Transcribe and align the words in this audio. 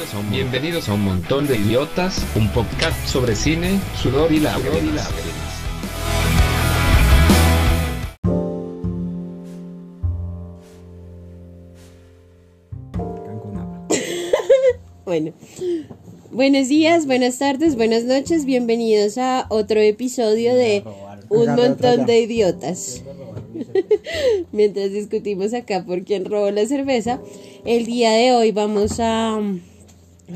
bienvenidos 0.00 0.14
a 0.14 0.18
un, 0.18 0.30
bienvenidos 0.30 0.88
a 0.88 0.94
un 0.94 1.04
montón 1.04 1.46
de 1.46 1.56
idiotas, 1.56 2.24
un 2.34 2.48
podcast 2.52 3.06
sobre 3.06 3.36
cine, 3.36 3.78
sudor 4.00 4.32
y 4.32 4.40
lágrimas. 4.40 5.10
Bueno, 15.04 15.32
buenos 16.30 16.68
días, 16.68 17.04
buenas 17.06 17.38
tardes, 17.38 17.76
buenas 17.76 18.04
noches, 18.04 18.46
bienvenidos 18.46 19.18
a 19.18 19.46
otro 19.50 19.80
episodio 19.80 20.54
de 20.54 20.82
Un 21.28 21.54
montón 21.56 22.06
de 22.06 22.20
idiotas. 22.20 23.02
Mientras 24.52 24.92
discutimos 24.92 25.52
acá 25.52 25.84
por 25.84 26.04
quién 26.04 26.24
robó 26.24 26.50
la 26.50 26.64
cerveza, 26.64 27.20
el 27.66 27.84
día 27.84 28.12
de 28.12 28.32
hoy 28.32 28.52
vamos 28.52 28.98
a, 29.00 29.38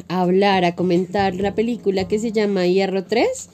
a 0.09 0.21
hablar, 0.23 0.65
a 0.65 0.75
comentar 0.75 1.35
la 1.35 1.55
película 1.55 2.07
que 2.09 2.19
se 2.19 2.33
llama 2.33 2.67
Hierro 2.67 3.05
3. 3.05 3.49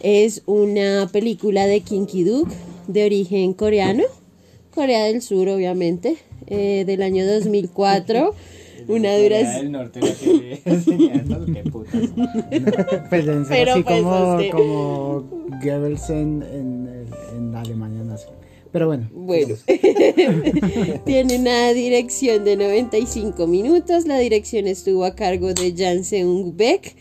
Es 0.00 0.42
una 0.46 1.08
película 1.12 1.66
de 1.66 1.80
Kinky 1.80 2.24
Duke 2.24 2.52
de 2.88 3.04
origen 3.06 3.52
coreano, 3.54 4.04
Corea 4.74 5.04
del 5.04 5.22
Sur 5.22 5.48
obviamente, 5.48 6.16
eh, 6.46 6.84
del 6.86 7.02
año 7.02 7.26
2004. 7.26 8.34
Una 8.88 9.16
duración. 9.18 9.54
del 9.62 9.72
norte 9.72 9.98
no 10.00 10.06
tiene 10.06 10.60
enseñanzas, 10.64 11.38
qué 11.52 11.62
putas. 11.70 11.94
Pues 13.10 13.24
Pero, 13.48 13.72
así 13.72 13.82
pues, 13.82 14.02
como, 14.02 14.34
usted- 14.36 14.50
como 14.50 15.24
Goebbels 15.62 16.10
en, 16.10 16.42
en, 16.44 17.06
en 17.36 17.54
Alemania 17.56 18.04
nazi. 18.04 18.26
Pero 18.76 18.88
bueno, 18.88 19.08
Bueno, 19.10 19.54
tiene 21.06 21.38
una 21.38 21.72
dirección 21.72 22.44
de 22.44 22.58
95 22.58 23.46
minutos. 23.46 24.04
La 24.04 24.18
dirección 24.18 24.66
estuvo 24.66 25.06
a 25.06 25.14
cargo 25.14 25.54
de 25.54 25.72
Jan 25.74 26.04
Seung 26.04 26.54
Beck. 26.54 26.94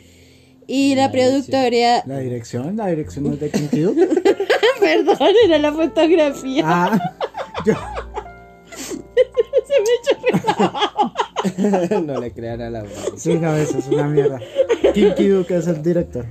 Y 0.67 0.95
la, 0.95 1.08
La 1.08 1.12
productora. 1.12 2.02
la 2.06 2.20
dirección, 2.20 2.78
la 2.78 2.88
dirección 2.88 3.26
no 3.26 3.34
es 3.34 3.42
de 3.42 3.50
Kinky 3.50 3.82
Duke. 3.82 4.08
Perdón, 4.80 5.17
era 5.44 5.58
la 5.58 5.73
fotografía. 5.73 6.64
Ah, 6.66 6.98
yo, 7.66 7.73
Se 9.67 9.73
me 9.82 11.60
echó 11.89 12.02
no 12.04 12.22
le 12.22 12.32
crean 12.32 12.62
a 12.62 12.70
la 12.70 12.86
sí, 13.17 13.34
no, 13.34 13.54
eso 13.54 13.80
es 13.80 13.88
una 13.88 14.08
mierda. 14.08 14.39
Kinky 14.94 15.28
Duke 15.28 15.58
es 15.58 15.67
el 15.67 15.84
director. 15.84 16.26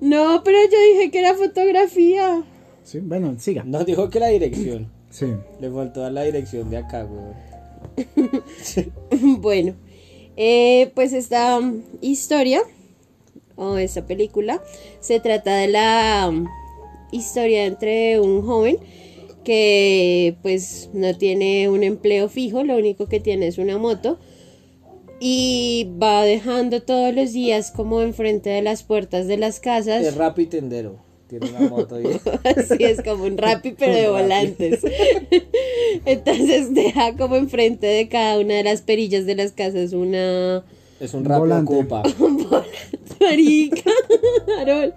No, 0.00 0.42
pero 0.42 0.58
yo 0.64 0.78
dije 0.94 1.12
que 1.12 1.20
era 1.20 1.34
fotografía. 1.34 2.42
Sí, 2.90 2.98
bueno, 2.98 3.36
siga. 3.38 3.62
No 3.62 3.84
dijo 3.84 4.10
que 4.10 4.18
la 4.18 4.26
dirección. 4.26 4.90
Sí. 5.10 5.26
Le 5.60 5.70
faltó 5.70 6.04
a 6.04 6.10
la 6.10 6.24
dirección 6.24 6.70
de 6.70 6.78
acá, 6.78 7.06
weón. 7.06 7.34
Bueno, 9.40 9.76
eh, 10.36 10.90
pues 10.96 11.12
esta 11.12 11.60
historia 12.00 12.62
o 13.54 13.76
esta 13.76 14.06
película 14.06 14.60
se 14.98 15.20
trata 15.20 15.54
de 15.54 15.68
la 15.68 16.32
historia 17.12 17.66
entre 17.66 18.18
un 18.18 18.42
joven 18.44 18.78
que 19.44 20.36
pues 20.42 20.90
no 20.92 21.16
tiene 21.16 21.68
un 21.68 21.84
empleo 21.84 22.28
fijo, 22.28 22.64
lo 22.64 22.76
único 22.76 23.06
que 23.06 23.20
tiene 23.20 23.46
es 23.46 23.58
una 23.58 23.78
moto 23.78 24.18
y 25.20 25.92
va 26.02 26.24
dejando 26.24 26.82
todos 26.82 27.14
los 27.14 27.32
días 27.32 27.70
como 27.70 28.02
enfrente 28.02 28.50
de 28.50 28.62
las 28.62 28.82
puertas 28.82 29.28
de 29.28 29.36
las 29.36 29.60
casas. 29.60 30.04
Es 30.04 30.16
Rappi 30.16 30.46
Tendero. 30.46 31.09
Tiene 31.30 31.48
una 31.48 31.68
moto 31.70 31.98
y... 32.00 32.04
Así 32.44 32.84
es 32.84 33.00
como 33.02 33.24
un 33.24 33.38
rapi 33.38 33.72
pero 33.78 33.94
de 33.94 34.06
Un 34.10 34.12
volantes. 34.22 34.80
Entonces 36.04 36.74
deja 36.74 37.16
como 37.16 37.36
enfrente 37.36 37.86
de 37.86 38.08
cada 38.08 38.38
una 38.38 38.54
de 38.54 38.64
las 38.64 38.82
perillas 38.82 39.26
de 39.26 39.34
las 39.36 39.52
casas 39.52 39.92
una 39.92 40.64
Es 40.98 41.14
un 41.14 41.20
Un 41.30 41.38
volante. 41.38 41.72
Ocupa. 41.72 42.02
marica. 43.20 43.90
Harold. 44.60 44.92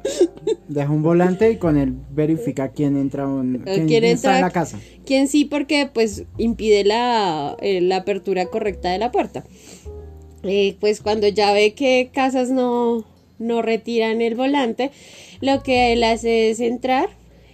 Deja 0.67 0.89
un 0.91 1.03
volante 1.03 1.51
y 1.51 1.57
con 1.57 1.77
él 1.77 1.93
verifica 2.11 2.69
quién 2.69 2.97
entra, 2.97 3.27
un, 3.27 3.61
quién, 3.65 3.87
quién 3.87 4.03
entra- 4.03 4.35
en 4.35 4.41
la 4.41 4.49
casa. 4.51 4.79
Quien 5.05 5.27
sí 5.27 5.45
porque 5.45 5.89
pues 5.93 6.23
impide 6.37 6.83
la, 6.83 7.55
eh, 7.61 7.81
la 7.81 7.97
apertura 7.97 8.47
correcta 8.47 8.89
de 8.89 8.97
la 8.97 9.11
puerta. 9.11 9.43
Eh, 10.43 10.75
pues 10.81 10.99
cuando 11.01 11.27
ya 11.29 11.53
ve 11.53 11.73
que 11.73 12.09
casas 12.13 12.49
no, 12.49 13.05
no 13.39 13.61
retiran 13.61 14.21
el 14.21 14.35
volante, 14.35 14.91
lo 15.41 15.63
que 15.63 15.93
él 15.93 16.03
hace 16.03 16.49
es 16.49 16.59
entrar, 16.59 17.09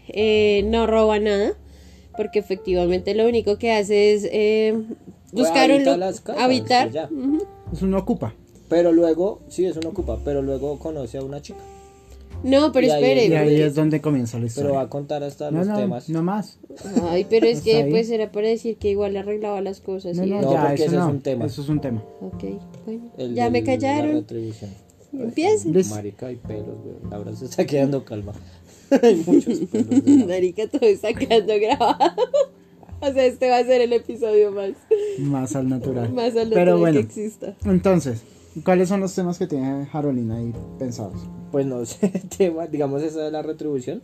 eh, 0.07 0.63
no 0.66 0.88
roba 0.88 1.19
nada, 1.19 1.53
porque 2.17 2.40
efectivamente 2.40 3.16
lo 3.16 3.28
único 3.28 3.57
que 3.57 3.72
hace 3.72 4.13
es 4.13 4.28
eh, 4.31 4.78
buscar 5.31 5.69
un 5.69 5.75
habita 5.78 5.91
lu- 5.94 5.97
las 6.00 6.22
casas, 6.22 6.41
habitar. 6.44 6.91
ya. 6.91 7.06
Ujú. 7.12 7.45
Es 7.73 7.81
un 7.81 7.94
ocupa. 7.94 8.34
Pero 8.68 8.91
luego, 8.91 9.41
sí, 9.50 9.66
es 9.66 9.75
un 9.78 9.88
Ocupa, 9.88 10.19
pero 10.23 10.44
luego 10.44 10.78
conoce 10.78 11.18
a 11.18 11.23
una 11.23 11.41
chica. 11.41 11.57
No, 12.44 12.72
pero 12.72 12.85
Y 12.85 12.89
ahí- 12.91 13.03
espere. 13.03 13.25
Y 13.25 13.34
ahí 13.34 13.62
es 13.62 13.73
donde 13.73 14.00
comienza 14.00 14.38
la 14.38 14.45
Pero 14.53 14.73
va 14.73 14.81
a 14.81 14.84
historia. 14.84 14.89
contar 14.89 15.23
hasta 15.23 15.50
No, 15.50 15.57
los 15.57 15.68
no, 15.69 15.75
temas. 15.78 16.07
no 16.07 16.22
más. 16.22 16.59
Ay, 17.09 17.25
pero 17.28 17.47
es 17.47 17.62
que 17.62 17.78
ahí. 17.78 17.89
pues 17.89 18.12
era 18.12 18.31
para 18.31 18.47
decir 18.47 18.78
que 18.78 18.91
igual 18.91 19.18
arreglaba 19.18 19.59
las 19.62 19.81
cosas. 19.81 20.16
No, 20.18 20.23
y 20.23 20.29
no, 20.29 20.51
ya, 20.53 20.68
porque 20.68 20.84
eso 20.85 21.00
es 21.00 21.06
un 21.06 21.22
tema. 21.22 21.45
Eso 21.47 21.62
es 21.63 21.69
un 21.69 21.81
tema. 21.81 22.03
Ok, 22.22 22.44
bueno. 22.85 23.12
El 23.18 23.34
ya 23.34 23.50
me 23.50 23.62
del- 23.62 23.66
callaron. 23.66 24.25
Empiecen. 25.13 25.73
Marica 25.89 26.31
y 26.31 26.35
pelos, 26.37 26.77
weón. 26.85 27.09
Laura 27.09 27.35
se 27.35 27.45
está 27.45 27.65
quedando 27.65 28.03
calma. 28.05 28.33
Hay 29.03 29.15
muchos 29.25 29.59
pelos. 29.71 30.27
Marica, 30.27 30.67
todo 30.67 30.85
está 30.85 31.13
quedando 31.13 31.53
grabado. 31.59 32.15
O 33.01 33.13
sea, 33.13 33.25
este 33.25 33.49
va 33.49 33.57
a 33.57 33.63
ser 33.63 33.81
el 33.81 33.93
episodio 33.93 34.51
más, 34.51 34.71
Más 35.19 35.55
al 35.55 35.69
natural. 35.69 36.11
más 36.13 36.35
al 36.35 36.49
Pero 36.49 36.71
natural 36.71 36.77
bueno, 36.79 36.93
que 36.95 37.05
exista. 37.05 37.55
entonces, 37.63 38.23
¿cuáles 38.65 38.89
son 38.89 38.99
los 38.99 39.15
temas 39.15 39.37
que 39.37 39.47
tiene 39.47 39.87
Harolina 39.91 40.37
ahí 40.37 40.53
pensados? 40.77 41.21
Pues 41.51 41.65
no 41.65 41.85
sé, 41.85 42.09
tema, 42.37 42.67
digamos 42.67 43.01
esa 43.01 43.21
de 43.23 43.31
la 43.31 43.41
retribución. 43.41 44.01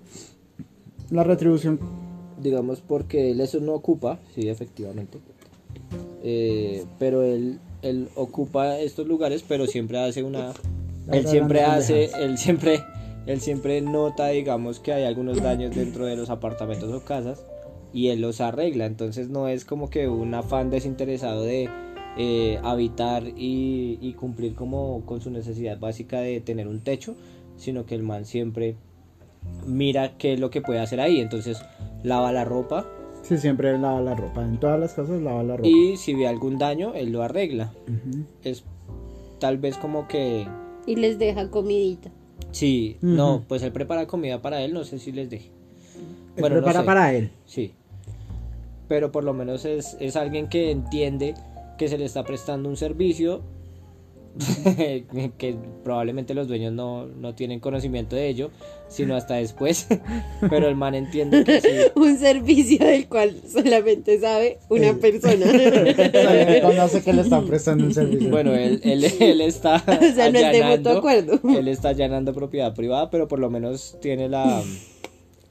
La 1.09 1.23
retribución. 1.23 1.79
Digamos 2.41 2.81
porque 2.81 3.31
él 3.31 3.41
eso 3.41 3.59
no 3.59 3.73
ocupa, 3.73 4.19
sí, 4.33 4.47
efectivamente. 4.47 5.19
Eh, 6.23 6.85
pero 6.97 7.22
él, 7.22 7.59
él 7.81 8.09
ocupa 8.16 8.79
estos 8.79 9.07
lugares, 9.07 9.43
pero 9.47 9.67
siempre 9.67 9.99
hace 9.99 10.23
una... 10.23 10.53
Él 11.11 11.27
siempre 11.27 11.63
hace, 11.63 12.09
él 12.19 12.38
siempre, 12.38 12.83
él 13.25 13.41
siempre 13.41 13.81
nota, 13.81 14.29
digamos, 14.29 14.79
que 14.79 14.93
hay 14.93 15.03
algunos 15.03 15.41
daños 15.41 15.75
dentro 15.75 16.05
de 16.05 16.16
los 16.16 16.29
apartamentos 16.29 16.91
o 16.91 17.03
casas 17.05 17.45
y 17.93 18.09
él 18.09 18.21
los 18.21 18.41
arregla. 18.41 18.85
Entonces 18.85 19.29
no 19.29 19.47
es 19.47 19.66
como 19.66 19.89
que 19.89 20.07
un 20.07 20.33
afán 20.33 20.69
desinteresado 20.69 21.43
de 21.43 21.69
eh, 22.17 22.59
habitar 22.63 23.27
y, 23.27 23.97
y 24.01 24.13
cumplir 24.13 24.55
como 24.55 25.05
con 25.05 25.21
su 25.21 25.29
necesidad 25.29 25.79
básica 25.79 26.19
de 26.19 26.41
tener 26.41 26.67
un 26.67 26.81
techo, 26.81 27.16
sino 27.57 27.85
que 27.85 27.95
el 27.95 28.03
man 28.03 28.25
siempre 28.25 28.75
mira 29.66 30.17
qué 30.17 30.33
es 30.33 30.39
lo 30.39 30.49
que 30.49 30.61
puede 30.61 30.79
hacer 30.79 30.99
ahí. 30.99 31.19
Entonces 31.19 31.61
lava 32.03 32.31
la 32.31 32.45
ropa 32.45 32.85
Sí, 33.27 33.39
siempre 33.39 33.75
lava 33.79 34.01
la 34.01 34.13
ropa. 34.13 34.43
En 34.43 34.59
todas 34.59 34.79
las 34.79 34.93
casas 34.93 35.19
lava 35.19 35.41
la 35.41 35.57
ropa. 35.57 35.67
y 35.67 35.97
si 35.97 36.13
ve 36.13 36.27
algún 36.27 36.59
daño, 36.59 36.93
él 36.93 37.11
lo 37.11 37.23
arregla. 37.23 37.73
Ujú. 37.87 38.23
Es 38.43 38.63
tal 39.39 39.57
vez 39.57 39.77
como 39.77 40.07
que... 40.07 40.47
Y 40.85 40.96
les 40.96 41.18
deja 41.19 41.50
comidita. 41.50 42.12
Sí, 42.51 42.97
no, 43.01 43.44
pues 43.47 43.63
él 43.63 43.72
prepara 43.72 44.07
comida 44.07 44.41
para 44.41 44.62
él, 44.62 44.73
no 44.73 44.84
sé 44.84 45.00
si 45.00 45.12
les 45.12 45.29
deje. 45.29 45.47
Él 46.35 46.41
Bueno, 46.41 46.56
no 46.57 46.62
prepara 46.62 46.81
sé. 46.81 46.85
para 46.85 47.13
él. 47.13 47.31
Sí. 47.46 47.73
Pero 48.88 49.12
por 49.12 49.23
lo 49.23 49.34
menos 49.34 49.66
es, 49.66 49.97
es 50.00 50.16
alguien 50.16 50.47
que 50.47 50.72
entiende 50.72 51.34
que 51.78 51.88
se 51.88 51.97
le 51.97 52.06
está 52.06 52.23
prestando 52.23 52.69
un 52.69 52.78
servicio 52.78 53.41
que 55.38 55.56
probablemente 55.84 56.34
los 56.34 56.47
dueños 56.47 56.73
no, 56.73 57.06
no 57.06 57.35
tienen 57.35 57.59
conocimiento 57.59 58.16
de 58.16 58.28
ello, 58.28 58.51
sino 58.90 59.16
hasta 59.16 59.35
después. 59.35 59.88
Pero 60.50 60.68
el 60.68 60.75
man 60.75 60.94
entiende 60.96 61.44
que 61.44 61.62
sí. 61.62 61.68
Un 61.96 62.18
servicio 62.18 62.85
del 62.85 63.07
cual 63.07 63.35
solamente 63.47 64.20
sabe 64.20 64.59
una 64.70 64.93
persona. 64.93 65.46
Conoce 66.61 67.02
que 67.03 67.14
le 67.14 67.22
están 67.22 67.46
prestando 67.47 67.85
un 67.85 67.93
servicio. 67.93 68.29
Bueno, 68.29 68.53
él, 68.53 68.82
él, 68.84 69.05
él 69.20 69.41
está 69.41 69.76
O 69.78 70.14
sea, 70.16 70.29
no 70.32 70.40
es 70.40 70.52
de 70.52 70.64
mutuo 70.64 70.91
acuerdo. 70.97 71.40
Él 71.58 71.67
está 71.67 71.90
allanando 71.90 72.34
propiedad 72.34 72.73
privada, 72.76 73.09
pero 73.09 73.28
por 73.28 73.40
lo 73.40 73.49
menos 73.49 73.97
tiene 74.02 74.28
la 74.29 74.61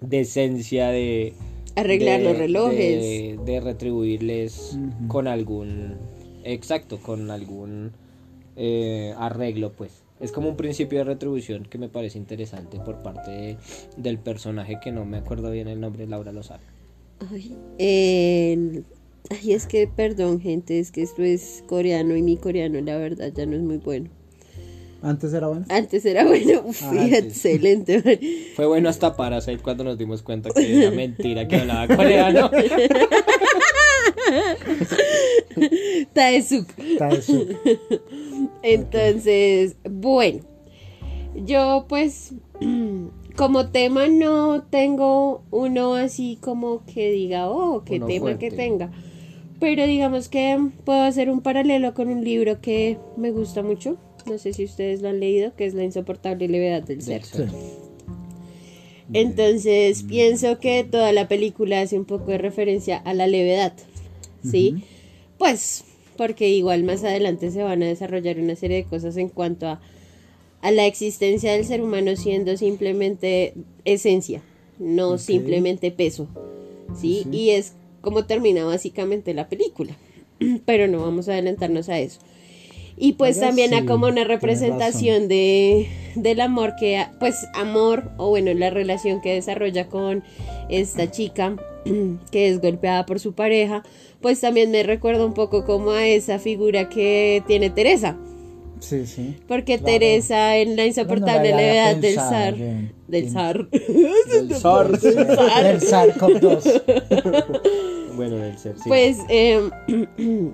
decencia 0.01 0.89
de 0.89 1.33
Arreglar 1.77 2.19
de- 2.21 2.25
los 2.25 2.39
relojes. 2.39 2.79
de, 2.79 3.39
de 3.45 3.61
retribuirles 3.61 4.79
con 5.09 5.27
algún 5.27 5.95
exacto 6.45 6.99
con 6.99 7.31
algún 7.31 7.93
eh, 8.57 9.15
arreglo 9.19 9.73
pues 9.73 10.03
es 10.21 10.31
como 10.33 10.49
un 10.49 10.57
principio 10.57 10.99
de 10.99 11.05
retribución 11.05 11.65
que 11.65 11.77
me 11.79 11.89
parece 11.89 12.19
interesante 12.19 12.79
por 12.81 13.03
parte 13.03 13.31
de- 13.31 13.57
del 13.97 14.19
personaje 14.19 14.79
que 14.83 14.93
no 14.93 15.05
me 15.05 15.17
acuerdo 15.19 15.51
bien 15.51 15.69
el 15.69 15.81
nombre 15.81 16.07
Laura 16.07 16.33
lo 16.33 16.43
sabe 16.43 16.63
Ay, 17.31 17.57
ay, 19.31 19.53
es 19.53 19.67
que, 19.67 19.87
perdón, 19.87 20.41
gente, 20.41 20.79
es 20.79 20.91
que 20.93 21.03
esto 21.03 21.23
es 21.23 21.65
coreano 21.67 22.15
y 22.17 22.23
mi 22.23 22.37
coreano, 22.37 22.81
la 22.81 22.97
verdad, 22.99 23.33
ya 23.35 23.47
no 23.47 23.57
es 23.57 23.63
muy 23.63 23.79
bueno. 23.79 24.11
Antes 25.01 25.33
era 25.33 25.49
bueno. 25.49 25.65
Antes 25.69 26.05
era 26.05 26.25
bueno, 26.27 26.63
uf, 26.67 26.83
Ah, 26.83 27.07
excelente. 27.13 28.53
fue 28.55 28.67
bueno 28.67 28.89
hasta 28.89 29.17
Parasite 29.17 29.63
cuando 29.63 29.85
nos 29.85 29.97
dimos 29.99 30.23
cuenta 30.23 30.51
que 30.51 30.81
era 30.83 30.91
mentira 30.91 31.47
que 31.49 31.57
hablaba 31.57 31.95
coreano 31.95 32.51
Taesuk. 36.13 36.69
Entonces, 38.63 39.77
bueno, 39.89 40.41
yo 41.35 41.87
pues 41.89 42.35
como 43.37 43.69
tema 43.69 44.07
no 44.09 44.63
tengo 44.63 45.43
uno 45.51 45.95
así 45.95 46.39
como 46.41 46.85
que 46.87 47.11
diga, 47.11 47.51
oh, 47.51 47.85
qué 47.85 47.97
Uno 47.97 48.07
tema 48.07 48.39
que 48.39 48.51
tenga. 48.51 48.91
Pero 49.61 49.87
digamos 49.87 50.29
que 50.29 50.59
puedo 50.85 51.03
hacer 51.03 51.31
un 51.31 51.41
paralelo 51.41 51.95
con 51.95 52.09
un 52.09 52.25
libro 52.25 52.61
que 52.61 52.99
me 53.17 53.31
gusta 53.31 53.63
mucho. 53.63 53.97
No 54.27 54.39
sé 54.39 54.53
si 54.53 54.65
ustedes 54.65 55.03
lo 55.03 55.09
han 55.09 55.21
leído, 55.21 55.55
que 55.55 55.67
es 55.67 55.75
La 55.75 55.85
insoportable 55.85 56.49
levedad 56.49 56.83
del 56.83 57.03
ser. 57.03 57.23
Del 57.23 57.51
ser. 57.51 57.85
Entonces 59.13 60.03
pienso 60.03 60.59
que 60.59 60.85
toda 60.85 61.13
la 61.13 61.29
película 61.29 61.81
hace 61.81 61.99
un 61.99 62.05
poco 62.05 62.31
de 62.31 62.39
referencia 62.39 62.97
a 62.97 63.13
la 63.13 63.27
levedad, 63.27 63.75
¿sí? 64.45 64.85
Pues 65.39 65.85
porque 66.17 66.49
igual 66.49 66.85
más 66.85 67.03
adelante 67.05 67.51
se 67.51 67.63
van 67.63 67.83
a 67.83 67.87
desarrollar 67.87 68.39
una 68.39 68.57
serie 68.57 68.79
de 68.79 68.85
cosas 68.85 69.17
en 69.17 69.29
cuanto 69.29 69.67
a, 69.67 69.81
a 70.61 70.71
la 70.71 70.87
existencia 70.87 71.53
del 71.53 71.65
ser 71.65 71.83
humano 71.83 72.17
siendo 72.17 72.57
simplemente 72.57 73.55
esencia, 73.85 74.43
no 74.79 75.19
simplemente 75.19 75.91
peso, 75.91 76.29
¿sí? 76.99 77.27
Y 77.33 77.51
es 77.51 77.75
como 78.01 78.27
termina 78.27 78.65
básicamente 78.65 79.35
la 79.35 79.49
película, 79.49 79.97
pero 80.65 80.89
no 80.89 81.01
vamos 81.01 81.29
a 81.29 81.33
adelantarnos 81.33 81.89
a 81.89 81.99
eso. 81.99 82.21
Y 82.97 83.15
pues 83.15 83.41
también 83.41 83.75
a 83.75 83.81
sí, 83.81 83.87
como 83.87 84.07
una 84.07 84.23
representación 84.23 85.27
de, 85.27 85.89
del 86.15 86.41
amor 86.41 86.75
que, 86.79 87.05
pues 87.19 87.49
amor, 87.55 88.13
o 88.19 88.29
bueno, 88.29 88.55
la 88.55 88.71
relación 88.71 89.21
que 89.21 89.35
desarrolla 89.35 89.89
con 89.89 90.23
esta 90.69 91.11
chica 91.11 91.57
que 92.31 92.49
es 92.49 92.61
golpeada 92.61 93.05
por 93.07 93.21
su 93.21 93.35
pareja, 93.35 93.83
pues 94.25 94.41
también 94.41 94.71
me 94.71 94.83
recuerda 94.83 95.27
un 95.27 95.35
poco 95.35 95.67
como 95.67 95.91
a 95.91 96.07
esa 96.07 96.39
figura 96.39 96.89
que 96.89 97.43
tiene 97.47 97.69
Teresa. 97.69 98.17
Sí, 98.81 99.05
sí. 99.07 99.37
Porque 99.47 99.77
Claro. 99.77 99.85
Teresa 99.85 100.57
en 100.57 100.77
la 100.77 100.87
insoportable 100.87 101.51
no 101.51 101.57
levedad 101.59 101.97
del 102.01 102.15
zar. 102.15 102.57
Del 103.07 103.29
zar. 103.29 103.69
Del 103.69 104.55
zar. 104.55 104.99
Del 104.99 105.81
SARS-CoV-2. 105.83 106.81
Bueno, 108.17 108.37
del 108.37 108.57
ser, 108.57 108.77
sí. 108.79 108.85
Pues 108.89 109.19
eh, 109.29 109.61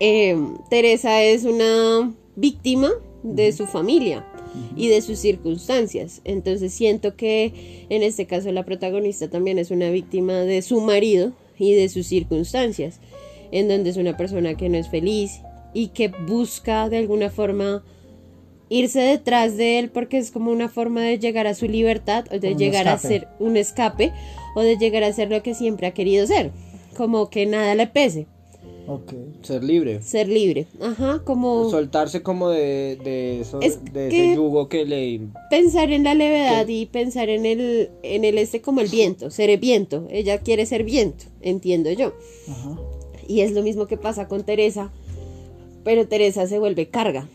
eh, 0.00 0.38
Teresa 0.70 1.22
es 1.22 1.44
una 1.44 2.10
víctima 2.36 2.90
de 3.22 3.52
su 3.52 3.66
familia 3.66 4.24
y 4.76 4.88
de 4.88 5.02
sus 5.02 5.18
circunstancias. 5.18 6.22
Entonces 6.24 6.72
siento 6.72 7.16
que 7.16 7.84
en 7.90 8.02
este 8.02 8.24
caso 8.24 8.50
la 8.50 8.64
protagonista 8.64 9.28
también 9.28 9.58
es 9.58 9.70
una 9.70 9.90
víctima 9.90 10.32
de 10.32 10.62
su 10.62 10.80
marido 10.80 11.34
y 11.58 11.74
de 11.74 11.88
sus 11.88 12.06
circunstancias, 12.06 13.00
en 13.52 13.68
donde 13.68 13.90
es 13.90 13.96
una 13.96 14.16
persona 14.16 14.56
que 14.56 14.68
no 14.68 14.78
es 14.78 14.88
feliz 14.88 15.40
y 15.72 15.88
que 15.88 16.08
busca 16.08 16.88
de 16.88 16.98
alguna 16.98 17.30
forma 17.30 17.82
irse 18.68 19.00
detrás 19.00 19.56
de 19.56 19.78
él 19.78 19.90
porque 19.90 20.18
es 20.18 20.30
como 20.30 20.50
una 20.50 20.68
forma 20.68 21.02
de 21.02 21.18
llegar 21.18 21.46
a 21.46 21.54
su 21.54 21.66
libertad 21.66 22.24
o 22.32 22.38
de 22.38 22.52
un 22.52 22.58
llegar 22.58 22.88
a 22.88 22.98
ser 22.98 23.28
un 23.38 23.56
escape 23.56 24.12
o 24.54 24.62
de 24.62 24.76
llegar 24.76 25.04
a 25.04 25.12
ser 25.12 25.30
lo 25.30 25.42
que 25.42 25.54
siempre 25.54 25.86
ha 25.86 25.94
querido 25.94 26.26
ser, 26.26 26.50
como 26.96 27.28
que 27.28 27.46
nada 27.46 27.74
le 27.74 27.86
pese, 27.86 28.26
Ok. 28.86 29.12
Ser 29.42 29.64
libre. 29.64 30.02
ser 30.02 30.28
libre, 30.28 30.66
ajá, 30.80 31.22
como 31.24 31.70
Soltarse 31.70 32.22
como 32.22 32.50
de, 32.50 32.98
de, 33.02 33.40
eso, 33.40 33.60
Es 33.62 33.82
de 33.84 34.08
que- 34.10 34.26
ese 34.30 34.34
yugo 34.36 34.68
que 34.68 34.84
le... 34.84 35.20
pensar 35.50 35.90
en 35.90 36.04
la 36.04 36.14
levedad 36.14 36.68
y 36.68 36.84
pensar 36.86 37.28
en 37.30 37.46
el 37.46 37.90
en 38.02 38.24
el 38.24 38.36
este 38.36 38.60
como 38.60 38.80
el 38.82 38.88
viento, 38.88 39.30
ser 39.30 39.48
el 39.50 39.58
viento, 39.58 40.06
ella 40.10 40.38
quiere 40.38 40.66
ser 40.66 40.84
viento, 40.84 41.24
entiendo 41.40 41.90
yo. 41.92 42.12
Ajá. 42.48 42.78
Y 43.26 43.40
es 43.40 43.52
lo 43.52 43.62
mismo 43.62 43.86
que 43.86 43.96
pasa 43.96 44.28
con 44.28 44.44
Teresa, 44.44 44.92
pero 45.82 46.06
Teresa 46.06 46.46
se 46.46 46.58
vuelve 46.58 46.88
carga. 46.88 47.26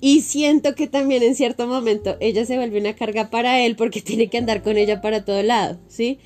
Y 0.00 0.20
siento 0.20 0.74
que 0.74 0.86
también 0.88 1.22
en 1.22 1.34
cierto 1.34 1.66
momento 1.66 2.16
ella 2.20 2.44
se 2.44 2.56
vuelve 2.56 2.78
una 2.80 2.94
carga 2.94 3.30
para 3.30 3.64
él 3.64 3.76
porque 3.76 4.00
tiene 4.02 4.28
que 4.28 4.36
andar 4.38 4.62
con 4.62 4.76
ella 4.76 5.00
para 5.00 5.24
todo 5.24 5.42
lado, 5.42 5.78
¿sí? 5.88 6.18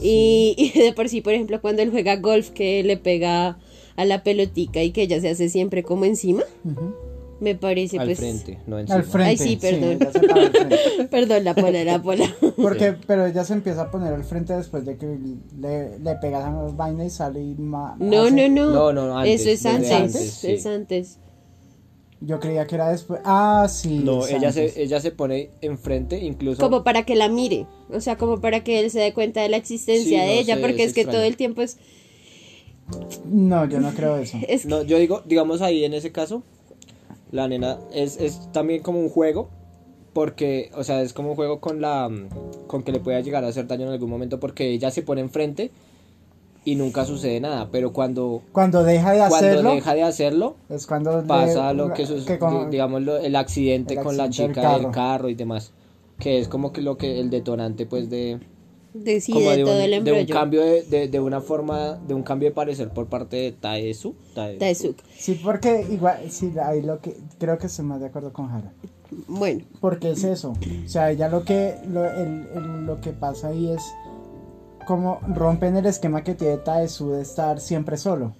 Y, 0.00 0.54
y 0.56 0.78
de 0.78 0.92
por 0.92 1.08
sí, 1.08 1.20
por 1.22 1.32
ejemplo, 1.32 1.60
cuando 1.60 1.82
él 1.82 1.90
juega 1.90 2.16
golf, 2.16 2.50
que 2.50 2.84
le 2.84 2.96
pega 2.98 3.58
a 3.98 4.04
la 4.04 4.22
pelotica 4.22 4.82
y 4.82 4.92
que 4.92 5.02
ella 5.02 5.20
se 5.20 5.28
hace 5.28 5.48
siempre 5.48 5.82
como 5.82 6.04
encima, 6.06 6.42
me 7.40 7.54
parece 7.54 7.98
al 7.98 8.06
pues... 8.06 8.18
frente, 8.18 8.58
no 8.66 8.78
encima. 8.78 8.96
Al 8.98 9.04
frente. 9.04 9.30
Ay, 9.30 9.36
sí, 9.36 9.56
perdón. 9.56 9.98
al. 10.02 11.08
Perdón, 11.10 11.44
la 11.44 11.54
pola, 11.54 11.84
la 11.84 12.02
pola. 12.02 12.34
Porque, 12.56 12.94
pero 13.06 13.26
ella 13.26 13.44
se 13.44 13.52
empieza 13.52 13.82
a 13.82 13.90
poner 13.90 14.12
al 14.14 14.24
frente 14.24 14.52
después 14.54 14.84
de 14.86 14.96
que 14.96 15.06
le, 15.60 15.98
le 15.98 16.14
pega 16.16 16.40
la 16.40 16.50
vaina 16.74 17.04
y 17.04 17.10
sale 17.10 17.40
y 17.42 17.54
ma- 17.54 17.96
No, 17.98 18.22
hace- 18.22 18.48
no, 18.48 18.48
no. 18.48 18.70
No, 18.72 18.92
no, 18.92 19.18
antes, 19.18 19.40
Eso 19.42 19.50
es 19.50 19.66
antes. 19.66 19.90
antes, 19.92 20.30
sí. 20.32 20.52
Es 20.52 20.66
antes. 20.66 21.18
Yo 22.20 22.40
creía 22.40 22.66
que 22.66 22.74
era 22.74 22.90
después. 22.90 23.20
Ah, 23.24 23.68
sí. 23.70 24.00
No, 24.04 24.26
ella 24.26 24.50
se, 24.50 24.80
ella 24.82 25.00
se 25.00 25.12
pone 25.12 25.50
enfrente, 25.60 26.18
incluso... 26.18 26.60
Como 26.60 26.82
para 26.82 27.04
que 27.04 27.14
la 27.14 27.28
mire. 27.28 27.66
O 27.92 28.00
sea, 28.00 28.16
como 28.18 28.40
para 28.40 28.64
que 28.64 28.80
él 28.80 28.90
se 28.90 28.98
dé 28.98 29.12
cuenta 29.14 29.40
de 29.40 29.48
la 29.48 29.56
existencia 29.56 30.20
Sí, 30.22 30.26
de 30.26 30.34
no 30.34 30.40
ella. 30.40 30.54
sé, 30.56 30.60
porque 30.60 30.82
es 30.82 30.88
es 30.88 30.94
que 30.94 31.00
extraño. 31.02 31.18
todo 31.20 31.26
el 31.28 31.36
tiempo 31.36 31.62
es. 31.62 31.78
No, 33.24 33.64
yo 33.66 33.80
no 33.80 33.90
creo 33.92 34.16
eso. 34.16 34.38
es 34.48 34.66
No, 34.66 34.82
yo 34.82 34.98
digo, 34.98 35.22
digamos 35.26 35.62
ahí 35.62 35.84
en 35.84 35.94
ese 35.94 36.12
caso, 36.12 36.42
la 37.30 37.48
nena 37.48 37.78
es, 37.92 38.16
es 38.16 38.50
también 38.52 38.82
como 38.82 39.00
un 39.00 39.08
juego, 39.08 39.48
porque, 40.12 40.70
o 40.74 40.84
sea, 40.84 41.02
es 41.02 41.12
como 41.12 41.30
un 41.30 41.36
juego 41.36 41.60
con 41.60 41.80
la, 41.80 42.08
mm, 42.08 42.28
con 42.66 42.82
que 42.82 42.92
le 42.92 43.00
pueda 43.00 43.20
llegar 43.20 43.44
a 43.44 43.48
hacer 43.48 43.66
daño 43.66 43.86
en 43.86 43.92
algún 43.92 44.10
momento, 44.10 44.40
porque 44.40 44.70
ella 44.70 44.90
se 44.90 45.02
pone 45.02 45.20
enfrente 45.20 45.70
y 46.64 46.74
nunca 46.74 47.04
sucede 47.04 47.40
nada, 47.40 47.68
pero 47.70 47.92
cuando, 47.92 48.42
Cuando 48.52 48.82
deja 48.84 49.12
de 49.12 49.18
cuando 49.18 49.36
hacerlo, 49.36 49.70
deja 49.74 49.94
de 49.94 50.02
hacerlo, 50.02 50.56
es 50.68 50.86
cuando 50.86 51.20
le- 51.20 51.26
pasa 51.28 51.72
lo 51.72 51.92
que, 51.92 52.04
con- 52.38 52.70
digamos, 52.70 53.02
lo- 53.02 53.18
el 53.18 53.36
accidente 53.36 53.94
el 53.94 54.00
con 54.00 54.16
la 54.16 54.28
chica 54.30 54.72
del 54.72 54.82
del 54.82 54.90
carro. 54.90 55.28
y 55.28 55.34
demás, 55.34 55.72
que 56.18 56.38
es 56.38 56.48
como 56.48 56.72
que 56.72 56.82
lo 56.82 56.96
que, 56.98 57.20
el 57.20 57.30
detonante, 57.30 57.86
pues, 57.86 58.10
de... 58.10 58.40
decide 58.94 59.34
como 59.38 59.50
de 59.50 59.64
todo 59.64 59.80
el 59.80 59.98
un, 59.98 60.04
de 60.04 60.12
un 60.12 60.18
embrollo. 60.18 60.34
cambio 60.40 60.60
de, 60.62 60.82
de, 60.82 61.08
de 61.08 61.20
una 61.20 61.40
forma, 61.40 61.94
de 62.06 62.14
un 62.14 62.22
cambio 62.22 62.48
de 62.48 62.54
parecer 62.54 62.88
por 62.90 63.06
parte 63.06 63.36
de 63.36 63.52
Taesu. 63.52 64.14
Tae- 64.34 64.58
Daisuke. 64.58 65.02
Sí, 65.16 65.40
porque 65.42 65.84
igual, 65.90 66.18
sí, 66.30 66.52
ahí 66.62 66.82
lo 66.82 67.00
que 67.00 67.16
creo 67.38 67.58
que 67.58 67.66
estoy 67.66 67.84
más 67.84 68.00
de 68.00 68.06
acuerdo 68.06 68.32
con 68.32 68.48
Jara. 68.48 68.72
Bueno, 69.26 69.64
Porque 69.80 70.10
es 70.10 70.22
eso. 70.24 70.52
O 70.84 70.88
sea, 70.88 71.10
ella 71.10 71.28
lo 71.28 71.44
que 71.44 71.74
lo, 71.88 72.04
el- 72.04 72.46
el- 72.54 72.86
lo 72.86 73.00
que 73.00 73.10
pasa 73.12 73.48
ahí 73.48 73.70
es 73.70 73.82
como 74.86 75.20
rompen 75.34 75.76
el 75.76 75.86
esquema 75.86 76.24
que 76.24 76.34
tiene 76.34 76.56
Taesu 76.58 77.10
de 77.10 77.22
estar 77.22 77.60
siempre 77.60 77.96
solo. 77.96 78.34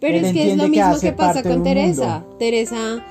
pero 0.00 0.16
Él 0.16 0.24
es 0.26 0.32
que 0.32 0.50
es 0.52 0.56
lo 0.56 0.68
mismo 0.68 0.98
que 1.00 1.12
pasa 1.12 1.42
con 1.42 1.62
Teresa. 1.64 2.20
mundo. 2.20 2.36
Teresa 2.38 3.04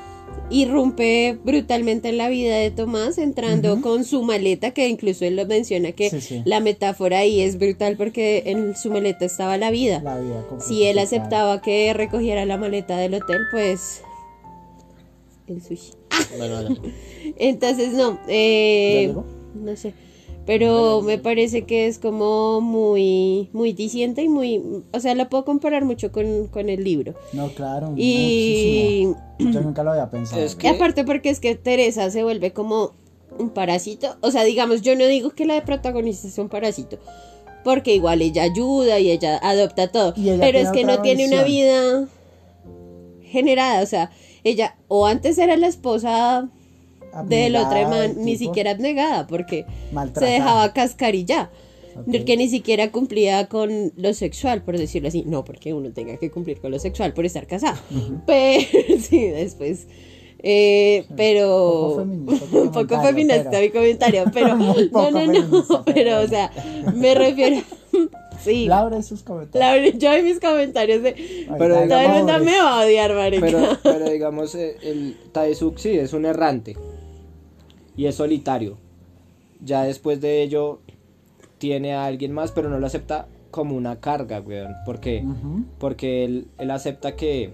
irrumpe 0.50 1.38
brutalmente 1.44 2.08
en 2.10 2.18
la 2.18 2.30
vida 2.30 2.56
de 2.56 2.72
Tomás 2.72 3.18
entrando 3.18 3.82
con 3.82 4.06
su 4.06 4.24
maleta 4.24 4.72
que 4.72 4.88
incluso 4.88 5.26
él 5.26 5.36
lo 5.36 5.46
menciona 5.46 5.92
que 5.92 6.10
Sí, 6.10 6.22
sí. 6.22 6.42
la 6.46 6.62
metáfora 6.62 7.20
ahí 7.20 7.42
es 7.42 7.58
brutal 7.60 7.98
porque 7.98 8.44
en 8.46 8.76
su 8.78 8.90
maleta 8.90 9.26
estaba 9.26 9.58
la 9.58 9.72
vida. 9.72 10.02
La 10.02 10.18
vida 10.20 10.40
completa, 10.48 10.64
Si 10.66 10.86
él 10.86 11.00
aceptaba 11.00 11.62
que 11.62 11.94
recogiera 11.94 12.46
la 12.46 12.58
maleta 12.58 12.98
del 12.98 13.16
hotel, 13.16 13.42
pues 13.52 14.02
el 15.48 15.62
sushi. 15.62 15.92
Bueno, 16.38 16.56
bueno. 16.62 16.82
Entonces 17.38 17.94
no, 17.94 18.18
eh, 18.28 19.14
no 19.54 19.76
sé, 19.76 19.94
pero 20.48 21.02
me 21.02 21.18
parece 21.18 21.66
que 21.66 21.88
es 21.88 22.00
como 22.00 22.62
muy, 22.62 23.50
muy 23.52 23.74
diciente 23.74 24.24
y 24.24 24.30
muy, 24.30 24.64
o 24.94 25.00
sea, 25.02 25.14
lo 25.14 25.28
puedo 25.28 25.44
comparar 25.44 25.84
mucho 25.84 26.14
con, 26.14 26.48
con 26.48 26.70
el 26.70 26.86
libro. 26.86 27.16
No, 27.34 27.50
claro. 27.50 27.94
Y. 27.98 29.10
Yo 29.40 29.62
nunca 29.62 29.84
lo 29.84 29.92
había 29.92 30.10
pensado. 30.10 30.42
Es 30.42 30.58
y 30.60 30.68
aparte 30.68 31.04
porque 31.04 31.30
es 31.30 31.42
que 31.42 31.56
Teresa 31.56 32.10
se 32.10 32.24
vuelve 32.24 32.54
como 32.54 32.94
un 33.38 33.50
parásito, 33.50 34.16
o 34.22 34.32
sea, 34.32 34.46
digamos, 34.46 34.82
yo 34.82 34.96
no 34.96 35.06
digo 35.06 35.32
que 35.32 35.46
la 35.46 35.56
de 35.56 35.64
protagonista 35.64 36.30
sea 36.30 36.46
un 36.46 36.50
parásito. 36.50 36.98
Porque 37.66 37.94
igual 37.94 38.22
ella 38.22 38.44
ayuda 38.44 39.00
y 39.00 39.12
ella 39.12 39.38
adopta 39.44 39.92
todo. 39.92 40.14
Ella 40.16 40.38
Pero 40.40 40.60
es 40.60 40.72
que 40.72 40.86
no 40.86 41.02
tiene 41.02 41.28
una 41.28 41.44
vida 41.44 42.08
generada. 43.22 43.84
O 43.84 43.86
sea, 43.86 44.12
ella 44.46 44.78
o 44.88 45.06
antes 45.06 45.38
era 45.38 45.58
la 45.58 45.68
esposa 45.68 46.48
del 47.26 47.56
otro 47.56 47.88
man, 47.90 48.14
ni 48.18 48.38
siquiera 48.38 48.72
abnegada, 48.72 49.28
porque 49.28 49.66
se 50.18 50.26
dejaba 50.26 50.74
cascar 50.74 51.16
y 51.16 51.26
ya. 51.26 51.50
Ok. 51.96 52.06
Porque 52.12 52.38
ni 52.38 52.48
siquiera 52.48 52.92
cumplía 52.92 53.48
con 53.48 53.92
lo 53.96 54.14
sexual, 54.14 54.62
por 54.62 54.78
decirlo 54.78 55.08
así. 55.08 55.24
No 55.26 55.44
porque 55.44 55.74
uno 55.74 55.90
tenga 55.92 56.18
que 56.18 56.30
cumplir 56.30 56.60
con 56.60 56.70
lo 56.72 56.78
sexual 56.80 57.14
por 57.14 57.26
estar 57.26 57.48
casado. 57.48 57.78
Pero 58.28 58.64
sí, 59.00 59.28
después. 59.28 59.88
Eh, 60.44 61.06
pero. 61.16 61.96
Poco 61.96 61.98
feminista 62.06 62.46
tu 62.52 62.58
un 62.62 62.72
poco 62.72 63.02
feminista 63.02 63.50
pero- 63.50 63.62
mi 63.62 63.70
comentario, 63.72 64.26
pero. 64.32 64.56
No, 64.92 65.12
no, 65.12 65.26
no. 65.26 65.84
pero 65.84 65.84
Pero, 65.86 66.22
o 66.22 66.28
sea, 66.28 66.52
me 66.96 67.16
refiero. 67.16 67.64
Sí. 68.44 68.68
Laura 68.68 69.00
y 69.00 69.04
sus 69.04 69.24
comentarios. 69.24 69.60
Laura, 69.84 69.98
yo 69.98 70.14
en 70.14 70.24
mis 70.26 70.40
comentarios 70.40 71.02
de. 71.02 71.14
Pero 71.58 71.82
Todo 71.88 72.00
el 72.00 72.10
mundo 72.10 72.40
me 72.40 72.52
va 72.60 72.82
a 72.82 72.86
odiar, 72.86 73.14
marica. 73.16 73.44
Pero, 73.44 73.78
pero 73.82 74.10
digamos, 74.12 74.54
eh, 74.54 74.76
el 74.84 75.18
Taesuke 75.32 75.80
sí 75.80 75.98
es 75.98 76.14
un 76.14 76.26
errante. 76.26 76.78
Y 77.98 78.06
es 78.06 78.16
solitario. 78.16 78.78
Ya 79.64 79.84
después 79.84 80.22
de 80.22 80.44
ello 80.44 80.80
tiene 81.58 81.94
a 81.94 82.06
alguien 82.06 82.32
más, 82.32 82.52
pero 82.52 82.70
no 82.70 82.80
lo 82.80 82.86
acepta 82.88 83.28
como 83.52 83.76
una 83.76 84.00
carga, 84.00 84.40
weón. 84.40 84.76
Porque, 84.86 85.26
porque 85.80 86.24
él, 86.24 86.48
él 86.60 86.72
acepta 86.72 87.16
que, 87.16 87.52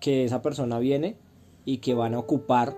que 0.00 0.24
esa 0.24 0.42
persona 0.42 0.78
viene 0.78 1.16
y 1.64 1.78
que 1.78 1.94
van 1.94 2.14
a 2.14 2.18
ocupar 2.18 2.76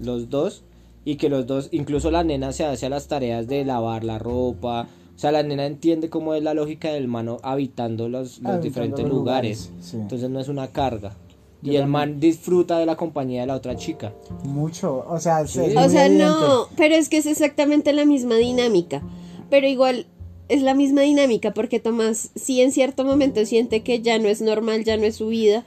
los 0.00 0.30
dos 0.30 0.62
y 1.04 1.16
que 1.16 1.28
los 1.28 1.46
dos, 1.46 1.68
incluso 1.72 2.10
la 2.10 2.22
nena 2.22 2.52
se 2.52 2.64
hace 2.64 2.86
a 2.86 2.90
las 2.90 3.08
tareas 3.08 3.48
de 3.48 3.64
lavar 3.64 4.04
la 4.04 4.18
ropa. 4.18 4.86
O 5.16 5.18
sea, 5.18 5.32
la 5.32 5.42
nena 5.42 5.66
entiende 5.66 6.08
cómo 6.10 6.34
es 6.34 6.42
la 6.42 6.54
lógica 6.54 6.90
del 6.92 7.08
mano 7.08 7.38
habitando 7.42 8.08
los, 8.08 8.38
los 8.38 8.38
Habitando 8.38 8.60
diferentes 8.62 9.04
los 9.04 9.12
lugares. 9.12 9.66
lugares, 9.70 9.86
sí. 9.90 9.96
Entonces 9.96 10.30
no 10.30 10.38
es 10.40 10.48
una 10.48 10.68
carga. 10.68 11.14
Y 11.62 11.76
el 11.76 11.86
man 11.86 12.20
disfruta 12.20 12.78
de 12.78 12.86
la 12.86 12.96
compañía 12.96 13.42
de 13.42 13.46
la 13.46 13.54
otra 13.56 13.76
chica. 13.76 14.14
Mucho, 14.44 15.04
o 15.06 15.20
sea, 15.20 15.46
se- 15.46 15.66
es 15.66 15.76
O 15.76 15.88
sea, 15.90 16.06
evidente. 16.06 16.24
no, 16.24 16.68
pero 16.76 16.94
es 16.94 17.08
que 17.08 17.18
es 17.18 17.26
exactamente 17.26 17.92
la 17.92 18.04
misma 18.06 18.36
dinámica. 18.36 19.02
Pero 19.50 19.66
igual 19.66 20.06
es 20.48 20.62
la 20.62 20.74
misma 20.74 21.02
dinámica 21.02 21.52
porque 21.52 21.78
Tomás 21.80 22.30
sí 22.34 22.60
en 22.62 22.72
cierto 22.72 23.04
momento 23.04 23.44
siente 23.44 23.82
que 23.82 24.00
ya 24.00 24.18
no 24.18 24.28
es 24.28 24.40
normal, 24.40 24.84
ya 24.84 24.96
no 24.96 25.04
es 25.04 25.16
su 25.16 25.28
vida 25.28 25.64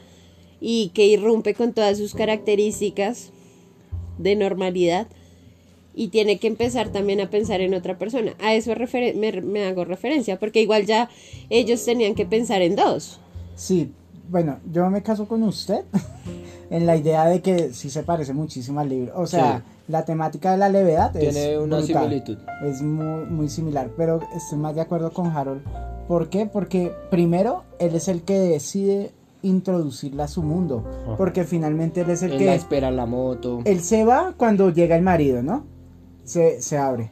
y 0.59 0.89
que 0.93 1.05
irrumpe 1.05 1.53
con 1.53 1.73
todas 1.73 1.97
sus 1.99 2.13
características 2.15 3.31
de 4.17 4.35
normalidad 4.35 5.07
y 5.95 6.07
tiene 6.07 6.39
que 6.39 6.47
empezar 6.47 6.89
también 6.89 7.21
a 7.21 7.29
pensar 7.29 7.61
en 7.61 7.73
otra 7.75 7.97
persona. 7.99 8.35
A 8.39 8.55
eso 8.55 8.73
me, 9.15 9.41
me 9.41 9.63
hago 9.65 9.85
referencia 9.85 10.39
porque 10.39 10.61
igual 10.61 10.85
ya 10.85 11.09
ellos 11.49 11.83
tenían 11.85 12.15
que 12.15 12.25
pensar 12.25 12.61
en 12.61 12.75
dos. 12.75 13.19
Sí, 13.55 13.91
bueno, 14.29 14.57
yo 14.71 14.89
me 14.89 15.01
caso 15.03 15.27
con 15.27 15.43
usted 15.43 15.83
en 16.69 16.85
la 16.85 16.95
idea 16.97 17.25
de 17.25 17.41
que 17.41 17.73
sí 17.73 17.89
se 17.89 18.03
parece 18.03 18.33
muchísimo 18.33 18.79
al 18.79 18.89
libro. 18.89 19.13
O 19.15 19.27
sea, 19.27 19.57
Sí. 19.57 19.63
la 19.91 20.05
temática 20.05 20.51
de 20.51 20.57
la 20.57 20.69
levedad 20.69 21.11
Tiene 21.11 21.53
es 21.53 21.59
una 21.59 21.77
brutal. 21.77 22.03
similitud. 22.03 22.37
Es 22.65 22.81
muy, 22.81 23.25
muy 23.25 23.49
similar, 23.49 23.89
pero 23.97 24.21
estoy 24.35 24.57
más 24.59 24.75
de 24.75 24.81
acuerdo 24.81 25.11
con 25.11 25.27
Harold. 25.27 25.61
¿Por 26.07 26.29
qué? 26.29 26.45
Porque 26.45 26.91
primero 27.11 27.63
él 27.79 27.95
es 27.95 28.07
el 28.07 28.23
que 28.23 28.37
decide 28.39 29.11
introducirla 29.41 30.23
a 30.23 30.27
su 30.29 30.41
mundo, 30.41 30.83
Ajá. 31.05 31.17
porque 31.17 31.43
finalmente 31.43 32.01
él 32.01 32.09
es 32.09 32.23
el 32.23 32.31
Él 32.33 32.37
que 32.39 32.45
la 32.45 32.55
espera 32.55 32.87
en 32.87 32.95
la 32.95 33.05
moto. 33.05 33.59
él 33.65 33.81
se 33.81 34.05
va 34.05 34.33
cuando 34.37 34.69
llega 34.69 34.95
el 34.95 35.01
marido, 35.03 35.43
¿no? 35.43 35.65
Se, 36.23 36.61
se 36.61 36.77
abre. 36.77 37.11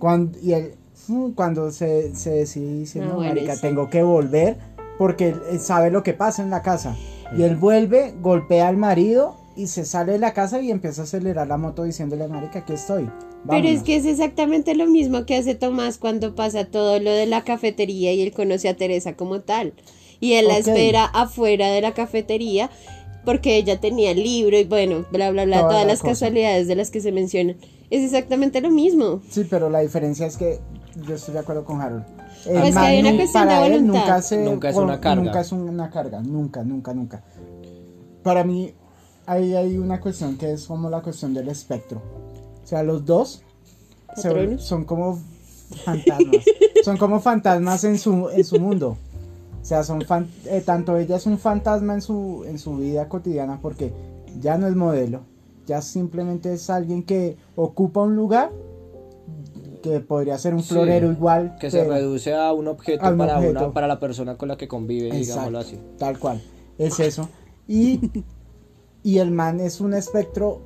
Cuando, 0.00 0.36
y 0.42 0.52
él, 0.54 0.74
mm, 1.08 1.30
cuando 1.30 1.70
se, 1.70 2.14
se 2.16 2.30
decide, 2.30 2.78
dice, 2.80 3.00
no, 3.00 3.14
bueno, 3.14 3.34
marica, 3.34 3.56
tengo 3.56 3.88
que 3.88 4.02
volver 4.02 4.56
porque 5.00 5.28
él, 5.50 5.60
sabe 5.60 5.90
lo 5.90 6.02
que 6.02 6.12
pasa 6.12 6.42
en 6.42 6.50
la 6.50 6.60
casa. 6.60 6.94
Y 7.34 7.44
él 7.44 7.56
vuelve, 7.56 8.12
golpea 8.20 8.68
al 8.68 8.76
marido 8.76 9.34
y 9.56 9.68
se 9.68 9.86
sale 9.86 10.12
de 10.12 10.18
la 10.18 10.34
casa 10.34 10.60
y 10.60 10.70
empieza 10.70 11.00
a 11.00 11.04
acelerar 11.04 11.48
la 11.48 11.56
moto 11.56 11.84
diciéndole, 11.84 12.28
marica, 12.28 12.58
aquí 12.58 12.74
estoy. 12.74 13.04
Pero 13.48 13.56
es 13.56 13.64
vámonos". 13.64 13.82
que 13.84 13.96
es 13.96 14.04
exactamente 14.04 14.74
lo 14.74 14.84
mismo 14.86 15.24
que 15.24 15.36
hace 15.36 15.54
Tomás 15.54 15.96
cuando 15.96 16.34
pasa 16.34 16.66
todo 16.66 17.00
lo 17.00 17.12
de 17.12 17.24
la 17.24 17.44
cafetería 17.44 18.12
y 18.12 18.20
él 18.20 18.32
conoce 18.32 18.68
a 18.68 18.76
Teresa 18.76 19.16
como 19.16 19.40
tal. 19.40 19.72
Y 20.20 20.34
él 20.34 20.48
la 20.48 20.58
espera 20.58 21.06
afuera 21.06 21.68
de 21.68 21.80
la 21.80 21.94
cafetería 21.94 22.70
porque 23.24 23.56
ella 23.56 23.80
tenía 23.80 24.10
el 24.10 24.22
libro 24.22 24.58
y 24.58 24.64
bueno, 24.64 25.06
bla, 25.10 25.30
bla, 25.30 25.46
bla, 25.46 25.60
Toda 25.60 25.70
todas 25.70 25.86
la 25.86 25.92
las 25.92 26.00
cosa. 26.00 26.10
casualidades 26.12 26.68
de 26.68 26.76
las 26.76 26.90
que 26.90 27.00
se 27.00 27.10
mencionan. 27.10 27.56
Es 27.88 28.04
exactamente 28.04 28.60
lo 28.60 28.70
mismo. 28.70 29.22
Sí, 29.30 29.46
pero 29.48 29.70
la 29.70 29.80
diferencia 29.80 30.26
es 30.26 30.36
que 30.36 30.58
yo 31.06 31.14
estoy 31.14 31.32
de 31.32 31.40
acuerdo 31.40 31.64
con 31.64 31.80
Harold. 31.80 32.04
El 32.46 32.60
Pues 32.60 32.74
que 32.74 32.80
hay 32.80 33.00
una 33.00 33.16
cuestión 33.16 33.42
de 33.48 33.54
para 33.54 33.66
él 33.66 33.72
voluntad. 33.72 34.00
nunca, 34.00 34.22
se- 34.22 34.44
Nunca 34.44 34.68
es 34.70 34.76
o- 34.76 34.82
una 34.82 35.00
carga. 35.00 35.22
Nunca 35.24 35.40
es 35.40 35.52
una 35.52 35.90
carga, 35.90 36.20
nunca, 36.22 36.62
nunca, 36.64 36.94
nunca. 36.94 37.22
Para 38.22 38.44
mí, 38.44 38.72
ahí 39.26 39.54
hay 39.54 39.76
una 39.78 40.00
cuestión 40.00 40.36
que 40.38 40.52
es 40.52 40.66
como 40.66 40.88
la 40.90 41.02
cuestión 41.02 41.34
del 41.34 41.48
espectro. 41.48 42.00
O 42.62 42.66
sea, 42.66 42.82
los 42.82 43.04
dos 43.04 43.42
se- 44.16 44.58
son 44.58 44.84
como 44.84 45.18
fantasmas. 45.84 46.44
son 46.84 46.96
como 46.96 47.20
fantasmas 47.20 47.84
en 47.84 47.98
su, 47.98 48.28
en 48.30 48.44
su 48.44 48.58
mundo. 48.60 48.96
O 49.60 49.64
sea, 49.64 49.84
son 49.84 50.00
fan- 50.02 50.28
eh, 50.46 50.62
tanto 50.64 50.96
ella 50.96 51.16
es 51.16 51.26
un 51.26 51.38
fantasma 51.38 51.92
en 51.94 52.00
su, 52.00 52.44
en 52.46 52.58
su 52.58 52.76
vida 52.78 53.08
cotidiana 53.08 53.58
porque 53.60 53.92
ya 54.40 54.56
no 54.56 54.66
es 54.66 54.74
modelo, 54.74 55.20
ya 55.66 55.82
simplemente 55.82 56.54
es 56.54 56.70
alguien 56.70 57.02
que 57.02 57.36
ocupa 57.56 58.00
un 58.02 58.16
lugar 58.16 58.50
que 59.80 60.00
podría 60.00 60.38
ser 60.38 60.54
un 60.54 60.62
Sí, 60.62 60.74
florero 60.74 61.10
igual. 61.10 61.56
Que 61.60 61.70
se 61.70 61.84
reduce 61.84 62.34
a 62.34 62.52
un 62.52 62.68
objeto, 62.68 63.04
A 63.04 63.10
un 63.10 63.18
para, 63.18 63.38
objeto. 63.38 63.58
Una, 63.64 63.72
para 63.72 63.86
la 63.88 63.98
persona 64.00 64.36
con 64.36 64.48
la 64.48 64.56
que 64.56 64.68
convive, 64.68 65.10
digámoslo 65.10 65.58
así. 65.58 65.78
Tal 65.98 66.18
cual. 66.18 66.40
Es 66.78 66.98
eso. 67.00 67.28
Y, 67.68 68.00
y 69.02 69.18
el 69.18 69.30
man 69.30 69.60
es 69.60 69.80
un 69.80 69.94
espectro, 69.94 70.60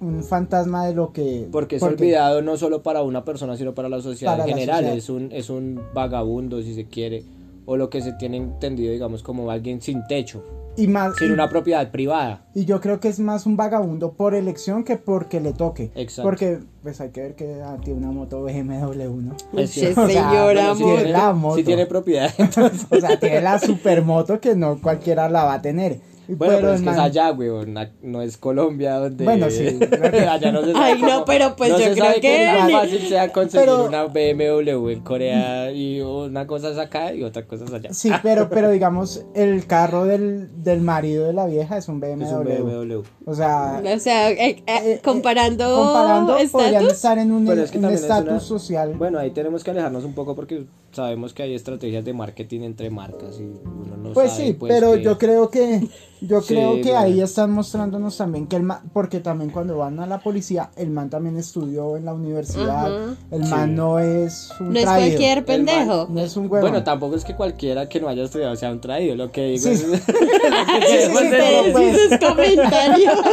un 0.00 0.22
fantasma 0.24 0.86
de 0.86 0.94
lo 0.94 1.12
que. 1.12 1.48
Porque 1.50 1.76
es 1.76 1.80
porque- 1.80 1.94
olvidado 2.04 2.42
no 2.42 2.56
solo 2.56 2.82
para 2.82 3.02
una 3.02 3.24
persona, 3.24 3.56
sino 3.56 3.74
para 3.74 3.88
la 3.88 4.00
sociedad 4.00 4.32
Para 4.36 4.44
en 4.44 4.50
general. 4.58 4.76
sociedad. 4.84 4.96
Es, 4.96 5.08
un, 5.10 5.32
es 5.32 5.50
un 5.50 5.80
vagabundo, 5.94 6.60
si 6.62 6.74
se 6.74 6.86
quiere. 6.86 7.24
O 7.66 7.76
lo 7.76 7.88
que 7.90 8.00
se 8.02 8.12
tiene 8.12 8.36
entendido, 8.36 8.92
digamos, 8.92 9.22
como 9.22 9.50
alguien 9.50 9.80
sin 9.80 10.06
techo, 10.06 10.44
Y 10.76 10.86
más. 10.86 11.16
sin 11.16 11.28
y- 11.28 11.30
una 11.32 11.48
propiedad 11.48 11.90
privada. 11.90 12.44
Y 12.54 12.64
yo 12.66 12.80
creo 12.80 13.00
que 13.00 13.08
es 13.08 13.20
más 13.20 13.46
un 13.46 13.56
vagabundo 13.56 14.12
por 14.12 14.34
elección 14.34 14.84
que 14.84 14.96
porque 14.96 15.40
le 15.40 15.52
toque. 15.52 15.90
Exacto. 15.94 16.28
Porque, 16.28 16.58
pues 16.82 17.00
hay 17.00 17.10
que 17.10 17.20
ver 17.22 17.34
que 17.36 17.62
ah, 17.62 17.78
tiene 17.82 18.00
una 18.00 18.10
moto 18.12 18.42
BMW, 18.42 19.20
¿no? 19.22 19.36
Es 19.58 19.72
Che, 19.72 19.80
cierto. 19.80 20.02
O 20.02 20.08
sea, 20.08 20.28
señora, 20.30 20.74
la 21.08 21.32
moto. 21.32 21.56
Si 21.56 21.64
tiene 21.64 21.86
propiedad, 21.86 22.30
entonces. 22.38 22.86
O 22.90 23.00
sea, 23.00 23.18
tiene 23.18 23.40
la 23.40 23.58
supermoto 23.58 24.40
que 24.40 24.54
no 24.54 24.80
cualquiera 24.80 25.28
la 25.28 25.44
va 25.44 25.54
a 25.54 25.62
tener. 25.62 26.00
Bueno, 26.28 26.54
pero 26.56 26.74
es 26.74 26.82
que 26.82 26.90
es 26.90 26.98
allá, 26.98 27.32
weón. 27.32 27.74
No 28.02 28.22
es 28.22 28.36
Colombia 28.36 28.94
donde. 28.98 29.24
Bueno, 29.24 29.50
sí. 29.50 29.66
allá 30.30 30.52
no 30.52 30.62
se 30.64 30.72
sabe. 30.72 30.84
Ay, 30.84 31.00
no, 31.02 31.08
cómo- 31.08 31.24
pero 31.24 31.56
pues 31.56 31.70
no 31.70 31.78
yo 31.78 31.84
se 31.86 31.92
creo 31.92 32.04
sabe 32.06 32.20
que- 32.20 32.46
más 32.58 32.72
fácil 32.72 33.00
sea 33.08 33.32
conseguir 33.32 33.66
Pero- 33.66 33.84
una 33.86 34.04
BMW 34.04 34.88
en 34.90 35.00
Corea 35.00 35.72
y 35.72 36.00
una 36.00 36.46
cosa 36.46 36.70
es 36.70 36.78
acá 36.78 37.12
y 37.14 37.22
otra 37.22 37.46
cosa 37.46 37.64
es 37.64 37.72
allá. 37.72 37.92
Sí, 37.92 38.10
pero, 38.22 38.48
pero 38.48 38.70
digamos, 38.70 39.24
el 39.34 39.66
carro 39.66 40.04
del, 40.06 40.48
del 40.62 40.80
marido 40.80 41.26
de 41.26 41.32
la 41.32 41.46
vieja 41.46 41.76
es 41.76 41.88
un 41.88 42.00
BMW. 42.00 42.22
Es 42.24 42.32
un 42.32 42.44
BMW. 42.44 43.02
O 43.26 43.34
sea, 43.34 43.82
O 43.94 43.98
sea, 43.98 44.30
eh, 44.30 44.36
eh, 44.40 44.62
eh, 44.66 45.00
comparando, 45.04 45.64
comparando, 45.74 46.36
podrían 46.52 46.74
estatus. 46.74 46.92
estar 46.92 47.18
en 47.18 47.32
un 47.32 47.46
Pero 47.46 47.62
es 47.62 47.70
que 47.70 47.78
estatus 47.78 48.28
una- 48.30 48.40
social. 48.40 48.94
Bueno, 48.96 49.18
ahí 49.18 49.30
tenemos 49.30 49.62
que 49.64 49.70
alejarnos 49.70 50.04
un 50.04 50.14
poco 50.14 50.34
porque 50.34 50.64
sabemos 50.92 51.34
que 51.34 51.42
hay 51.42 51.54
estrategias 51.54 52.04
de 52.04 52.12
marketing 52.12 52.60
entre 52.60 52.88
marcas 52.90 53.38
y 53.40 53.42
uno 53.42 53.96
no 53.96 54.12
pues 54.12 54.30
sabe, 54.30 54.46
sí, 54.46 54.52
pues, 54.52 54.72
pero 54.72 54.92
que- 54.94 55.02
yo 55.02 55.18
creo 55.18 55.50
que 55.50 55.88
yo 56.26 56.40
Sí, 56.40 56.54
creo 56.54 56.74
que 56.76 56.82
bueno. 56.90 56.98
ahí 56.98 57.20
están 57.20 57.50
mostrándonos 57.52 58.16
también 58.16 58.46
que 58.46 58.56
el 58.56 58.62
man, 58.62 58.78
porque 58.92 59.20
también 59.20 59.50
cuando 59.50 59.76
van 59.78 59.98
a 60.00 60.06
la 60.06 60.18
policía, 60.20 60.70
el 60.76 60.90
man 60.90 61.10
también 61.10 61.36
estudió 61.36 61.96
en 61.96 62.04
la 62.04 62.14
universidad, 62.14 62.90
el 63.30 63.44
Sí. 63.44 63.50
man 63.50 63.74
no 63.74 63.98
es 63.98 64.50
un 64.60 64.72
No 64.72 64.78
es 64.78 64.84
cualquier 64.86 65.44
pendejo. 65.44 66.06
no 66.10 66.20
es 66.20 66.36
un 66.36 66.44
huevo. 66.50 66.60
Bueno, 66.62 66.82
tampoco 66.84 67.14
es 67.16 67.24
que 67.24 67.34
cualquiera 67.34 67.88
que 67.88 68.00
no 68.00 68.08
haya 68.08 68.24
estudiado 68.24 68.54
sea 68.56 68.70
un 68.72 68.80
traído, 68.80 69.14
lo 69.16 69.30
que 69.30 69.44
digo 69.46 69.62
Sí. 69.62 69.70
es... 69.70 69.80
Sí, 69.80 69.86
sí, 70.06 71.16
sí, 71.16 71.26
pero 71.30 71.72
pues- 71.72 71.98
sus 72.08 72.18
comentarios. 72.28 73.14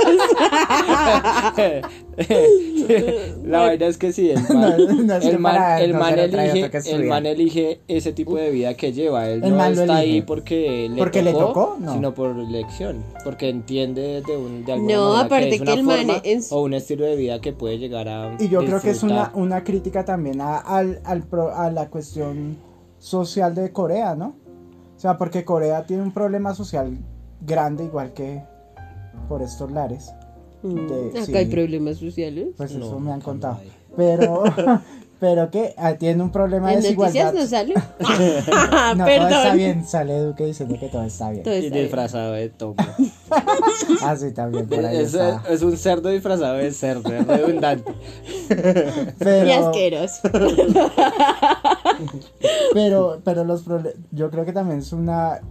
la 3.44 3.64
verdad 3.70 3.90
es 3.90 3.98
que 3.98 4.12
sí, 4.14 4.30
el 4.32 4.42
man, 4.54 5.08
no 5.08 5.16
el 5.16 5.40
man, 5.40 5.56
para 5.56 5.88
no 5.88 6.00
man 6.00 6.20
elige, 6.20 6.72
el 6.92 7.04
man 7.06 7.26
elige 7.26 7.82
ese 7.88 8.14
tipo 8.14 8.36
de 8.38 8.52
vida 8.52 8.74
que 8.76 8.94
lleva, 8.94 9.28
él 9.30 9.44
El 9.44 9.52
no 9.52 9.58
man 9.58 9.74
está 9.74 9.96
ahí 9.98 10.22
porque 10.22 10.88
le 10.90 10.98
¿Porque 10.98 11.22
le 11.22 11.34
tocó? 11.34 11.78
No. 11.80 11.94
sino 11.94 12.14
por 12.14 12.38
elección, 12.40 13.04
porque 13.24 13.50
entiende 13.50 14.22
de, 14.22 14.38
un, 14.38 14.66
de 14.66 14.74
alguna 14.74 14.94
No, 14.96 15.04
manera 15.10 15.26
aparte 15.26 15.50
que 15.50 15.56
es 15.56 15.62
que 15.62 15.64
una 15.64 15.74
el 15.74 15.84
man 15.84 15.98
forma 16.08 16.22
es- 16.24 16.52
o 16.52 16.62
un 16.62 16.74
estilo 16.74 17.06
de 17.06 17.16
vida 17.16 17.40
que 17.42 17.54
puede 17.54 17.78
llegar 17.78 18.08
a 18.08 18.36
Y 18.40 18.50
yo 18.50 18.60
creo 18.66 18.82
que 18.82 18.92
es 18.92 19.04
una, 19.04 19.32
una 19.36 19.64
crítica 19.64 20.06
también 20.06 20.42
a, 20.42 20.58
al, 20.58 21.02
al 21.04 21.24
pro- 21.24 21.54
a 21.56 21.72
la 21.72 21.90
cuestión 21.90 22.58
social 23.00 23.56
de 23.56 23.72
Corea, 23.72 24.16
¿no? 24.16 24.36
O 24.96 25.00
sea, 25.02 25.18
porque 25.18 25.44
Corea 25.44 25.84
tiene 25.86 26.04
un 26.04 26.12
problema 26.14 26.54
social 26.54 26.96
grande, 27.44 27.86
igual 27.86 28.14
que 28.14 28.44
por 29.28 29.42
estos 29.42 29.72
lares. 29.72 30.12
De- 30.64 31.10
Acá 31.20 31.26
sí. 31.26 31.36
hay 31.36 31.46
problemas 31.48 31.98
sociales. 31.98 32.48
Pues 32.58 32.72
No, 32.74 32.86
eso 32.86 33.00
me 33.00 33.12
han 33.12 33.22
contado. 33.22 33.56
no. 33.64 33.96
Pero, 33.98 34.44
pero 35.20 35.52
que 35.52 35.74
ah, 35.78 35.94
tiene 35.96 36.24
un 36.24 36.32
problema 36.32 36.70
de 36.72 36.76
En 36.88 36.96
noticias 36.96 37.34
desigualdad. 37.34 37.34
no 37.34 37.48
sale. 37.48 37.74
No, 38.96 39.06
todo 39.06 39.08
está 39.08 39.30
Perdón. 39.30 39.58
bien, 39.58 39.86
sale 39.88 40.20
Duque 40.20 40.46
diciendo 40.46 40.78
que 40.80 40.88
todo 40.90 41.04
está 41.04 41.30
bien. 41.32 41.44
Todo 41.44 41.56
Y 41.58 41.62
bien. 41.62 41.74
disfrazado 41.74 42.34
de 42.34 42.50
tomo. 42.50 42.76
Ah, 44.04 44.16
sí, 44.16 44.32
también, 44.32 44.68
por 44.68 44.86
ahí 44.86 44.98
es, 44.98 45.14
está. 45.14 45.44
es 45.50 45.62
un 45.62 45.78
cerdo 45.78 46.10
disfrazado 46.10 46.56
de 46.56 46.72
cerdo, 46.72 47.12
es 47.14 47.26
redundante. 47.28 47.92
Pero, 49.20 49.48
Y 49.48 49.52
asqueros. 49.52 50.20
pero, 52.74 53.22
pero 53.24 53.44
los 53.44 53.64
prole- 53.66 53.96
yo 54.12 54.30
creo 54.32 54.46
que 54.46 54.54
también 54.54 54.80
es 54.80 54.94
una 54.94 55.42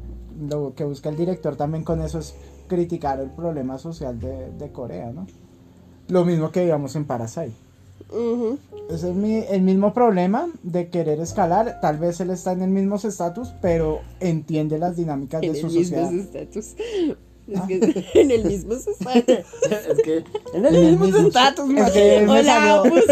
lo 0.49 0.75
que 0.75 0.85
busca 0.85 1.11
el 1.11 1.17
director 1.17 1.57
también 1.57 1.85
con 1.85 2.01
eso 2.01 2.19
es 2.19 2.35
criticar 2.71 3.21
el 3.21 3.29
problema 3.31 3.77
social 3.79 4.19
de, 4.19 4.51
de 4.53 4.73
Corea, 4.73 5.11
¿no? 5.13 5.27
Lo 6.09 6.25
mismo 6.25 6.51
que 6.53 6.63
digamos 6.63 6.97
en 6.97 7.05
Parasite. 7.05 7.53
Ujú. 8.09 8.59
Es 8.89 9.05
el, 9.05 9.15
mi- 9.15 9.45
el 9.51 9.61
mismo 9.63 9.93
problema 9.93 10.49
de 10.63 10.89
querer 10.89 11.21
escalar. 11.21 11.81
Tal 11.83 11.99
vez 11.99 12.19
él 12.21 12.31
está 12.31 12.53
en 12.53 12.63
el 12.63 12.71
mismo 12.71 12.97
estatus, 12.97 13.53
pero 13.61 14.01
entiende 14.21 14.79
las 14.79 14.97
dinámicas 14.97 15.43
En 15.43 15.53
de 15.53 15.61
su 15.61 15.69
sociedad. 15.71 16.13
estatus. 16.13 16.75
Ah. 16.79 17.15
Es 17.51 17.63
que 17.67 18.05
en 18.21 18.31
el 18.31 18.45
mismo 18.45 18.75
estatus. 18.75 19.01
es 19.01 20.03
que 20.05 20.17
en 20.55 20.67
En 20.67 20.75
el 20.75 20.97
mismo- 20.99 21.07
es 21.07 21.91
que 21.93 22.21
me 22.25 22.31
Hola, 22.31 22.45
salió- 22.45 22.83
pues. 22.91 23.05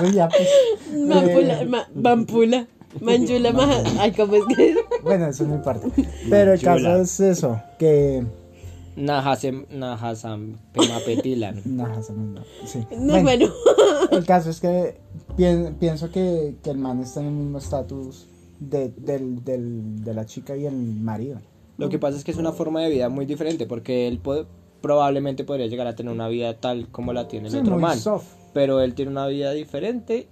Pues 0.00 0.14
ya, 0.14 0.28
pues, 0.28 0.48
Mampula, 0.96 1.60
eh, 1.62 1.66
ma- 1.66 1.88
Mampula. 1.94 2.66
Manjula, 3.00 3.52
maja. 3.52 3.82
Ay, 3.98 4.12
¿cómo 4.12 4.34
es 4.36 4.44
que? 4.56 4.76
Bueno, 5.02 5.26
eso 5.26 5.44
no 5.44 5.54
importa. 5.56 5.86
Pero 6.30 6.52
el 6.54 6.60
caso 6.60 6.96
es 6.96 7.20
eso, 7.20 7.60
que, 7.78 8.24
Nahasem, 8.96 9.66
Nahasam, 9.70 10.56
Pemapetilan. 10.72 11.62
Me- 11.64 11.84
no, 11.84 12.42
sí. 12.64 12.80
No, 12.98 13.20
Bueno, 13.20 13.22
bueno. 13.22 13.48
el 14.12 14.24
caso 14.24 14.50
es 14.50 14.60
que 14.60 14.96
pien- 15.36 15.74
pienso 15.78 16.10
que, 16.10 16.56
que 16.62 16.70
el 16.70 16.78
man 16.78 17.00
está 17.00 17.20
en 17.20 17.26
el 17.26 17.32
mismo 17.32 17.58
estatus 17.58 18.26
de, 18.58 18.88
del, 18.96 19.44
del- 19.44 20.02
de 20.02 20.14
la 20.14 20.24
chica 20.24 20.56
y 20.56 20.64
el 20.66 20.74
marido. 20.76 21.40
Lo 21.78 21.90
que 21.90 21.98
pasa 21.98 22.16
es 22.16 22.24
que 22.24 22.30
es 22.30 22.38
una 22.38 22.52
forma 22.52 22.80
de 22.80 22.88
vida 22.88 23.10
muy 23.10 23.26
diferente 23.26 23.66
porque 23.66 24.08
él 24.08 24.18
puede- 24.18 24.46
probablemente 24.80 25.44
podría 25.44 25.66
llegar 25.66 25.86
a 25.86 25.94
tener 25.94 26.10
una 26.12 26.28
vida 26.28 26.54
tal 26.58 26.88
como 26.88 27.12
la 27.12 27.28
tiene 27.28 27.48
el 27.48 27.52
Sí, 27.52 27.58
otro 27.58 27.74
muy 27.74 27.82
man. 27.82 27.98
soft. 27.98 28.24
Pero 28.54 28.80
él 28.80 28.94
tiene 28.94 29.10
una 29.10 29.26
vida 29.26 29.52
diferente 29.52 30.28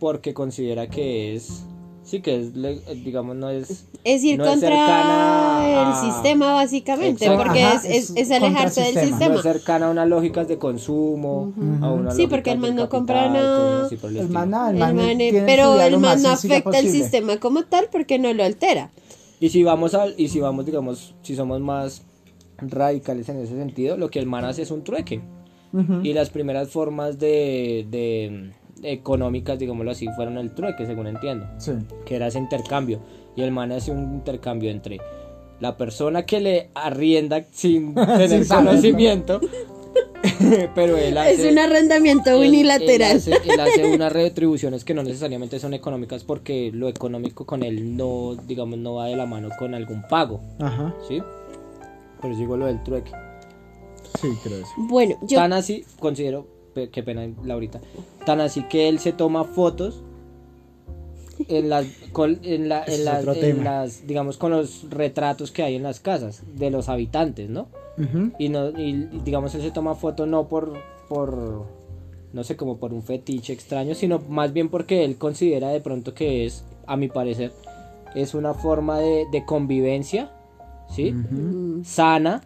porque 0.00 0.34
considera 0.34 0.88
que 0.88 1.36
es, 1.36 1.64
sí 2.10 2.20
que 2.20 2.40
es, 2.40 2.56
le- 2.56 2.72
eh, 2.86 3.00
digamos, 3.04 3.36
no 3.36 3.48
es... 3.50 3.86
Es 4.04 4.24
ir 4.24 4.38
no 4.38 4.44
contra 4.46 4.68
el 4.68 5.88
a- 5.88 6.00
sistema, 6.00 6.54
básicamente, 6.54 7.24
Exacto. 7.26 7.44
porque 7.44 7.62
Ajá, 7.62 7.82
es, 7.88 8.10
es, 8.16 8.30
alejarse 8.30 8.80
del 8.80 8.86
contra 8.94 9.02
el 9.02 9.08
sistema. 9.08 9.28
No 9.34 9.36
es 9.36 9.42
cercana 9.42 9.86
a 9.86 9.90
unas 9.90 10.08
lógicas 10.08 10.48
de 10.48 10.58
consumo, 10.58 11.52
a 11.82 11.90
unas 11.90 12.16
Sí, 12.16 12.26
porque 12.26 12.50
el 12.50 12.58
man 12.58 12.74
no 12.76 12.88
compra 12.88 13.28
nada. 13.28 13.88
el 13.90 14.28
man, 14.28 14.50
nada, 14.50 14.70
el 14.70 14.76
El 14.76 14.80
man 14.80 15.46
pero 15.46 15.80
el 15.80 15.98
man 15.98 16.22
no 16.22 16.30
afecta 16.30 16.56
el 16.56 16.62
posible. 16.62 16.90
sistema 16.92 17.36
como 17.38 17.62
tal 17.64 17.88
porque 17.92 18.18
no 18.18 18.32
lo 18.32 18.42
altera. 18.44 18.90
Y 19.38 19.48
si 19.50 19.62
vamos 19.62 19.94
al, 19.94 20.14
y 20.18 20.28
si 20.28 20.40
vamos, 20.40 20.66
digamos, 20.66 21.14
si 21.22 21.34
somos 21.36 21.60
más 21.60 22.02
radicales 22.58 23.28
en 23.28 23.38
ese 23.38 23.54
sentido, 23.56 23.96
lo 23.96 24.10
que 24.10 24.18
el 24.18 24.26
man 24.26 24.44
hace 24.44 24.62
es 24.62 24.70
un 24.70 24.82
trueque. 24.84 25.20
Y 26.02 26.12
las 26.14 26.30
primeras 26.30 26.68
formas 26.70 27.18
de, 27.20 27.86
de 27.88 28.50
económicas, 28.82 29.58
digámoslo 29.58 29.90
así, 29.90 30.08
fueron 30.16 30.38
el 30.38 30.52
trueque, 30.54 30.86
según 30.86 31.06
entiendo, 31.06 31.46
Sí. 31.58 31.72
que 32.06 32.16
era 32.16 32.26
ese 32.28 32.38
intercambio. 32.38 33.00
Y 33.36 33.42
el 33.42 33.50
man 33.52 33.72
hace 33.72 33.90
un 33.90 34.14
intercambio 34.14 34.70
entre 34.70 34.98
la 35.60 35.76
persona 35.76 36.24
que 36.24 36.40
le 36.40 36.70
arrienda 36.74 37.44
sin 37.52 37.94
tener 37.94 38.46
conocimiento, 38.46 39.40
pero 40.74 40.96
él 40.96 41.16
hace... 41.18 41.46
Es 41.46 41.52
un 41.52 41.58
arrendamiento 41.58 42.30
él- 42.30 42.48
unilateral. 42.48 43.10
Él 43.12 43.16
hace, 43.16 43.32
él 43.44 43.60
hace 43.60 43.86
unas 43.94 44.12
retribuciones 44.12 44.84
que 44.84 44.94
no 44.94 45.02
necesariamente 45.02 45.58
son 45.58 45.74
económicas 45.74 46.24
porque 46.24 46.70
lo 46.72 46.88
económico 46.88 47.44
con 47.46 47.62
él 47.62 47.96
no, 47.96 48.34
digamos, 48.46 48.78
no 48.78 48.94
va 48.94 49.06
de 49.06 49.16
la 49.16 49.26
mano 49.26 49.48
con 49.58 49.74
algún 49.74 50.02
pago, 50.08 50.40
Ajá. 50.58 50.94
¿sí? 51.08 51.20
Por 52.20 52.30
eso 52.30 52.40
digo 52.40 52.56
lo 52.56 52.66
del 52.66 52.82
trueque. 52.82 53.12
Sí, 54.20 54.28
creo 54.42 54.58
que 54.58 54.64
sí. 54.64 54.72
Bueno, 54.76 55.16
yo 55.22 55.38
Tan 55.38 55.52
así, 55.52 55.84
considero, 55.98 56.46
qué 56.92 57.02
pena 57.02 57.28
Laurita, 57.44 57.80
tan 58.26 58.40
así 58.40 58.62
que 58.64 58.88
él 58.88 58.98
se 58.98 59.12
toma 59.12 59.44
fotos 59.44 60.02
en 61.48 61.68
las, 61.70 61.86
en, 62.44 62.68
la- 62.68 62.84
en 62.84 63.04
las, 63.04 63.24
en 63.50 63.64
digamos, 64.06 64.36
con 64.36 64.50
los 64.52 64.88
retratos 64.90 65.50
que 65.50 65.62
hay 65.62 65.74
en 65.76 65.82
las 65.82 65.98
casas 66.00 66.42
de 66.56 66.70
los 66.70 66.88
habitantes, 66.88 67.48
¿no? 67.48 67.68
Y, 68.38 68.48
no, 68.48 68.68
y 68.70 69.08
digamos, 69.24 69.54
él 69.54 69.62
se 69.62 69.70
toma 69.70 69.94
foto 69.94 70.26
no 70.26 70.48
por, 70.48 70.72
por, 71.08 71.64
no 72.32 72.44
sé, 72.44 72.56
como 72.56 72.76
por 72.78 72.92
un 72.92 73.02
fetiche 73.02 73.52
extraño, 73.52 73.94
sino 73.94 74.20
más 74.28 74.52
bien 74.52 74.68
porque 74.68 75.04
él 75.04 75.16
considera 75.16 75.68
de 75.70 75.80
pronto 75.80 76.14
que 76.14 76.46
es, 76.46 76.64
a 76.86 76.96
mi 76.96 77.08
parecer, 77.08 77.52
es 78.14 78.34
una 78.34 78.54
forma 78.54 78.98
de, 78.98 79.26
de 79.32 79.44
convivencia, 79.44 80.30
¿sí? 80.88 81.14
Sana 81.84 82.42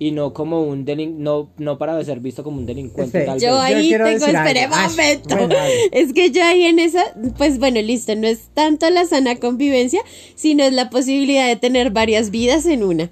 y 0.00 0.12
no 0.12 0.32
como 0.32 0.62
un 0.62 0.84
delin 0.84 1.22
no, 1.22 1.48
no 1.58 1.76
para 1.76 2.02
ser 2.04 2.20
visto 2.20 2.44
como 2.44 2.58
un 2.58 2.66
delincuente. 2.66 3.18
Espere, 3.18 3.24
tal 3.26 3.40
Yo 3.40 3.52
vez. 3.54 3.62
ahí 3.62 3.88
quiero 3.88 4.04
tengo, 4.04 4.26
espere 4.26 4.68
momento. 4.68 5.36
bueno, 5.36 5.54
es 5.92 6.12
que 6.12 6.30
yo 6.30 6.44
ahí 6.44 6.64
en 6.64 6.78
esa, 6.78 7.02
pues 7.36 7.58
bueno, 7.58 7.80
listo, 7.82 8.14
no 8.14 8.26
es 8.28 8.48
tanto 8.54 8.88
la 8.90 9.04
sana 9.06 9.36
convivencia, 9.36 10.00
sino 10.36 10.62
es 10.64 10.72
la 10.72 10.88
posibilidad 10.90 11.46
de 11.48 11.56
tener 11.56 11.90
varias 11.90 12.30
vidas 12.30 12.64
en 12.66 12.84
una. 12.84 13.10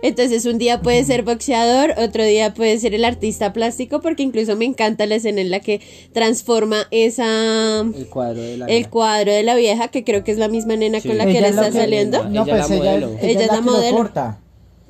Entonces 0.00 0.46
un 0.46 0.58
día 0.58 0.80
puede 0.80 1.02
ser 1.02 1.24
boxeador, 1.24 1.94
otro 1.98 2.22
día 2.24 2.54
puede 2.54 2.78
ser 2.78 2.94
el 2.94 3.04
artista 3.04 3.52
plástico, 3.52 4.00
porque 4.00 4.22
incluso 4.22 4.54
me 4.54 4.64
encanta 4.64 5.06
la 5.06 5.16
escena 5.16 5.40
en 5.40 5.50
la 5.50 5.58
que 5.58 5.80
transforma 6.12 6.86
esa 6.92 7.80
El 7.80 8.06
cuadro 8.08 8.40
de 8.40 8.56
la 8.58 8.66
el 8.66 8.88
cuadro 8.90 9.32
de 9.32 9.42
la 9.42 9.56
vieja, 9.56 9.88
que 9.88 10.04
creo 10.04 10.22
que 10.22 10.30
es 10.30 10.38
la 10.38 10.46
misma 10.46 10.76
nena 10.76 11.00
Sí. 11.00 11.08
con 11.08 11.18
la 11.18 11.24
que 11.24 11.32
él 11.32 11.36
Ella 11.38 11.48
es 11.48 11.54
la 11.56 11.62
está 11.66 11.72
que- 11.72 11.84
saliendo. 11.84 12.18
Ella 12.18 12.28
No, 12.28 12.42
es 12.42 12.48
pues 12.48 12.58
la 12.60 12.66
ella, 12.76 12.76
modelo. 12.76 13.08
ella 13.08 13.18
Ella 13.22 13.30
es 13.32 13.40
es 13.40 13.46
la 13.48 13.52
la 13.54 13.58
que 13.58 13.66
lo 13.66 13.72
modelo. 13.72 13.96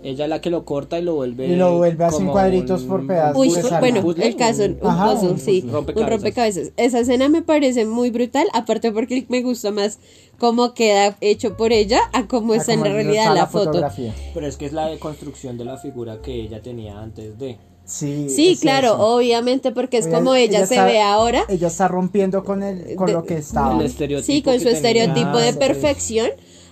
Ella 0.01 0.25
es 0.25 0.31
la 0.31 0.41
que 0.41 0.49
lo 0.51 0.65
corta 0.65 0.99
y 0.99 1.03
lo 1.03 1.17
vuelve 1.17 1.49
Y 1.49 1.57
lo 1.57 1.77
vuelve 1.79 2.05
así 2.05 2.15
en 2.17 2.21
como 2.21 2.33
cuadritos 2.33 2.83
un- 2.83 2.89
por 2.89 3.07
pedazos. 3.07 3.37
Uy, 3.37 3.53
bueno, 3.81 4.01
puzzle, 4.03 4.27
el 4.29 4.37
caso, 4.37 4.65
un- 4.65 4.79
un 4.81 4.89
Ajá, 4.91 5.11
puzzle, 5.13 5.29
un 5.31 5.39
sí, 5.41 5.45
puzzle. 5.45 5.65
un 5.67 5.73
Rompecabezas. 5.73 6.11
rompecabezas. 6.11 6.73
Esa 6.77 7.01
escena 7.01 7.29
me 7.29 7.43
parece 7.43 7.85
muy 7.85 8.11
brutal, 8.11 8.47
aparte 8.53 8.93
porque 8.93 9.27
me 9.29 9.43
gusta 9.43 9.73
más 9.73 9.99
cómo 10.39 10.73
queda 10.73 11.17
hecho 11.21 11.57
por 11.57 11.73
ella 11.73 12.01
a 12.13 12.29
cómo 12.29 12.55
está 12.55 12.75
en 12.75 12.81
como 12.81 12.93
realidad 12.93 13.25
está 13.25 13.35
la 13.35 13.47
foto. 13.49 13.65
fotografía. 13.67 14.15
Pero 14.35 14.47
es 14.47 14.57
que 14.57 14.67
es 14.67 14.73
la 14.73 14.87
deconstrucción 14.87 15.59
de 15.59 15.65
la 15.65 15.79
figura 15.79 16.23
que 16.23 16.33
ella 16.43 16.63
tenía 16.63 17.01
antes 17.01 17.37
de. 17.37 17.59
Sí, 17.85 18.29
Sí, 18.29 18.53
es 18.53 18.61
claro, 18.61 18.89
eso. 18.89 19.17
obviamente 19.17 19.73
porque 19.73 19.97
es 19.97 20.07
Ella- 20.07 20.17
como 20.19 20.35
ella, 20.35 20.59
ella 20.59 20.67
se 20.67 20.75
está- 20.75 20.85
ve 20.85 21.01
ahora. 21.01 21.43
Ella 21.49 21.69
está 21.69 21.89
rompiendo 21.89 22.45
con 22.45 22.63
el, 22.63 22.95
con 22.97 23.07
De- 23.07 23.15
lo 23.15 23.25
que 23.25 23.39
estaba. 23.39 23.75
El 23.81 23.87
estereotipo 23.87 24.27
Sí, 24.33 24.43
con 24.43 24.53
su 24.59 24.65
tenía 24.65 24.77
estereotipo 24.77 25.39
de 25.39 25.55
perfección 25.55 26.29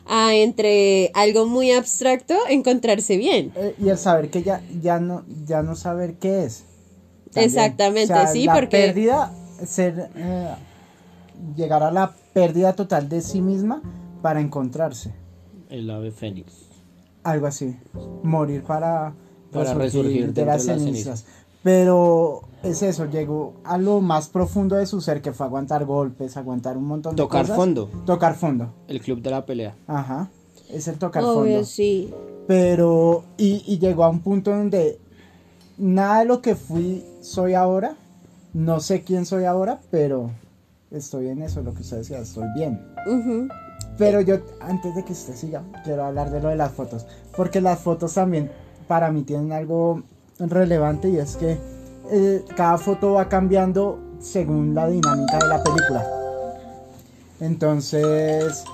a 0.09 0.35
entre 0.35 1.11
algo 1.15 1.47
muy 1.47 1.73
abstracto 1.73 2.35
encontrarse 2.49 3.17
bien. 3.17 3.53
Eh, 3.57 3.75
y 3.79 3.89
el 3.89 3.99
saber 3.99 4.31
que 4.31 4.43
ya, 4.43 4.63
ya 4.81 5.01
no, 5.01 5.25
ya 5.47 5.63
no 5.63 5.75
saber 5.77 6.15
qué 6.15 6.45
es. 6.45 6.65
También. 7.33 7.45
Exactamente, 7.51 8.15
sí, 8.33 8.45
la 8.47 8.55
porque- 8.55 8.77
pérdida, 8.79 9.33
ser, 9.67 10.11
eh, 10.17 10.49
llegar 11.57 11.83
a 11.83 11.91
la 11.91 12.15
pérdida 12.33 12.75
total 12.75 13.09
de 13.09 13.21
sí 13.21 13.41
misma 13.43 13.83
para 14.23 14.41
encontrarse. 14.41 15.13
El 15.69 15.91
ave 15.91 16.13
fénix. 16.13 16.53
Algo 17.25 17.47
así. 17.47 17.77
Morir 18.23 18.63
para, 18.63 19.13
Para 19.53 19.75
resurgir 19.75 20.21
de 20.21 20.45
dentro 20.45 20.47
las 20.47 20.67
de 20.67 20.73
las 20.73 20.83
cenizas. 20.83 21.25
Pero 21.67 22.43
es 22.63 22.81
eso, 22.83 23.07
llegó 23.07 23.55
a 23.65 23.77
lo 23.77 24.01
más 24.01 24.29
profundo 24.29 24.77
de 24.77 24.87
su 24.87 25.01
ser, 25.01 25.21
que 25.21 25.33
fue 25.33 25.47
aguantar 25.47 25.85
golpes, 25.85 26.37
aguantar 26.37 26.77
un 26.77 26.85
montón 26.85 27.17
de 27.17 27.21
Tocar 27.25 27.41
cosas. 27.43 27.57
fondo. 27.57 27.91
Tocar 28.07 28.37
fondo. 28.37 28.73
El 28.87 29.01
club 29.01 29.21
de 29.21 29.31
la 29.33 29.45
pelea. 29.45 29.75
Ajá. 29.89 30.31
Es 30.71 30.87
el 30.87 30.97
tocar 30.97 31.25
Obvio, 31.25 31.55
fondo. 31.55 31.65
sí. 31.65 32.15
Pero, 32.47 33.25
y, 33.37 33.65
y 33.67 33.81
llegó 33.81 34.05
a 34.05 34.09
un 34.11 34.21
punto 34.21 34.53
donde 34.53 35.01
nada 35.77 36.21
de 36.21 36.27
lo 36.27 36.41
que 36.41 36.55
fui 36.55 37.05
soy 37.21 37.55
ahora. 37.55 37.97
No 38.55 38.79
sé 38.79 39.03
quién 39.03 39.27
soy 39.27 39.45
ahora, 39.45 39.81
pero 39.91 40.31
estoy 40.93 41.27
en 41.31 41.43
eso, 41.43 41.63
lo 41.63 41.75
que 41.75 41.83
usted 41.83 41.97
decía, 41.97 42.21
estoy 42.21 42.47
bien. 42.55 42.81
Pero 43.99 44.21
yo, 44.21 44.37
antes 44.61 44.95
de 44.95 45.05
que 45.05 45.15
usted 45.15 45.35
siga, 45.35 45.65
quiero 45.83 46.05
hablar 46.05 46.31
de 46.31 46.41
lo 46.41 46.49
de 46.49 46.55
las 46.57 46.71
fotos. 46.71 47.07
Porque 47.37 47.61
las 47.61 47.81
fotos 47.81 48.15
también 48.15 48.53
para 48.87 49.11
mí 49.11 49.23
tienen 49.25 49.51
algo 49.51 50.05
relevante 50.39 51.09
y 51.09 51.17
es 51.17 51.37
que 51.37 51.57
eh, 52.11 52.45
cada 52.57 52.79
foto 52.79 53.15
va 53.15 53.29
cambiando 53.29 53.99
según 54.19 54.75
la 54.75 54.89
dinámica 54.89 55.39
de 55.39 55.49
la 55.49 55.63
película. 55.63 56.07
Entonces, 57.41 58.65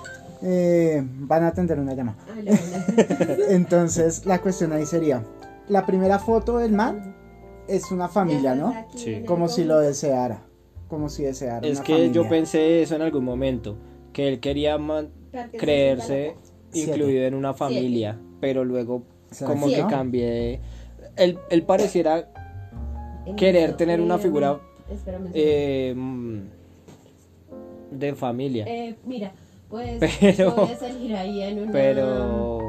eh, 0.42 1.02
van 1.04 1.44
a 1.44 1.48
atender 1.48 1.78
una 1.78 1.94
llamada. 1.94 2.18
Entonces, 3.48 4.26
la 4.26 4.40
cuestión 4.40 4.72
ahí 4.72 4.86
sería, 4.86 5.24
la 5.68 5.86
primera 5.86 6.18
foto 6.18 6.58
del 6.58 6.72
man 6.72 7.14
es 7.68 7.90
una 7.90 8.08
familia, 8.08 8.54
¿no? 8.54 8.74
Sí. 8.94 9.22
Como 9.26 9.48
si 9.48 9.64
lo 9.64 9.78
deseara. 9.78 10.42
Como 10.88 11.08
si 11.08 11.24
deseara. 11.24 11.66
Es 11.66 11.78
una 11.78 11.86
que 11.86 12.10
yo 12.10 12.28
pensé 12.28 12.82
eso 12.82 12.96
en 12.96 13.02
algún 13.02 13.24
momento. 13.24 13.76
Que 14.12 14.28
él 14.28 14.40
quería 14.40 14.78
creerse 15.58 16.36
incluido 16.74 17.24
en 17.24 17.34
una 17.34 17.54
familia. 17.54 18.18
Pero 18.40 18.64
luego 18.64 19.04
¿Será 19.30 19.50
como 19.50 19.68
que 19.68 19.86
cambié 19.88 20.26
de... 20.26 20.60
Él, 21.16 21.38
él 21.50 21.62
pareciera 21.62 22.28
querer 23.36 23.76
tener 23.76 24.00
una 24.00 24.18
figura 24.18 24.58
eh, 25.34 25.92
mm, 25.96 26.38
de 27.90 28.14
familia. 28.14 28.64
Eh, 28.66 28.96
mira, 29.04 29.32
pues 29.68 29.98
Pero- 30.20 30.52
voy 30.52 30.70
a 30.70 30.76
salir 30.76 31.14
ahí 31.16 31.42
en 31.42 31.58
una... 31.60 31.72
Pero... 31.72 32.60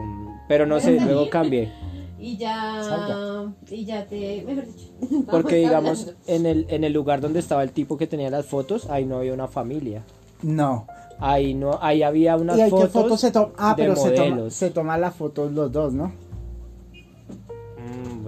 Pero 0.48 0.66
no 0.66 0.80
sé, 0.82 1.00
luego 1.00 1.30
cambié. 1.30 1.72
Y 2.20 2.38
ya... 2.38 3.46
Y 3.70 3.86
ya 3.86 4.06
te... 4.06 4.44
Mejor 4.46 4.66
dicho. 4.66 5.26
Porque 5.32 5.56
digamos, 5.58 6.02
hablando. 6.02 6.22
en 6.28 6.46
el, 6.46 6.66
en 6.70 6.84
el 6.84 6.94
lugar 6.94 7.22
donde 7.22 7.40
estaba 7.40 7.64
el 7.64 7.72
tipo 7.72 7.98
que 7.98 8.08
tenía 8.08 8.30
las 8.30 8.46
fotos, 8.46 8.90
ahí 8.90 9.06
no 9.06 9.18
había 9.18 9.34
una 9.34 9.48
familia. 9.48 10.04
No. 10.42 10.88
Ahí 11.20 11.54
no, 11.54 11.78
ahí 11.82 12.04
había 12.04 12.36
unas 12.36 12.58
¿Y 12.58 12.70
fotos. 12.70 12.82
qué 12.82 12.88
fotos 12.92 13.22
se 13.22 13.32
toman? 13.32 13.52
Ah, 13.58 13.76
de 13.76 13.84
pero 13.84 13.96
se 13.96 14.12
toma, 14.12 14.30
modelos. 14.30 14.54
se 14.54 14.70
toman 14.72 15.00
las 15.02 15.16
fotos 15.16 15.52
los 15.54 15.72
dos, 15.72 15.94
¿no? 15.94 16.12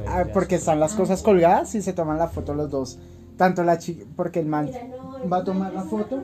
Ah, 0.07 0.25
porque 0.33 0.55
están 0.55 0.79
las 0.79 0.93
cosas 0.93 1.21
colgadas 1.23 1.73
y 1.75 1.81
se 1.81 1.93
toman 1.93 2.17
la 2.17 2.27
foto 2.27 2.53
los 2.53 2.69
dos. 2.69 2.99
Tanto 3.37 3.63
la 3.63 3.77
chica, 3.77 4.05
porque 4.15 4.39
el 4.39 4.45
man 4.45 4.69
va 5.31 5.37
a 5.37 5.43
tomar 5.43 5.73
la 5.73 5.81
foto. 5.83 6.23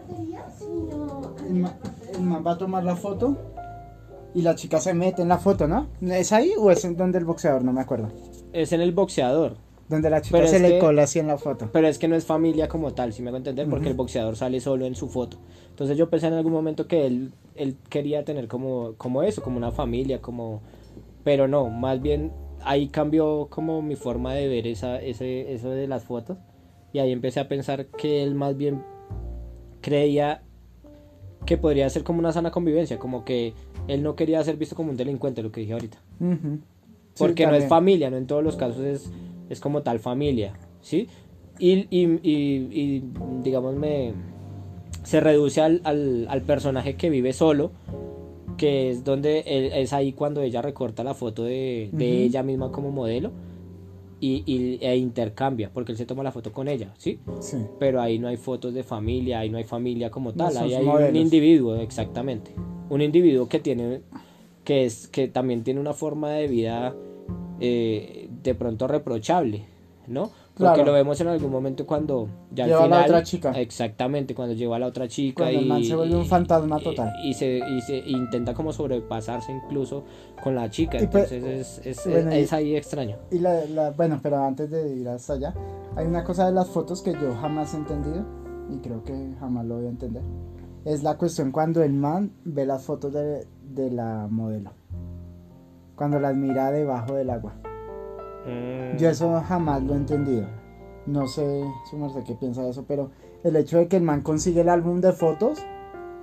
El 1.47 1.55
man, 1.55 1.73
el 2.13 2.21
man 2.21 2.43
va 2.45 2.51
a 2.53 2.57
tomar 2.57 2.83
la 2.83 2.95
foto 2.95 3.37
y 4.33 4.41
la 4.43 4.55
chica 4.55 4.79
se 4.79 4.93
mete 4.93 5.21
en 5.21 5.27
la 5.27 5.37
foto, 5.37 5.67
¿no? 5.67 5.87
¿Es 6.01 6.31
ahí 6.31 6.53
o 6.57 6.71
es 6.71 6.85
en 6.85 6.95
donde 6.95 7.17
el 7.17 7.25
boxeador? 7.25 7.63
No 7.63 7.73
me 7.73 7.81
acuerdo. 7.81 8.07
Es 8.53 8.71
en 8.71 8.81
el 8.81 8.93
boxeador. 8.93 9.55
Donde 9.89 10.09
la 10.09 10.21
chica 10.21 10.37
Pero 10.37 10.47
se 10.47 10.55
es 10.55 10.61
le 10.61 10.69
que- 10.69 10.79
cola 10.79 11.03
así 11.03 11.19
en 11.19 11.27
la 11.27 11.37
foto. 11.37 11.67
Pero 11.73 11.85
es 11.87 11.99
que 11.99 12.07
no 12.07 12.15
es 12.15 12.23
familia 12.25 12.69
como 12.69 12.93
tal, 12.93 13.11
si 13.11 13.21
me 13.21 13.27
hago 13.27 13.35
entender, 13.37 13.69
porque 13.69 13.89
el 13.89 13.93
boxeador 13.93 14.37
sale 14.37 14.61
solo 14.61 14.85
en 14.85 14.95
su 14.95 15.09
foto. 15.09 15.35
Entonces 15.69 15.97
yo 15.97 16.09
pensé 16.09 16.27
en 16.27 16.33
algún 16.33 16.53
momento 16.53 16.87
que 16.87 17.05
él, 17.05 17.33
él 17.55 17.75
quería 17.89 18.23
tener 18.23 18.47
como, 18.47 18.93
como 18.97 19.21
eso, 19.23 19.41
como 19.41 19.57
una 19.57 19.71
familia, 19.71 20.21
como... 20.21 20.61
Pero 21.25 21.49
no, 21.49 21.69
más 21.69 22.01
bien 22.01 22.31
ahí 22.65 22.87
cambió 22.87 23.47
como 23.49 23.81
mi 23.81 23.95
forma 23.95 24.33
de 24.33 24.47
ver 24.47 24.67
esa, 24.67 25.01
ese, 25.01 25.53
eso 25.53 25.69
de 25.69 25.87
las 25.87 26.03
fotos. 26.03 26.37
Y 26.93 26.99
ahí 26.99 27.11
empecé 27.11 27.39
a 27.39 27.47
pensar 27.47 27.85
que 27.87 28.23
él 28.23 28.35
más 28.35 28.57
bien 28.57 28.83
creía 29.81 30.41
que 31.45 31.57
podría 31.57 31.89
ser 31.89 32.03
como 32.03 32.19
una 32.19 32.31
sana 32.31 32.51
convivencia, 32.51 32.99
como 32.99 33.25
que 33.25 33.53
él 33.87 34.03
no 34.03 34.15
quería 34.15 34.43
ser 34.43 34.57
visto 34.57 34.75
como 34.75 34.91
un 34.91 34.97
delincuente, 34.97 35.41
lo 35.41 35.51
que 35.51 35.61
dije 35.61 35.73
ahorita. 35.73 35.97
Porque 37.17 37.45
no 37.45 37.55
es 37.55 37.63
familia, 37.69 38.09
no 38.09 38.17
en 38.17 38.27
todos 38.27 38.43
los 38.43 38.55
casos 38.57 38.81
es, 38.83 39.11
es 39.49 39.59
como 39.59 39.81
tal 39.81 39.99
familia, 39.99 40.53
¿sí? 40.81 41.07
Y, 41.59 41.87
y, 41.89 42.19
y- 42.23 42.69
y, 42.71 43.03
digamos, 43.43 43.75
me, 43.75 44.13
se 45.03 45.19
reduce 45.19 45.61
al, 45.61 45.81
al, 45.83 46.27
al 46.29 46.41
personaje 46.43 46.95
que 46.95 47.09
vive 47.09 47.33
solo, 47.33 47.71
que 48.61 48.89
es 48.91 49.03
donde 49.03 49.39
él- 49.45 49.71
es 49.73 49.91
ahí 49.91 50.13
cuando 50.13 50.41
ella 50.41 50.61
recorta 50.61 51.03
la 51.03 51.13
foto 51.13 51.43
de, 51.43 51.89
de 51.91 52.23
ella 52.23 52.43
misma 52.43 52.71
como 52.71 52.91
modelo 52.91 53.31
y, 54.19 54.43
y- 54.45 54.77
e 54.85 54.95
intercambia, 54.97 55.71
porque 55.73 55.91
él 55.93 55.97
se 55.97 56.05
toma 56.05 56.21
la 56.23 56.31
foto 56.31 56.51
con 56.53 56.67
ella, 56.67 56.93
¿sí? 56.97 57.19
Sí. 57.39 57.57
Pero 57.79 57.99
ahí 58.01 58.19
no 58.19 58.27
hay 58.27 58.37
fotos 58.37 58.73
de 58.73 58.83
familia, 58.83 59.39
ahí 59.39 59.49
no 59.49 59.57
hay 59.57 59.63
familia 59.63 60.11
como 60.11 60.31
tal, 60.33 60.53
ahí 60.63 60.73
hay 60.75 60.85
un 61.09 61.15
individuo, 61.21 61.75
exactamente. 61.77 62.51
Un 62.89 63.01
individuo 63.01 63.47
que 63.49 63.59
tiene, 63.59 64.01
que 64.63 64.85
es, 64.85 65.07
que 65.07 65.27
también 65.27 65.63
tiene 65.63 65.79
una 65.79 65.93
forma 65.93 66.29
de 66.31 66.47
vida 66.47 66.95
eh, 67.59 68.27
de 68.43 68.53
pronto 68.55 68.87
reprochable, 68.87 69.65
¿no? 70.11 70.29
Porque 70.53 70.73
Claro. 70.75 70.85
lo 70.85 70.93
vemos 70.93 71.19
en 71.21 71.27
algún 71.27 71.49
momento 71.51 71.85
cuando 71.87 72.27
ya 72.51 72.65
Lleva 72.67 72.81
a 72.81 72.83
al 72.83 72.89
la 72.89 72.95
final, 72.97 73.09
otra 73.11 73.23
chica. 73.23 73.51
Exactamente, 73.53 74.35
cuando 74.35 74.53
lleva 74.53 74.75
a 74.75 74.79
la 74.79 74.87
otra 74.87 75.07
chica 75.07 75.43
Cuando 75.45 75.59
el 75.59 75.65
y, 75.65 75.69
man 75.69 75.83
se 75.83 75.95
vuelve 75.95 76.15
un 76.15 76.25
fantasma 76.25 76.79
total. 76.79 77.11
Y, 77.23 77.33
se, 77.33 77.57
y 77.59 77.81
se 77.81 77.97
intenta 77.97 78.53
como 78.53 78.71
sobrepasarse 78.73 79.51
incluso 79.53 80.03
con 80.43 80.53
la 80.55 80.69
chica, 80.69 81.01
Y 81.01 81.07
pues- 81.07 81.31
entonces 81.31 81.79
es, 81.85 82.05
es, 82.05 82.11
bueno, 82.11 82.35
y- 82.35 82.39
es 82.39 82.53
ahí 82.53 82.75
extraño. 82.75 83.15
Y 83.31 83.39
la, 83.39 83.65
la- 83.65 83.91
bueno, 83.91 84.19
pero 84.21 84.37
antes 84.43 84.69
de 84.69 84.93
ir 84.95 85.07
hasta 85.07 85.33
allá, 85.33 85.53
hay 85.95 86.05
una 86.05 86.23
cosa 86.23 86.45
de 86.45 86.51
las 86.51 86.67
fotos 86.69 87.01
que 87.01 87.13
yo 87.13 87.33
jamás 87.39 87.73
he 87.73 87.77
entendido 87.77 88.25
y 88.69 88.77
creo 88.79 89.03
que 89.03 89.33
jamás 89.39 89.65
lo 89.65 89.77
voy 89.77 89.85
a 89.85 89.89
entender. 89.89 90.21
Es 90.85 91.01
la 91.03 91.17
cuestión 91.17 91.51
cuando 91.51 91.81
el 91.83 91.93
man 91.93 92.31
ve 92.43 92.65
las 92.65 92.83
fotos 92.83 93.13
de, 93.13 93.47
de 93.73 93.89
la 93.91 94.27
modelo. 94.29 94.71
Cuando 95.95 96.19
las 96.19 96.35
mira 96.35 96.71
debajo 96.71 97.13
del 97.13 97.29
agua. 97.29 97.53
Mm. 98.45 98.97
Yo 98.97 99.09
eso 99.09 99.41
jamás 99.47 99.83
lo 99.83 99.93
he 99.93 99.97
entendido. 99.97 100.47
No 101.05 101.27
sé, 101.27 101.63
su 101.89 101.97
merced 101.97 102.23
qué 102.23 102.35
piensa 102.35 102.61
de 102.63 102.69
eso, 102.69 102.85
pero 102.87 103.11
el 103.43 103.55
hecho 103.55 103.77
de 103.77 103.87
que 103.87 103.97
el 103.97 104.03
man 104.03 104.21
consigue 104.21 104.61
el 104.61 104.69
álbum 104.69 105.01
de 105.01 105.11
fotos, 105.13 105.59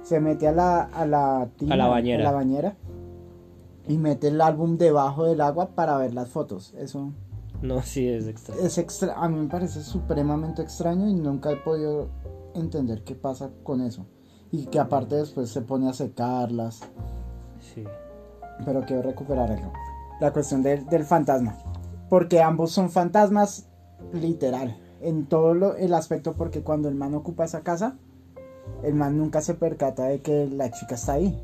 se 0.02 0.20
mete 0.20 0.46
a 0.48 0.52
la, 0.52 0.83
a 0.83 1.04
la, 1.07 1.48
tina, 1.57 1.74
A 1.74 1.78
la 1.78 1.88
bañera. 1.88 2.20
a 2.28 2.33
la 2.33 2.37
bañera 2.37 2.76
y 3.88 3.98
mete 3.98 4.28
el 4.28 4.40
álbum 4.40 4.76
debajo 4.78 5.24
del 5.24 5.40
agua 5.40 5.70
para 5.74 5.96
ver 5.98 6.14
las 6.14 6.28
fotos. 6.28 6.74
Eso 6.78 7.11
No, 7.62 7.83
sí 7.83 8.09
es 8.09 8.26
extraño. 8.26 8.61
es 8.62 8.78
extra, 8.78 9.14
a 9.14 9.28
mí 9.28 9.38
me 9.38 9.48
parece 9.48 9.83
supremamente 9.83 10.62
extraño 10.62 11.09
y 11.09 11.14
nunca 11.14 11.50
he 11.50 11.57
podido 11.57 12.09
entender 12.54 13.02
qué 13.02 13.14
pasa 13.14 13.50
con 13.64 13.81
eso. 13.81 14.07
Y 14.52 14.66
que 14.66 14.78
aparte 14.78 15.16
después 15.16 15.50
se 15.50 15.61
pone 15.62 15.88
a 15.88 15.92
secarlas. 15.92 16.81
Sí. 17.61 17.85
Pero 18.64 18.83
quiero 18.87 19.02
recuperar 19.02 19.50
algo. 19.50 19.72
La 20.20 20.33
cuestión 20.33 20.62
del, 20.62 20.87
del 20.87 21.04
fantasma. 21.04 21.57
Porque 22.08 22.40
ambos 22.42 22.70
son 22.72 22.90
fantasmas 22.90 23.68
literal. 24.12 24.76
En 25.00 25.26
todo 25.26 25.54
lo- 25.54 25.76
el 25.76 25.94
aspecto 25.94 26.34
porque 26.34 26.62
cuando 26.62 26.88
el 26.88 26.94
man 26.94 27.14
ocupa 27.14 27.44
esa 27.44 27.60
casa, 27.62 27.96
el 28.82 28.94
man 28.94 29.16
nunca 29.16 29.40
se 29.40 29.54
percata 29.54 30.04
de 30.04 30.20
que 30.20 30.46
la 30.48 30.70
chica 30.70 30.94
está 30.94 31.12
ahí. 31.14 31.40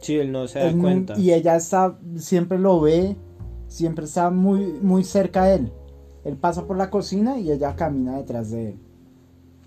Sí, 0.00 0.16
él 0.16 0.32
no 0.32 0.46
se 0.48 0.58
da 0.58 0.66
Él 0.68 0.78
cuenta. 0.78 1.18
y 1.18 1.32
ella 1.32 1.54
está, 1.56 1.98
siempre 2.16 2.58
lo 2.58 2.80
ve, 2.80 3.16
siempre 3.68 4.04
está 4.04 4.30
muy, 4.30 4.72
muy 4.82 5.04
cerca 5.04 5.44
de 5.44 5.54
él. 5.56 5.72
Él 6.24 6.36
pasa 6.36 6.66
por 6.66 6.76
la 6.76 6.90
cocina 6.90 7.38
y 7.38 7.50
ella 7.50 7.74
camina 7.76 8.16
detrás 8.16 8.50
de 8.50 8.70
él. 8.70 8.78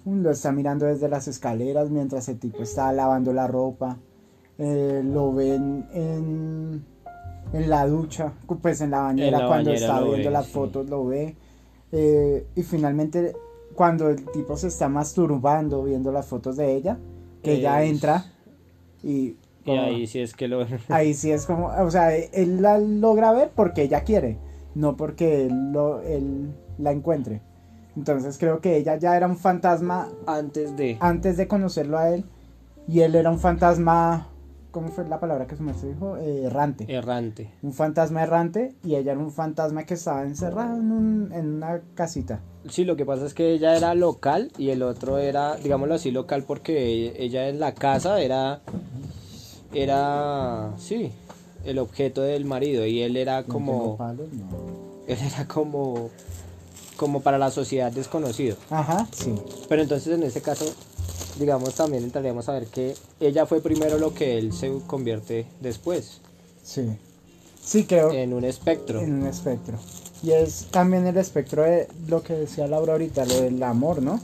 Lo 0.06 0.30
está 0.30 0.52
mirando 0.52 0.86
desde 0.86 1.10
las 1.10 1.28
escaleras 1.28 1.90
mientras 1.90 2.30
el 2.30 2.38
tipo 2.38 2.62
está 2.64 2.92
lavando 2.94 3.34
la 3.34 3.48
ropa. 3.48 3.98
Eh, 4.58 5.02
lo 5.04 5.34
ven 5.34 5.88
en, 5.94 6.86
en 7.54 7.70
la 7.70 7.88
ducha, 7.88 8.34
pues 8.62 8.82
en 8.82 8.92
la 8.92 9.02
bañera 9.02 9.38
En 9.38 9.44
la 9.44 9.48
cuando 9.48 9.72
está 9.72 10.02
viendo 10.02 10.30
ve, 10.30 10.32
las 10.32 10.46
sí. 10.46 10.52
fotos, 10.52 10.90
lo 10.90 11.06
ve. 11.06 11.36
Eh, 11.92 12.46
y 12.56 12.64
finalmente 12.64 13.34
cuando 13.76 14.10
el 14.10 14.26
tipo 14.32 14.58
se 14.58 14.68
está 14.68 14.90
masturbando 14.90 15.84
viendo 15.84 16.12
las 16.12 16.26
fotos 16.26 16.58
de 16.58 16.76
ella, 16.76 16.98
que 17.44 17.56
ella 17.56 17.84
entra 17.84 18.26
y... 19.04 19.38
Y 19.66 19.72
ahí 19.72 20.06
sí 20.06 20.20
es 20.20 20.36
que 20.36 20.48
lo... 20.48 20.66
Ahí 20.90 21.14
sí 21.16 21.32
es 21.32 21.46
como, 21.46 21.68
o 21.68 21.92
sea, 21.92 22.16
él 22.16 22.62
la 22.62 22.78
logra 22.78 23.32
ver 23.32 23.52
porque 23.56 23.82
ella 23.82 24.04
quiere, 24.04 24.38
no 24.76 24.96
porque 24.96 25.48
él, 25.48 25.72
lo, 25.72 26.02
él 26.02 26.54
la 26.78 26.92
encuentre. 26.92 27.42
Entonces 27.96 28.38
creo 28.38 28.62
que 28.62 28.78
ella 28.78 28.98
ya 28.98 29.18
era 29.18 29.28
un 29.28 29.38
fantasma 29.38 30.10
Antes 30.28 30.76
de... 30.76 30.98
antes 31.00 31.38
de 31.38 31.48
conocerlo 31.48 31.98
a 31.98 32.10
él 32.10 32.26
y 32.88 33.00
él 33.02 33.16
era 33.16 33.32
un 33.32 33.40
fantasma, 33.40 34.28
¿cómo 34.76 34.90
fue 34.90 35.08
la 35.08 35.22
palabra 35.22 35.48
que 35.48 35.56
se 35.56 35.64
me 35.64 35.72
dijo? 35.72 36.18
Eh, 36.18 36.44
errante. 36.44 36.86
Errante. 36.94 37.50
Un 37.64 37.72
fantasma 37.72 38.24
errante 38.24 38.76
y 38.84 38.96
ella 38.96 39.14
era 39.14 39.22
un 39.22 39.32
fantasma 39.32 39.86
que 39.86 39.94
estaba 39.94 40.24
encerrado 40.24 40.76
en, 40.76 40.92
un- 40.92 41.32
en 41.32 41.54
una 41.56 41.80
casita. 41.96 42.42
Sí, 42.70 42.84
lo 42.84 42.98
que 42.98 43.06
pasa 43.06 43.26
es 43.26 43.34
que 43.34 43.54
ella 43.54 43.78
era 43.78 43.96
local 43.96 44.52
y 44.58 44.72
el 44.72 44.84
otro 44.84 45.18
era, 45.18 45.56
digámoslo 45.56 45.96
así, 45.96 46.12
local 46.12 46.44
porque 46.46 47.14
ella 47.18 47.48
en 47.48 47.62
la 47.62 47.74
casa 47.74 48.20
era... 48.20 48.60
Era... 49.74 50.72
Sí, 50.78 51.12
el 51.64 51.80
objeto 51.80 52.22
del 52.22 52.44
marido 52.46 52.86
y 52.86 53.02
él 53.02 53.16
era 53.18 53.44
como... 53.44 53.98
no. 54.00 55.06
Él 55.08 55.18
era 55.26 55.48
como... 55.48 56.10
Como 56.98 57.22
para 57.22 57.38
la 57.38 57.52
sociedad 57.52 57.92
desconocido. 57.92 58.56
Ajá, 58.70 59.08
sí. 59.12 59.36
Pero 59.70 59.82
entonces 59.82 60.14
en 60.14 60.24
ese 60.24 60.42
caso, 60.42 60.66
digamos, 61.40 61.74
también 61.76 62.04
entraríamos 62.04 62.48
a 62.50 62.54
ver 62.54 62.68
que 62.68 62.96
ella 63.20 63.46
fue 63.46 63.62
primero 63.62 63.98
lo 63.98 64.14
que 64.14 64.38
él 64.38 64.54
se 64.54 64.72
convierte 64.88 65.46
después, 65.62 66.22
Sí. 66.64 66.98
Sí, 67.64 67.86
creo. 67.86 68.12
en 68.12 68.34
un 68.34 68.44
espectro. 68.44 69.02
En 69.02 69.22
un 69.22 69.28
espectro. 69.28 69.78
Y 70.24 70.32
es 70.32 70.68
también 70.72 71.06
el 71.08 71.18
espectro 71.18 71.64
de 71.64 71.88
lo 72.08 72.22
que 72.24 72.34
decía 72.34 72.68
Laura 72.68 72.94
ahorita, 72.94 73.26
lo 73.26 73.42
del 73.42 73.62
amor, 73.64 74.02
¿no? 74.02 74.20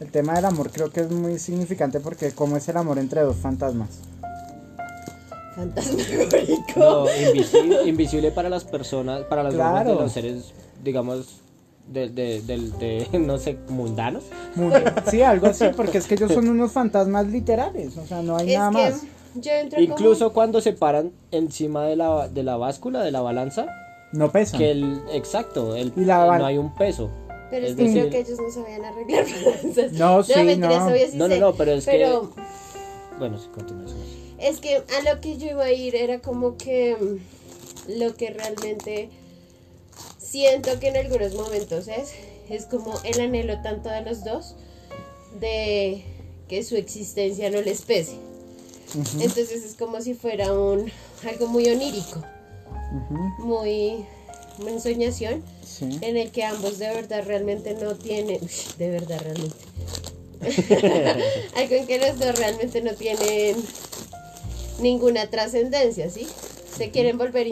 El 0.00 0.10
tema 0.10 0.34
del 0.34 0.44
amor 0.46 0.70
creo 0.70 0.90
que 0.90 1.00
es 1.00 1.10
muy 1.10 1.38
significante 1.38 2.00
porque 2.00 2.32
cómo 2.32 2.56
es 2.56 2.68
el 2.68 2.76
amor 2.76 2.98
entre 2.98 3.20
dos 3.22 3.36
fantasmas. 3.36 3.88
Fantasmagórico. 5.56 6.62
No, 6.76 7.06
invisible, 7.28 7.88
invisible 7.88 8.30
para 8.30 8.48
las 8.48 8.64
personas, 8.64 9.22
para 9.24 9.42
ojos 9.42 9.54
Claro. 9.54 9.90
de 9.94 10.00
los 10.00 10.12
seres, 10.12 10.52
digamos, 10.82 11.40
de, 11.86 12.08
de, 12.08 12.42
del- 12.42 12.78
de, 12.78 13.06
no 13.18 13.38
sé, 13.38 13.56
mundanos. 13.68 14.24
Muy- 14.54 14.72
sí, 15.10 15.22
algo 15.22 15.46
así, 15.48 15.64
porque 15.76 15.98
es 15.98 16.06
que 16.06 16.14
ellos 16.14 16.32
son 16.32 16.48
unos 16.48 16.72
fantasmas 16.72 17.26
literales, 17.26 17.96
o 17.96 18.06
sea, 18.06 18.22
no 18.22 18.36
hay 18.36 18.52
Es 18.52 18.58
nada 18.58 18.70
que 18.70 18.90
más. 18.92 19.02
yo 19.36 19.52
entro 19.52 19.80
Incluso 19.80 20.32
cuando 20.32 20.60
se 20.60 20.72
paran 20.72 21.12
encima 21.30 21.84
de 21.86 21.96
la, 21.96 22.28
de 22.28 22.42
la 22.42 22.56
báscula, 22.56 23.02
de 23.02 23.10
la 23.10 23.20
balanza, 23.20 23.66
No 24.12 24.30
pesan. 24.30 24.58
que 24.60 24.70
el, 24.70 25.00
exacto, 25.12 25.74
el, 25.76 25.92
la 25.96 26.38
no 26.38 26.46
hay 26.46 26.58
un 26.58 26.74
peso. 26.74 27.08
como... 27.08 27.30
Pero 27.50 27.66
es 27.66 27.72
es 27.72 27.76
que 27.78 27.82
creo 27.84 27.94
decir- 28.04 28.10
que 28.10 28.18
ellos 28.20 28.38
no 28.40 28.50
sabían 28.50 28.84
arreglar 28.84 29.24
balanzas. 29.44 29.92
No, 29.92 30.22
sí, 30.22 30.32
mentiras, 30.44 30.84
no. 30.88 30.96
sí 30.96 31.16
No, 31.18 31.28
no, 31.28 31.36
no, 31.36 31.52
pero 31.54 31.72
es 31.72 31.84
que- 31.84 31.90
pero 31.90 32.30
Bueno, 33.18 33.38
sí, 33.38 33.48
continúa. 33.52 33.86
es 34.38 34.60
que 34.60 34.76
a 34.76 35.12
lo 35.14 35.20
que 35.20 35.36
yo 35.36 35.48
iba 35.50 35.64
a 35.64 35.72
ir 35.72 35.96
era 35.96 36.20
como 36.20 36.56
que 36.56 36.96
mm, 36.96 37.98
lo 37.98 38.14
que 38.14 38.30
realmente 38.30 39.10
siento 40.30 40.78
que 40.78 40.88
en 40.88 40.96
algunos 40.96 41.34
momentos 41.34 41.88
es, 41.88 42.12
es 42.48 42.66
como 42.66 42.94
el 43.02 43.20
anhelo 43.20 43.60
tanto 43.62 43.88
de 43.88 44.02
los 44.02 44.24
dos 44.24 44.54
de 45.40 46.04
que 46.48 46.62
su 46.62 46.76
existencia 46.76 47.50
no 47.50 47.60
les 47.60 47.82
pese. 47.82 48.16
Entonces 48.94 49.64
es 49.64 49.74
como 49.74 50.00
si 50.00 50.14
fuera 50.14 50.52
un 50.52 50.90
algo 51.28 51.46
muy 51.46 51.68
onírico, 51.68 52.24
muy, 53.38 54.04
muy 54.58 54.72
ensoñación, 54.72 55.44
sí. 55.64 55.98
en 56.00 56.16
el 56.16 56.30
que 56.32 56.44
ambos 56.44 56.78
de 56.78 56.88
verdad 56.88 57.24
realmente 57.24 57.74
no 57.74 57.94
tienen, 57.94 58.40
de 58.78 58.90
verdad 58.90 59.20
realmente, 59.20 59.56
algo 61.56 61.74
en 61.74 61.86
que 61.86 61.98
los 61.98 62.18
dos 62.18 62.36
realmente 62.36 62.82
no 62.82 62.94
tienen 62.94 63.56
ninguna 64.80 65.28
trascendencia, 65.28 66.10
¿sí? 66.10 66.26
Se 66.76 66.90
quieren 66.90 67.16
volver 67.16 67.46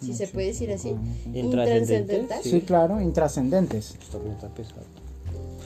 si 0.00 0.14
se 0.14 0.26
puede 0.28 0.48
decir 0.48 0.70
así, 0.72 0.94
Intrascendentes. 1.34 2.42
Sí, 2.42 2.60
claro, 2.62 3.00
intrascendentes. 3.00 3.96
Esto 4.00 4.20
me 4.24 4.32
está 4.32 4.48
pesado. 4.48 4.82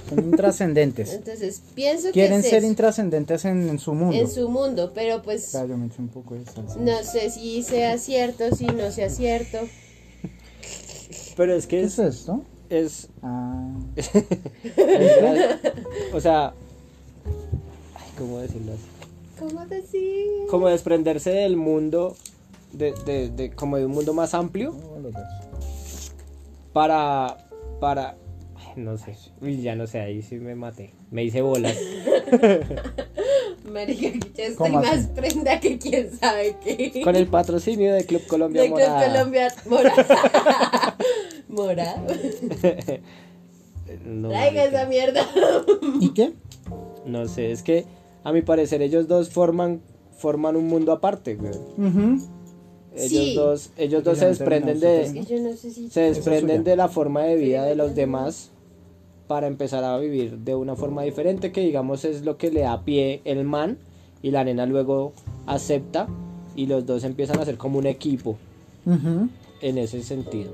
Son 0.09 0.19
intrascendentes. 0.19 1.15
Entonces 1.15 1.63
pienso 1.75 2.11
Quieren 2.11 2.41
que 2.43 2.47
es 2.47 2.51
ser 2.51 2.59
eso, 2.59 2.67
intrascendentes 2.69 3.45
en, 3.47 3.69
en 3.71 3.79
su 3.79 3.95
mundo. 3.95 4.15
en 4.17 4.29
su 4.31 4.49
mundo, 4.51 4.93
pero 4.95 5.23
pues 5.23 5.49
Claro, 5.51 5.69
yo 5.69 5.79
me 5.79 5.87
eché 5.87 6.03
un 6.03 6.09
poco 6.09 6.35
de 6.35 6.45
salsa. 6.45 6.79
no 6.79 7.03
sé 7.03 7.31
si 7.31 7.63
sea 7.63 7.97
cierto, 7.97 8.55
si 8.55 8.67
no 8.67 8.91
sea 8.91 9.09
cierto. 9.09 9.59
Pero 11.37 11.55
es 11.55 11.67
que 11.67 11.79
¿Qué 11.79 11.85
es, 11.85 11.99
es 11.99 12.17
esto? 12.17 12.43
es, 12.69 13.09
Ah, 13.23 13.71
o 16.13 16.21
sea, 16.21 16.49
ay, 17.95 18.11
¿cómo 18.19 18.39
decirlo 18.41 18.73
así? 18.73 18.83
¿Cómo 19.39 19.67
decir? 19.67 20.27
Como 20.51 20.69
desprenderse 20.69 21.31
del 21.31 21.57
mundo 21.57 22.15
de, 22.75 22.93
de, 23.05 23.31
de 23.31 23.51
como 23.51 23.77
de 23.77 23.87
un 23.87 23.93
mundo 23.93 24.13
más 24.13 24.35
amplio 24.35 24.75
para 26.73 27.39
para 27.81 28.17
no 28.77 28.99
sé, 28.99 29.17
uy, 29.41 29.63
ya 29.63 29.77
no 29.77 29.87
sé, 29.87 30.01
ahí 30.01 30.21
sí 30.23 30.37
me 30.37 30.57
maté. 30.57 30.95
Me 31.11 31.23
hice 31.23 31.43
bolas. 31.43 31.77
Marica, 33.71 34.27
ya 34.35 34.47
estoy 34.47 34.73
más 34.73 35.07
prenda 35.09 35.61
que 35.61 35.79
quién 35.79 36.11
sabe 36.17 36.57
qué. 36.63 37.01
Con 37.03 37.15
el 37.15 37.29
patrocinio 37.29 37.95
de 37.95 38.05
Club 38.05 38.27
Colombia 38.27 38.63
de 38.63 38.69
Club 38.69 38.81
Morada. 38.81 39.07
Colombia 39.07 39.55
Mora. 39.67 39.95
Mora. 41.49 41.95
No, 44.05 44.31
Traiga 44.31 44.65
esa 44.65 44.87
mierda. 44.87 45.25
¿Y 46.01 46.09
qué? 46.15 46.33
No 47.07 47.29
sé, 47.29 47.53
es 47.53 47.63
que 47.63 47.85
a 48.25 48.33
mi 48.33 48.43
parecer 48.43 48.83
ellos 48.83 49.07
dos 49.07 49.29
forman 49.29 49.83
forman 50.17 50.57
un 50.57 50.67
mundo 50.67 50.91
aparte, 50.91 51.37
güey. 51.37 51.53
Ellos 52.97 53.11
Sí. 53.11 53.35
dos 53.35 53.71
ellos 53.77 54.05
dos 54.05 54.19
se 54.19 54.27
desprenden 54.27 54.79
de 54.81 55.03
Es 55.03 55.13
que 55.13 55.25
yo 55.25 55.41
no 55.43 55.53
sé 55.57 55.71
si. 55.71 55.89
se 55.91 56.09
es 56.09 56.17
desprenden 56.17 56.63
de 56.65 56.77
la 56.77 56.89
forma 56.89 57.23
de 57.25 57.37
vida 57.37 57.65
de 57.65 57.75
los 57.75 57.95
demás 57.95 58.51
para 59.27 59.47
empezar 59.47 59.83
a 59.85 59.99
vivir 59.99 60.39
de 60.39 60.55
una 60.55 60.77
forma 60.77 61.03
diferente 61.03 61.51
que 61.51 61.61
digamos 61.63 62.05
es 62.05 62.25
lo 62.25 62.37
que 62.37 62.51
le 62.51 62.61
da 62.61 62.85
pie 62.85 63.21
el 63.25 63.45
man 63.45 63.79
y 64.23 64.31
la 64.31 64.45
nena 64.45 64.67
luego 64.67 65.13
acepta 65.47 66.07
y 66.55 66.67
los 66.67 66.87
dos 66.87 67.05
empiezan 67.05 67.41
a 67.41 67.45
ser 67.45 67.57
como 67.57 67.79
un 67.79 67.87
equipo 67.87 68.37
en 69.63 69.79
ese 69.79 70.03
sentido. 70.03 70.51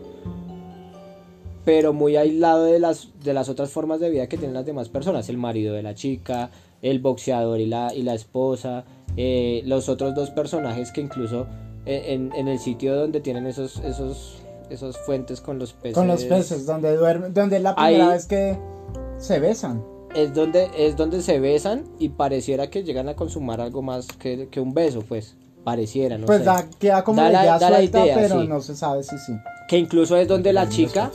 Pero 1.64 1.92
muy 1.92 2.16
aislado 2.16 2.64
de 2.64 2.78
las, 2.78 3.08
de 3.22 3.34
las 3.34 3.48
otras 3.48 3.70
formas 3.70 4.00
de 4.00 4.08
vida 4.10 4.28
que 4.28 4.38
tienen 4.38 4.54
las 4.54 4.64
demás 4.64 4.88
personas, 4.88 5.28
el 5.28 5.36
marido 5.36 5.74
de 5.74 5.82
la 5.82 5.94
chica, 5.94 6.50
el 6.80 7.00
boxeador 7.00 7.60
y 7.60 7.66
la, 7.66 7.92
y 7.94 8.02
la 8.02 8.14
esposa, 8.14 8.84
eh, 9.16 9.62
los 9.66 9.88
otros 9.88 10.14
dos 10.14 10.30
personajes 10.30 10.90
que 10.90 11.00
incluso 11.02 11.46
en, 11.86 12.32
en 12.34 12.48
el 12.48 12.58
sitio 12.58 12.94
donde 12.96 13.20
tienen 13.20 13.46
esos, 13.46 13.78
esos, 13.78 14.38
esos 14.70 14.96
fuentes 14.98 15.40
con 15.40 15.58
los 15.58 15.72
peces. 15.72 15.94
Con 15.94 16.08
los 16.08 16.24
peces, 16.24 16.66
donde 16.66 16.94
duermen, 16.96 17.32
donde 17.34 17.56
es 17.56 17.62
la 17.62 17.74
primera 17.74 18.06
Ahí- 18.06 18.12
vez 18.12 18.26
que 18.26 18.58
se 19.18 19.38
besan. 19.40 19.82
Es 20.14 20.34
donde, 20.34 20.68
es 20.76 20.96
donde 20.96 21.22
se 21.22 21.38
besan 21.38 21.84
y 22.00 22.08
pareciera 22.08 22.68
que 22.68 22.82
llegan 22.82 23.08
a 23.08 23.14
consumar 23.14 23.60
algo 23.60 23.80
más 23.80 24.08
que, 24.08 24.48
que 24.50 24.58
un 24.60 24.74
beso, 24.74 25.02
pues. 25.08 25.36
Pareciera, 25.62 26.16
no 26.18 26.24
pues 26.26 26.38
sé. 26.38 26.44
da, 26.46 26.66
queda 26.78 27.04
como 27.04 27.20
Da 27.20 27.28
la 27.30 27.42
idea 27.42 27.58
da 27.58 27.70
la 27.70 27.76
suelta, 27.76 28.04
idea, 28.04 28.16
pero 28.16 28.40
sí. 28.40 28.48
no 28.48 28.60
se 28.62 28.74
sabe 28.74 29.02
si 29.02 29.18
sí. 29.18 29.32
Que 29.68 29.76
incluso 29.78 30.16
es 30.16 30.26
donde 30.26 30.52
la 30.54 30.68
chica, 30.70 31.12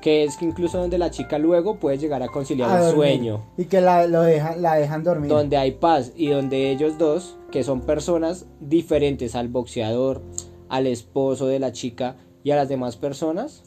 que 0.00 0.24
es 0.24 0.36
que 0.36 0.44
incluso 0.46 0.78
donde 0.78 0.96
la 0.98 1.10
chica 1.10 1.38
luego 1.38 1.76
puede 1.76 1.98
llegar 1.98 2.22
a 2.22 2.28
conciliar 2.28 2.70
A 2.70 2.74
el 2.76 2.80
dormir. 2.86 2.94
sueño. 2.96 3.40
Y 3.58 3.64
que 3.66 3.80
la, 3.80 4.06
lo 4.06 4.22
dejan, 4.22 4.62
la 4.62 4.74
dejan 4.76 5.04
dormir. 5.04 5.28
donde 5.30 5.56
hay 5.56 5.72
paz 5.72 6.12
y 6.16 6.28
donde 6.28 6.70
ellos 6.70 6.96
dos, 6.98 7.36
que 7.50 7.62
son 7.64 7.82
personas 7.82 8.46
diferentes 8.60 9.34
al 9.34 9.48
boxeador, 9.48 10.22
al 10.68 10.86
esposo 10.86 11.46
de 11.46 11.58
la 11.58 11.72
chica 11.72 12.16
y 12.44 12.50
a 12.52 12.56
las 12.56 12.68
demás 12.68 12.96
personas, 12.96 13.64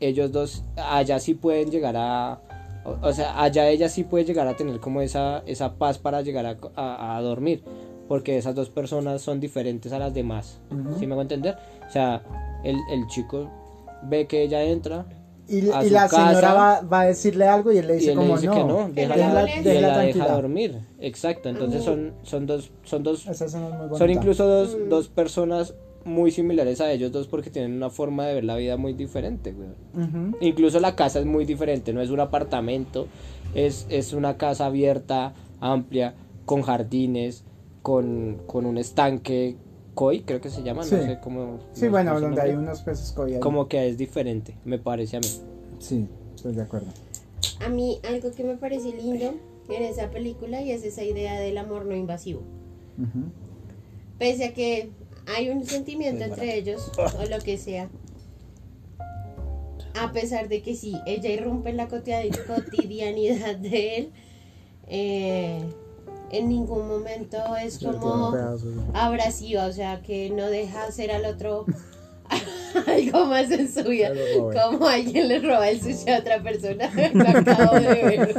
ellos 0.00 0.32
dos 0.32 0.64
allá 0.76 1.18
sí 1.20 1.34
pueden 1.34 1.70
llegar 1.70 1.94
a 1.96 2.40
o, 2.84 2.96
o 3.06 3.12
sea, 3.12 3.42
allá 3.42 3.68
ella 3.68 3.88
sí 3.90 4.04
puede 4.04 4.24
llegar 4.24 4.48
a 4.48 4.56
tener 4.56 4.80
como 4.80 5.02
esa 5.02 5.42
esa 5.46 5.74
paz 5.74 5.98
para 5.98 6.22
llegar 6.22 6.46
a, 6.46 6.56
a- 6.76 7.16
a 7.18 7.20
dormir, 7.20 7.62
porque 8.08 8.38
esas 8.38 8.54
dos 8.54 8.70
personas 8.70 9.20
son 9.20 9.38
diferentes 9.38 9.92
a 9.92 9.98
las 9.98 10.14
demás. 10.14 10.60
Ujú. 10.70 10.98
¿Sí 10.98 11.06
me 11.06 11.12
hago 11.12 11.20
entender? 11.22 11.56
O 11.86 11.90
sea, 11.92 12.22
el, 12.64 12.78
el 12.90 13.06
chico 13.08 13.50
ve 14.04 14.26
que 14.26 14.42
ella 14.42 14.62
entra 14.64 15.04
Y, 15.50 15.68
a 15.70 15.82
y 15.84 15.88
su 15.88 15.94
la 15.94 16.08
señora 16.08 16.54
va, 16.54 16.80
va 16.82 17.00
a 17.00 17.06
decirle 17.06 17.46
algo 17.46 17.72
y 17.72 17.78
él 17.78 17.88
le 17.88 17.94
y 17.94 17.98
dice 17.98 18.14
le 18.14 18.24
dice 18.24 18.46
no. 18.46 18.52
que 18.54 18.64
no, 18.64 18.88
déjala, 18.94 19.44
deja 20.02 20.28
dormir. 20.28 20.78
Exacto, 21.00 21.48
entonces 21.48 21.82
son, 21.82 22.12
son 22.22 22.46
dos, 22.46 22.70
son 22.84 23.02
dos 23.02 23.26
son 23.98 24.10
incluso 24.10 24.46
dos, 24.46 24.76
Mm. 24.76 24.88
dos 24.88 25.08
personas 25.08 25.74
muy 26.04 26.30
similares 26.30 26.80
a 26.80 26.90
ellos 26.90 27.12
dos 27.12 27.26
porque 27.26 27.50
tienen 27.50 27.72
una 27.74 27.90
forma 27.90 28.26
de 28.26 28.34
ver 28.34 28.44
la 28.44 28.56
vida 28.56 28.76
muy 28.76 28.92
diferente, 28.94 29.52
güey. 29.52 29.68
Incluso 30.40 30.80
la 30.80 30.94
casa 30.96 31.18
es 31.18 31.26
muy 31.26 31.44
diferente, 31.44 31.92
no 31.92 32.00
es 32.00 32.10
un 32.10 32.20
apartamento, 32.20 33.06
es, 33.54 33.86
es 33.90 34.12
una 34.12 34.36
casa 34.36 34.66
abierta, 34.66 35.34
amplia, 35.60 36.14
con 36.46 36.62
jardines, 36.62 37.44
con, 37.82 38.38
con 38.46 38.66
un 38.66 38.78
estanque, 38.78 39.56
koi 40.00 40.22
creo 40.22 40.40
que 40.40 40.48
se 40.48 40.62
llama, 40.62 40.82
Sí. 40.82 40.94
no 40.94 41.02
sé 41.02 41.18
cómo... 41.22 41.58
Sí, 41.74 41.84
no- 41.84 41.90
bueno, 41.90 42.18
donde 42.18 42.40
hay 42.40 42.52
unos 42.52 42.80
peces 42.80 43.12
koi 43.12 43.34
ahí. 43.34 43.40
Como 43.40 43.68
que 43.68 43.86
es 43.86 43.98
diferente, 43.98 44.54
me 44.64 44.78
parece 44.78 45.18
a 45.18 45.20
mí. 45.20 45.26
Sí, 45.78 46.08
estoy 46.34 46.54
de 46.54 46.62
acuerdo. 46.62 46.86
A 47.64 47.68
mí, 47.68 48.00
algo 48.08 48.30
que 48.32 48.42
me 48.42 48.56
parece 48.56 48.94
lindo 48.96 49.34
en 49.68 49.82
esa 49.82 50.08
película 50.10 50.62
y 50.62 50.70
es 50.70 50.84
esa 50.84 51.04
idea 51.04 51.38
del 51.38 51.58
amor 51.58 51.84
no 51.84 51.94
invasivo. 51.94 52.40
Pese 54.18 54.46
a 54.46 54.54
que 54.54 54.88
hay 55.36 55.50
un 55.50 55.66
sentimiento 55.66 56.24
entre 56.24 56.56
ellos 56.56 56.90
o 56.96 57.24
lo 57.28 57.38
que 57.44 57.58
sea. 57.58 57.90
A 60.00 60.12
pesar 60.12 60.48
de 60.48 60.62
que 60.62 60.74
sí, 60.74 60.96
ella 61.04 61.28
irrumpe 61.28 61.68
en 61.70 61.76
la 61.76 61.88
cotidia- 61.88 62.22
cotidianidad 62.46 63.56
de 63.56 63.96
él, 63.96 64.12
eh, 64.86 65.62
en 66.32 66.48
ningún 66.48 66.88
momento 66.88 67.38
es 67.56 67.78
como 67.78 68.34
abrasiva, 68.94 69.66
o 69.66 69.72
sea, 69.72 70.02
que 70.02 70.30
no 70.30 70.46
deja 70.46 70.84
hacer 70.84 71.10
al 71.10 71.24
otro 71.24 71.66
algo 72.86 73.26
más 73.26 73.50
en 73.50 73.72
su 73.72 73.84
vida. 73.84 74.12
Como 74.36 74.86
alguien 74.86 75.28
le 75.28 75.40
roba 75.40 75.68
el 75.68 75.80
sushi 75.80 76.10
a 76.10 76.18
otra 76.18 76.42
persona. 76.42 76.90
Lo 77.14 77.28
acabo 77.28 77.78
de 77.78 77.94
ver. 77.94 78.34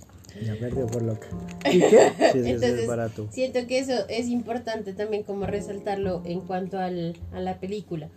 Ya 0.42 0.54
perdió 0.54 0.86
por 0.86 1.02
loca. 1.02 1.26
¿Y 1.70 1.80
qué? 1.80 2.12
Entonces, 2.32 2.88
siento 3.28 3.66
que 3.66 3.78
eso 3.78 3.92
es 4.08 4.26
importante 4.28 4.94
también 4.94 5.22
como 5.22 5.44
resaltarlo 5.44 6.22
en 6.24 6.40
cuanto 6.40 6.78
al, 6.78 7.14
a 7.32 7.40
la 7.40 7.60
película. 7.60 8.08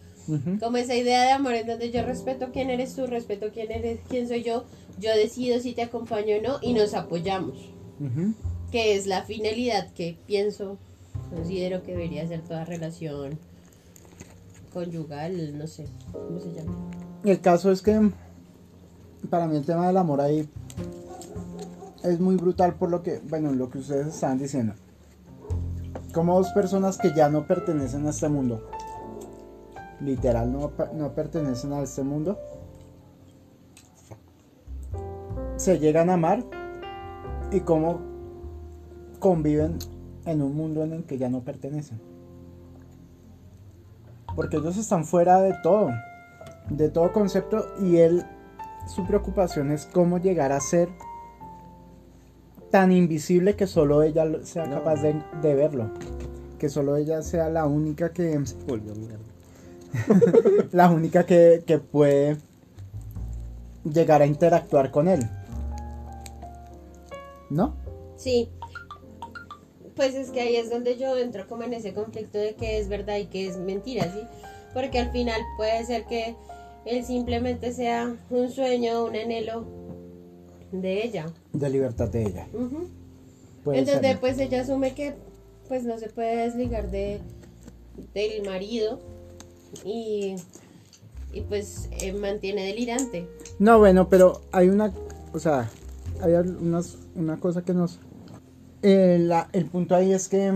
Como 0.61 0.77
esa 0.77 0.95
idea 0.95 1.23
de 1.23 1.31
amor 1.31 1.53
en 1.53 1.67
donde 1.67 1.91
yo 1.91 2.01
respeto 2.03 2.47
quién 2.53 2.69
eres 2.69 2.95
tú, 2.95 3.07
respeto 3.07 3.47
quién 3.53 3.73
eres, 3.73 3.99
quién 4.07 4.29
soy 4.29 4.41
yo, 4.41 4.63
yo 4.99 5.13
decido 5.13 5.59
si 5.59 5.73
te 5.73 5.81
acompaño 5.81 6.37
o 6.37 6.41
no 6.41 6.59
y 6.61 6.71
nos 6.71 6.93
apoyamos. 6.93 7.73
Que 8.71 8.95
es 8.95 9.07
la 9.07 9.23
finalidad 9.23 9.91
que 9.93 10.17
pienso, 10.25 10.77
considero 11.29 11.83
que 11.83 11.91
debería 11.91 12.27
ser 12.27 12.41
toda 12.41 12.65
relación 12.65 13.37
conyugal, 14.73 15.57
no 15.57 15.67
sé, 15.67 15.85
¿cómo 16.11 16.39
se 16.39 16.51
llama? 16.51 16.73
El 17.23 17.39
caso 17.39 17.71
es 17.71 17.81
que 17.81 18.11
para 19.29 19.47
mí 19.47 19.55
el 19.55 19.65
tema 19.65 19.87
del 19.87 19.97
amor 19.97 20.19
ahí 20.19 20.49
es 22.03 22.19
muy 22.19 22.35
brutal 22.35 22.75
por 22.75 22.89
lo 22.89 23.03
que, 23.03 23.21
bueno, 23.29 23.51
lo 23.53 23.69
que 23.69 23.77
ustedes 23.77 24.07
estaban 24.07 24.37
diciendo. 24.37 24.73
Como 26.13 26.35
dos 26.35 26.49
personas 26.49 26.97
que 26.97 27.13
ya 27.15 27.29
no 27.29 27.47
pertenecen 27.47 28.05
a 28.05 28.09
este 28.09 28.29
mundo, 28.29 28.69
literal 30.01 30.51
no, 30.51 30.71
no 30.93 31.13
pertenecen 31.13 31.73
a 31.73 31.81
este 31.81 32.03
mundo, 32.03 32.39
se 35.55 35.79
llegan 35.79 36.09
a 36.09 36.15
amar 36.15 36.43
y 37.53 37.61
cómo 37.61 38.01
conviven 39.19 39.77
en 40.25 40.41
un 40.41 40.55
mundo 40.55 40.83
en 40.83 40.93
el 40.93 41.03
que 41.03 41.17
ya 41.17 41.29
no 41.29 41.41
pertenecen. 41.41 41.99
Porque 44.35 44.57
ellos 44.57 44.77
están 44.77 45.05
fuera 45.05 45.39
de 45.41 45.53
todo 45.61 45.91
de 46.69 46.89
todo 46.89 47.11
concepto 47.11 47.67
y 47.81 47.97
él 47.97 48.25
su 48.87 49.05
preocupación 49.05 49.71
es 49.71 49.85
cómo 49.85 50.17
llegar 50.17 50.51
a 50.51 50.59
ser 50.59 50.89
tan 52.71 52.91
invisible 52.91 53.55
que 53.55 53.67
solo 53.67 54.01
ella 54.01 54.25
sea 54.43 54.69
capaz 54.69 55.01
de, 55.01 55.21
de 55.41 55.53
verlo. 55.53 55.91
Que 56.57 56.69
solo 56.69 56.95
ella 56.95 57.21
sea 57.21 57.49
la 57.49 57.65
única 57.65 58.11
que 58.13 58.41
Volvió 58.67 58.93
la 60.71 60.89
única 60.89 61.25
que, 61.25 61.63
que 61.67 61.77
puede 61.77 62.37
llegar 63.83 64.21
a 64.23 64.25
interactuar 64.25 64.89
con 64.89 65.07
él 65.07 65.29
¿no? 67.53 67.75
Sí. 68.17 68.49
Pues 69.95 70.15
es 70.15 70.31
que 70.31 70.41
ahí 70.41 70.55
es 70.55 70.69
donde 70.69 70.97
yo 70.97 71.17
entro 71.17 71.47
como 71.47 71.63
en 71.63 71.73
ese 71.73 71.93
conflicto 71.93 72.37
de 72.37 72.55
que 72.55 72.79
es 72.79 72.89
verdad 72.89 73.17
y 73.17 73.25
que 73.25 73.47
es 73.47 73.57
mentira, 73.57 74.03
¿sí? 74.11 74.21
Porque 74.73 74.99
al 74.99 75.11
final 75.11 75.39
puede 75.55 75.85
ser 75.85 76.05
que 76.05 76.35
él 76.85 77.05
simplemente 77.05 77.71
sea 77.73 78.15
un 78.29 78.49
sueño, 78.49 79.05
un 79.05 79.15
anhelo 79.15 79.65
de 80.71 81.05
ella. 81.05 81.27
de 81.53 81.69
libertad 81.69 82.09
de 82.09 82.23
ella 82.23 82.47
Entonces 83.65 84.01
ser. 84.01 84.19
pues 84.19 84.39
ella 84.39 84.61
asume 84.61 84.95
que 84.95 85.13
pues 85.67 85.83
no 85.83 85.97
se 85.99 86.09
puede 86.09 86.35
desligar 86.37 86.89
de 86.89 87.19
del 88.15 88.43
marido 88.43 88.99
y, 89.85 90.35
y 91.31 91.41
pues 91.41 91.89
eh, 92.01 92.11
mantiene 92.13 92.65
delirante. 92.65 93.27
No, 93.59 93.77
bueno, 93.77 94.09
pero 94.09 94.41
hay 94.51 94.69
una, 94.69 94.91
o 95.31 95.39
sea, 95.39 95.69
hay 96.21 96.33
al- 96.35 96.57
unas, 96.57 96.97
una 97.15 97.37
cosa 97.39 97.63
que 97.63 97.73
nos... 97.73 97.99
eh, 98.81 99.17
la- 99.21 99.49
el 99.53 99.65
punto 99.65 99.95
ahí 99.95 100.11
es 100.13 100.27
que... 100.29 100.49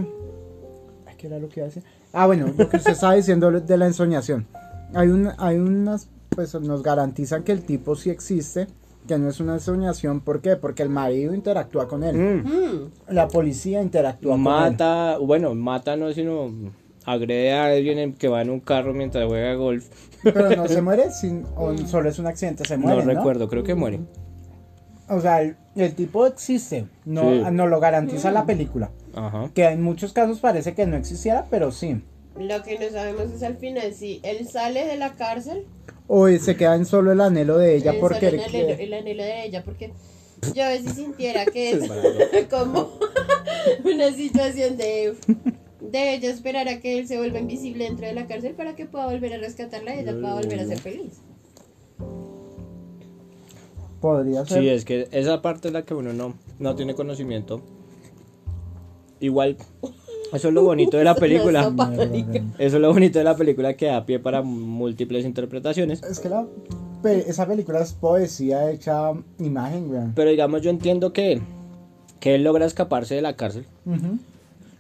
ay, 1.08 1.16
¿Qué 1.18 1.28
era 1.28 1.40
lo 1.40 1.50
que 1.50 1.60
iba 1.62 1.66
a 1.66 1.70
decir? 1.70 1.84
Ah, 2.14 2.26
bueno, 2.26 2.48
lo 2.58 2.70
que 2.70 2.78
usted 2.78 2.92
estaba 2.94 3.14
diciendo 3.16 3.52
de 3.52 3.78
la 3.78 3.86
ensoñación. 3.88 4.48
Hay, 4.94 5.10
un, 5.10 5.30
hay 5.38 5.58
unas, 5.58 6.10
pues 6.30 6.54
nos 6.56 6.82
garantizan 6.84 7.44
que 7.44 7.52
el 7.52 7.64
tipo 7.64 7.96
sí 7.96 8.10
existe, 8.10 8.68
que 9.08 9.18
no 9.18 9.30
es 9.30 9.40
una 9.40 9.56
ensoñación. 9.56 10.22
¿Por 10.22 10.42
qué? 10.42 10.56
Porque 10.56 10.84
el 10.84 10.90
marido 10.90 11.34
interactúa 11.34 11.88
con 11.88 12.04
él. 12.04 12.16
Mm. 12.18 12.48
Mm, 12.48 12.92
La 13.10 13.28
policía 13.28 13.82
interactúa 13.82 14.32
con 14.32 14.40
él. 14.40 14.46
Mata, 14.46 15.18
bueno, 15.18 15.54
mata 15.56 15.96
no, 15.98 16.12
sino 16.14 16.50
agrede 17.06 17.54
a 17.54 17.66
alguien 17.68 18.14
que 18.14 18.28
va 18.30 18.42
en 18.42 18.50
un 18.50 18.60
carro 18.62 18.94
mientras 18.94 19.26
juega 19.28 19.54
golf. 19.56 19.88
Pero 20.24 20.56
no 20.56 20.68
se 20.68 20.82
muere, 20.82 21.12
sin, 21.12 21.46
o 21.56 21.78
solo 21.88 22.10
es 22.10 22.18
un 22.20 22.28
accidente, 22.28 22.66
se 22.66 22.78
muere. 22.78 23.04
no 23.04 23.14
recuerdo, 23.14 23.48
creo 23.50 23.64
que 23.64 23.76
muere. 23.76 24.00
O 25.10 25.22
sea, 25.22 25.42
el, 25.42 25.56
el 25.76 25.94
tipo 25.96 26.26
existe, 26.26 26.86
no, 27.06 27.22
Sí. 27.32 27.42
no 27.52 27.68
lo 27.68 27.80
garantiza 27.80 28.32
la 28.32 28.46
película. 28.46 28.92
Ajá. 29.16 29.50
Que 29.54 29.66
en 29.66 29.82
muchos 29.82 30.14
casos 30.14 30.40
parece 30.40 30.74
que 30.74 30.86
no 30.86 30.98
existiera, 30.98 31.46
pero 31.50 31.72
sí. 31.72 32.02
Lo 32.38 32.62
que 32.64 32.78
no 32.78 32.90
sabemos 32.92 33.32
es 33.32 33.42
al 33.42 33.58
final 33.58 33.94
si 33.94 34.20
él 34.24 34.48
sale 34.48 34.86
de 34.86 34.98
la 34.98 35.14
cárcel. 35.14 35.66
O 36.08 36.28
se 36.30 36.56
queda 36.56 36.76
en 36.76 36.86
solo 36.86 37.12
el 37.12 37.22
anhelo 37.22 37.58
de 37.58 37.76
ella 37.76 37.92
él 37.94 37.98
porque 38.00 38.28
el 38.28 38.40
anhelo, 38.40 38.70
el 38.70 38.94
anhelo 38.94 39.24
de 39.24 39.46
ella, 39.46 39.64
porque 39.64 39.92
yo 40.54 40.64
a 40.64 40.70
veces 40.70 40.94
sintiera 40.94 41.46
que 41.46 41.72
es 42.34 42.46
como 42.50 42.92
una 43.84 44.12
situación 44.14 44.78
de, 44.78 45.16
de 45.82 46.14
ella 46.14 46.30
esperar 46.30 46.68
a 46.70 46.80
que 46.80 47.00
él 47.00 47.08
se 47.08 47.18
vuelva 47.18 47.40
invisible 47.40 47.86
dentro 47.86 48.06
de 48.06 48.14
la 48.14 48.28
cárcel 48.28 48.54
para 48.54 48.76
que 48.76 48.86
pueda 48.86 49.06
volver 49.08 49.34
a 49.34 49.38
rescatarla 49.38 49.96
y 49.96 50.00
ella 50.00 50.14
pueda 50.14 50.36
volver 50.36 50.60
a 50.60 50.66
ser 50.66 50.80
feliz. 50.80 51.22
Podría 54.02 54.46
ser. 54.46 54.62
Sí, 54.62 54.70
es 54.70 54.86
que 54.86 55.08
esa 55.12 55.42
parte 55.42 55.68
es 55.70 55.74
la 55.74 55.84
que 55.84 55.94
uno 55.94 56.14
no, 56.14 56.34
no 56.60 56.76
tiene 56.76 56.94
conocimiento. 56.96 57.62
Igual, 59.20 59.58
eso 60.34 60.48
es 60.50 60.54
lo 60.54 60.64
bonito 60.64 60.98
de 60.98 61.04
la 61.04 61.16
película. 61.20 61.72
Eso 62.60 62.76
es 62.78 62.82
lo 62.82 62.92
bonito 62.94 63.18
de 63.20 63.26
la 63.26 63.36
película 63.36 63.74
que 63.76 63.88
da 63.88 64.06
pie 64.06 64.20
para 64.20 64.42
múltiples 64.42 65.26
interpretaciones. 65.26 66.04
Es 66.04 66.20
que 66.20 66.30
la, 66.30 66.46
pe- 67.02 67.30
esa 67.30 67.48
película 67.48 67.80
es 67.80 67.94
poesía 67.94 68.70
hecha 68.72 69.12
imagen, 69.40 69.90
weón. 69.90 70.14
Pero 70.16 70.30
digamos, 70.30 70.62
yo 70.62 70.70
entiendo 70.70 71.14
que, 71.14 71.42
que 72.20 72.36
él 72.36 72.44
logra 72.44 72.66
escaparse 72.66 73.16
de 73.16 73.22
la 73.22 73.36
cárcel, 73.36 73.66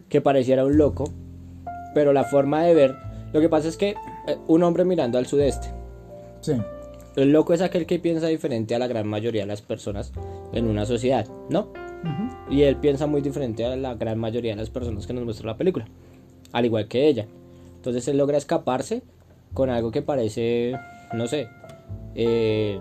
que 0.09 0.21
pareciera 0.21 0.65
un 0.65 0.77
loco, 0.77 1.09
pero 1.95 2.13
la 2.13 2.23
forma 2.25 2.63
de 2.63 2.73
ver, 2.75 2.95
lo 3.33 3.39
que 3.41 3.49
pasa 3.49 3.67
es 3.67 3.77
que 3.77 3.95
eh, 4.27 4.37
un 4.47 4.61
hombre 4.63 4.85
mirando 4.85 5.17
al 5.17 5.25
sudeste, 5.25 5.69
Sí. 6.41 6.53
El 7.17 7.31
loco 7.31 7.53
es 7.53 7.61
aquel 7.61 7.87
que 7.87 7.97
piensa 7.97 8.27
diferente 8.27 8.75
a 8.75 8.79
la 8.79 8.87
gran 8.87 9.07
mayoría 9.07 9.41
de 9.41 9.47
las 9.47 9.63
personas 9.63 10.13
en 10.53 10.67
una 10.67 10.85
sociedad, 10.85 11.27
¿no? 11.49 11.73
Y 12.49 12.61
él 12.61 12.77
piensa 12.77 13.07
muy 13.07 13.21
diferente 13.21 13.65
a 13.65 13.75
la 13.75 13.95
gran 13.95 14.19
mayoría 14.19 14.51
de 14.51 14.57
las 14.57 14.69
personas 14.69 15.07
que 15.07 15.13
nos 15.13 15.25
muestra 15.25 15.47
la 15.47 15.57
película, 15.57 15.87
al 16.53 16.65
igual 16.65 16.87
que 16.87 17.07
ella. 17.07 17.25
Entonces 17.75 18.07
él 18.07 18.17
logra 18.17 18.37
escaparse 18.37 19.01
con 19.53 19.71
algo 19.71 19.89
que 19.91 20.03
parece, 20.03 20.75
no 21.13 21.27
sé, 21.27 21.49
eh, 22.13 22.77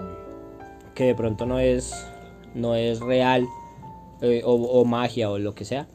que 0.94 1.05
de 1.05 1.14
pronto 1.14 1.46
no 1.46 1.59
es, 1.59 2.07
no 2.55 2.75
es 2.75 3.01
real 3.01 3.46
eh, 4.20 4.42
o, 4.44 4.53
o 4.53 4.85
magia 4.85 5.31
o 5.31 5.38
lo 5.38 5.55
que 5.55 5.64
sea. 5.64 5.88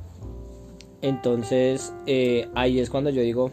Entonces 1.04 1.94
eh, 2.08 2.50
ahí 2.56 2.80
es 2.80 2.90
cuando 2.90 3.12
yo 3.12 3.22
digo 3.22 3.52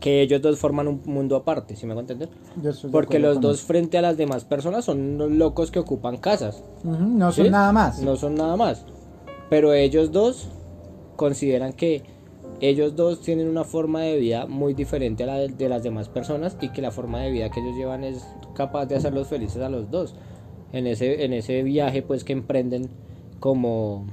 que 0.00 0.22
ellos 0.22 0.40
dos 0.40 0.58
forman 0.58 0.88
un 0.88 1.02
mundo 1.04 1.36
aparte, 1.36 1.76
¿sí 1.76 1.86
me 1.86 1.92
hago 1.92 2.00
entender? 2.00 2.30
Porque 2.90 3.18
los 3.18 3.40
dos 3.40 3.62
frente 3.62 3.98
a 3.98 4.02
las 4.02 4.16
demás 4.16 4.44
personas 4.44 4.84
son 4.86 4.98
unos 4.98 5.30
locos 5.30 5.70
que 5.70 5.78
ocupan 5.78 6.16
casas. 6.16 6.64
Ujú, 6.82 6.96
No 7.04 7.30
son 7.30 7.44
¿Sí? 7.46 7.50
nada 7.50 7.70
más. 7.72 7.98
No 8.00 8.16
son 8.16 8.34
nada 8.34 8.56
más. 8.56 8.84
Pero 9.50 9.74
ellos 9.74 10.10
dos 10.10 10.48
consideran 11.16 11.72
que 11.74 12.02
ellos 12.60 12.96
dos 12.96 13.20
tienen 13.20 13.48
una 13.48 13.64
forma 13.64 14.02
de 14.02 14.18
vida 14.18 14.46
muy 14.46 14.74
diferente 14.74 15.24
a 15.24 15.26
la 15.26 15.38
de, 15.38 15.48
de 15.48 15.68
las 15.68 15.82
demás 15.82 16.08
personas 16.08 16.56
y 16.60 16.70
que 16.70 16.82
la 16.82 16.90
forma 16.90 17.20
de 17.20 17.30
vida 17.30 17.50
que 17.50 17.60
ellos 17.60 17.76
llevan 17.76 18.04
es 18.04 18.24
capaz 18.54 18.86
de 18.86 18.96
hacerlos 18.96 19.28
felices 19.28 19.62
a 19.62 19.68
los 19.68 19.90
dos. 19.90 20.14
En 20.72 20.86
ese, 20.86 21.24
en 21.24 21.32
ese 21.32 21.62
viaje 21.62 22.02
pues 22.02 22.24
que 22.24 22.32
emprenden 22.32 22.88
como, 23.38 24.06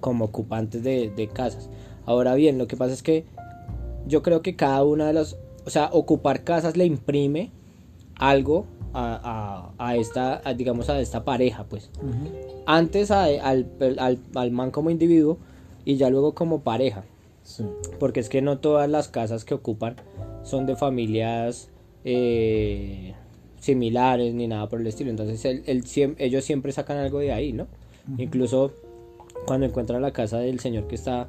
como 0.00 0.26
ocupantes 0.26 0.82
de, 0.82 1.10
de 1.10 1.28
casas. 1.28 1.68
Ahora 2.06 2.34
bien, 2.34 2.56
lo 2.58 2.66
que 2.66 2.76
pasa 2.76 2.94
es 2.94 3.02
que 3.02 3.26
yo 4.06 4.22
creo 4.22 4.42
que 4.42 4.56
cada 4.56 4.84
una 4.84 5.06
de 5.06 5.12
las, 5.12 5.36
o 5.66 5.70
sea, 5.70 5.90
ocupar 5.92 6.44
casas 6.44 6.76
le 6.76 6.84
imprime 6.86 7.50
algo 8.16 8.66
a, 8.94 9.72
a- 9.78 9.86
a 9.88 9.96
esta, 9.96 10.40
a, 10.44 10.54
digamos, 10.54 10.88
a 10.88 11.00
esta 11.00 11.24
pareja, 11.24 11.64
pues 11.64 11.90
antes 12.66 13.10
a- 13.10 13.24
al, 13.24 13.66
al, 13.98 14.18
al 14.34 14.50
man 14.50 14.70
como 14.70 14.90
individuo 14.90 15.38
y 15.84 15.96
ya 15.96 16.10
luego 16.10 16.34
como 16.34 16.60
pareja. 16.62 17.04
Sí. 17.42 17.64
Porque 17.98 18.20
es 18.20 18.28
que 18.28 18.42
no 18.42 18.58
todas 18.58 18.88
las 18.90 19.08
casas 19.08 19.44
que 19.44 19.54
ocupan 19.54 19.96
son 20.42 20.66
de 20.66 20.76
familias 20.76 21.70
eh, 22.04 23.14
similares 23.60 24.34
ni 24.34 24.46
nada 24.48 24.68
por 24.68 24.80
el 24.80 24.86
estilo. 24.86 25.10
Entonces 25.10 25.44
él 25.44 25.84
siem- 25.84 26.14
ellos 26.18 26.44
siempre 26.44 26.72
sacan 26.72 26.98
algo 26.98 27.18
de 27.20 27.32
ahí, 27.32 27.52
¿no? 27.52 27.66
Incluso 28.18 28.72
cuando 29.46 29.66
encuentran 29.66 30.00
la 30.02 30.12
casa 30.12 30.38
del 30.38 30.60
señor 30.60 30.86
que 30.88 30.94
está, 30.94 31.28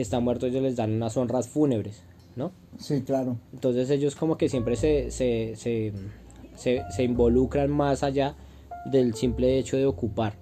que 0.00 0.02
está 0.02 0.18
muerto, 0.18 0.46
ellos 0.46 0.62
les 0.62 0.76
dan 0.76 0.92
unas 0.94 1.14
honras 1.18 1.46
fúnebres, 1.46 2.00
¿no? 2.34 2.52
Sí, 2.78 3.02
claro. 3.02 3.36
Entonces 3.52 3.90
ellos 3.90 4.16
como 4.16 4.38
que 4.38 4.48
siempre 4.48 4.74
se, 4.74 5.10
se, 5.10 5.54
se, 5.56 5.92
se, 6.56 6.82
se 6.90 7.02
involucran 7.04 7.70
más 7.70 8.02
allá 8.02 8.34
del 8.90 9.14
simple 9.14 9.58
hecho 9.58 9.76
de 9.76 9.84
ocupar, 9.84 10.32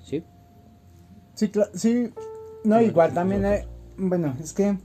¿sí? 0.00 0.22
Sí, 1.34 1.48
cla- 1.48 1.70
sí. 1.74 2.12
No, 2.62 2.80
igual 2.80 3.12
también, 3.12 3.44
eh, 3.44 3.64
bueno, 3.96 4.32
es 4.40 4.52
que 4.52 4.76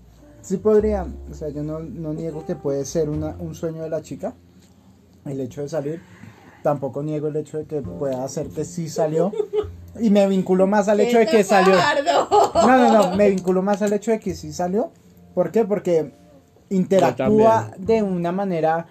sí 0.42 0.58
podría, 0.58 1.06
o 1.30 1.34
sea, 1.36 1.50
yo 1.50 1.62
no, 1.62 1.80
no 1.82 2.12
niego 2.14 2.48
que 2.48 2.56
puede 2.56 2.84
ser 2.86 3.10
una, 3.12 3.36
un 3.38 3.54
sueño 3.54 3.84
de 3.84 3.90
la 3.92 4.02
chica, 4.02 4.34
el 5.26 5.40
hecho 5.40 5.62
de 5.62 5.70
salir, 5.70 6.02
tampoco 6.64 7.04
niego 7.04 7.28
el 7.28 7.36
hecho 7.36 7.60
de 7.60 7.66
que 7.66 7.80
pueda 7.84 8.24
hacer 8.24 8.48
que 8.50 8.66
sí 8.66 8.90
salió, 8.90 9.32
y 10.00 10.10
me 10.10 10.28
vinculo 10.28 10.68
más 10.68 10.88
al 10.90 11.00
hecho 11.00 11.18
de 11.20 11.26
que 11.28 11.44
salió. 11.44 11.76
No, 12.54 12.78
no, 12.78 12.94
no, 13.10 13.16
me 13.16 13.30
vinculo 13.30 13.62
más 13.62 13.82
al 13.82 13.94
hecho 13.94 14.12
de 14.12 14.20
que 14.20 14.36
sí 14.36 14.52
salió, 14.54 14.92
¿por 15.34 15.52
qué? 15.52 15.66
Porque 15.66 16.12
interactúa 16.70 17.72
de 17.78 18.02
una 18.04 18.32
manera 18.32 18.88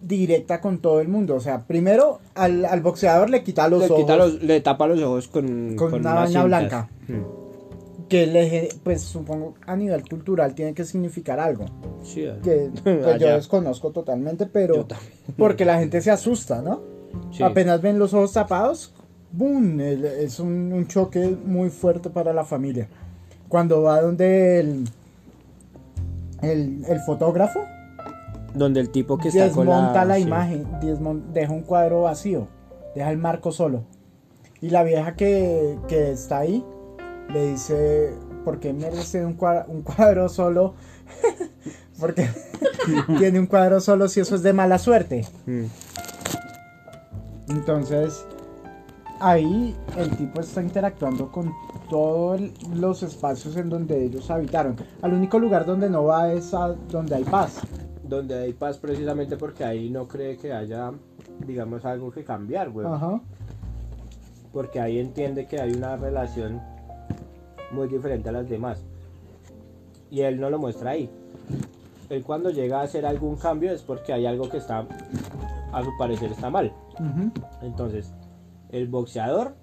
directa 0.00 0.60
con 0.60 0.78
todo 0.78 1.00
el 1.00 1.08
mundo, 1.08 1.36
o 1.36 1.40
sea, 1.40 1.60
primero 1.60 2.20
al, 2.34 2.64
al 2.64 2.80
boxeador 2.80 3.30
le 3.30 3.44
quita 3.44 3.68
los 3.68 3.80
le, 3.80 3.86
ojos. 3.86 3.98
quita 3.98 4.16
los- 4.16 4.42
le 4.42 4.60
tapa 4.60 4.86
los 4.88 5.00
ojos 5.00 5.28
con, 5.28 5.76
Con 5.76 5.94
una 5.94 6.14
vaina 6.14 6.42
blanca. 6.44 6.88
Mm. 7.06 8.08
que 8.08 8.26
le, 8.26 8.68
pues 8.82 9.00
supongo 9.02 9.54
a 9.64 9.76
nivel 9.76 10.02
cultural 10.08 10.54
tiene 10.56 10.74
que 10.74 10.84
significar 10.84 11.38
algo 11.38 11.66
Sí, 12.02 12.26
que 12.42 12.70
pues, 12.82 13.20
yo 13.20 13.28
desconozco 13.28 13.90
totalmente 13.90 14.46
pero 14.46 14.86
porque 15.38 15.64
la 15.64 15.78
gente 15.78 16.00
se 16.00 16.10
asusta 16.10 16.60
no 16.62 16.80
Sí. 17.30 17.42
apenas 17.42 17.80
ven 17.80 17.98
los 17.98 18.12
ojos 18.14 18.32
tapados 18.32 18.92
boom 19.32 19.80
es 19.80 20.38
un, 20.40 20.72
un 20.72 20.86
choque 20.86 21.36
muy 21.44 21.70
fuerte 21.70 22.10
para 22.10 22.32
la 22.32 22.44
familia 22.44 22.88
cuando 23.48 23.82
va 23.82 24.00
donde 24.00 24.60
el 24.60 24.84
el, 26.42 26.84
el 26.88 27.00
fotógrafo 27.00 27.60
Donde 28.54 28.80
el 28.80 28.90
tipo 28.90 29.16
que 29.18 29.28
está 29.28 29.48
con 29.50 29.66
desmonta 29.66 30.04
la, 30.04 30.16
sí. 30.16 30.22
imagen 30.22 30.66
deja 31.32 31.52
un 31.52 31.62
cuadro 31.62 32.02
vacío 32.02 32.48
deja 32.94 33.10
el 33.10 33.18
marco 33.18 33.52
solo 33.52 33.84
y 34.60 34.70
la 34.70 34.82
vieja 34.84 35.16
que, 35.16 35.78
que 35.88 36.12
está 36.12 36.38
ahí 36.40 36.64
le 37.32 37.48
dice 37.52 38.12
¿por 38.44 38.58
qué 38.60 38.72
merece 38.72 39.24
un 39.24 39.34
cuadro, 39.34 39.64
un 39.72 39.82
cuadro 39.82 40.28
solo? 40.28 40.74
porque 42.00 42.28
tiene 43.18 43.38
un 43.38 43.46
cuadro 43.46 43.80
solo 43.80 44.08
si 44.08 44.20
eso 44.20 44.34
es 44.34 44.42
de 44.42 44.52
mala 44.52 44.78
suerte 44.78 45.26
Mm. 45.46 45.64
entonces 47.50 48.26
ahí 49.22 49.74
el 49.96 50.10
tipo 50.16 50.40
está 50.40 50.62
interactuando 50.62 51.30
con 51.30 51.52
todos 51.88 52.40
los 52.74 53.02
espacios 53.02 53.56
en 53.56 53.70
donde 53.70 54.04
ellos 54.04 54.30
habitaron 54.30 54.76
al 55.00 55.12
único 55.12 55.38
lugar 55.38 55.64
donde 55.64 55.88
no 55.88 56.04
va 56.04 56.32
es 56.32 56.52
a 56.54 56.74
donde 56.90 57.14
hay 57.14 57.24
paz 57.24 57.60
Donde 58.02 58.34
hay 58.34 58.52
paz 58.52 58.78
precisamente 58.78 59.36
porque 59.36 59.64
ahí 59.64 59.88
no 59.88 60.08
cree 60.08 60.36
que 60.36 60.52
haya, 60.52 60.92
digamos, 61.46 61.84
algo 61.84 62.10
que 62.10 62.24
cambiar, 62.24 62.70
güey. 62.70 62.86
Ajá. 62.86 63.20
Porque 64.52 64.80
ahí 64.80 64.98
entiende 64.98 65.46
que 65.46 65.60
hay 65.60 65.72
una 65.72 65.96
relación 65.96 66.60
muy 67.70 67.88
diferente 67.88 68.28
a 68.28 68.32
las 68.32 68.48
demás. 68.48 68.82
Y 70.10 70.20
él 70.20 70.38
no 70.38 70.50
lo 70.50 70.58
muestra 70.58 70.90
ahí. 70.90 71.08
Él 72.10 72.22
cuando 72.22 72.50
llega 72.50 72.80
a 72.80 72.82
hacer 72.82 73.06
algún 73.06 73.36
cambio 73.36 73.72
es 73.72 73.80
porque 73.80 74.12
hay 74.12 74.26
algo 74.26 74.50
que 74.50 74.58
está, 74.58 74.86
a 75.72 75.82
su 75.82 75.90
parecer, 75.98 76.32
está 76.32 76.50
mal. 76.50 76.70
Entonces, 77.62 78.12
el 78.72 78.88
boxeador... 78.88 79.54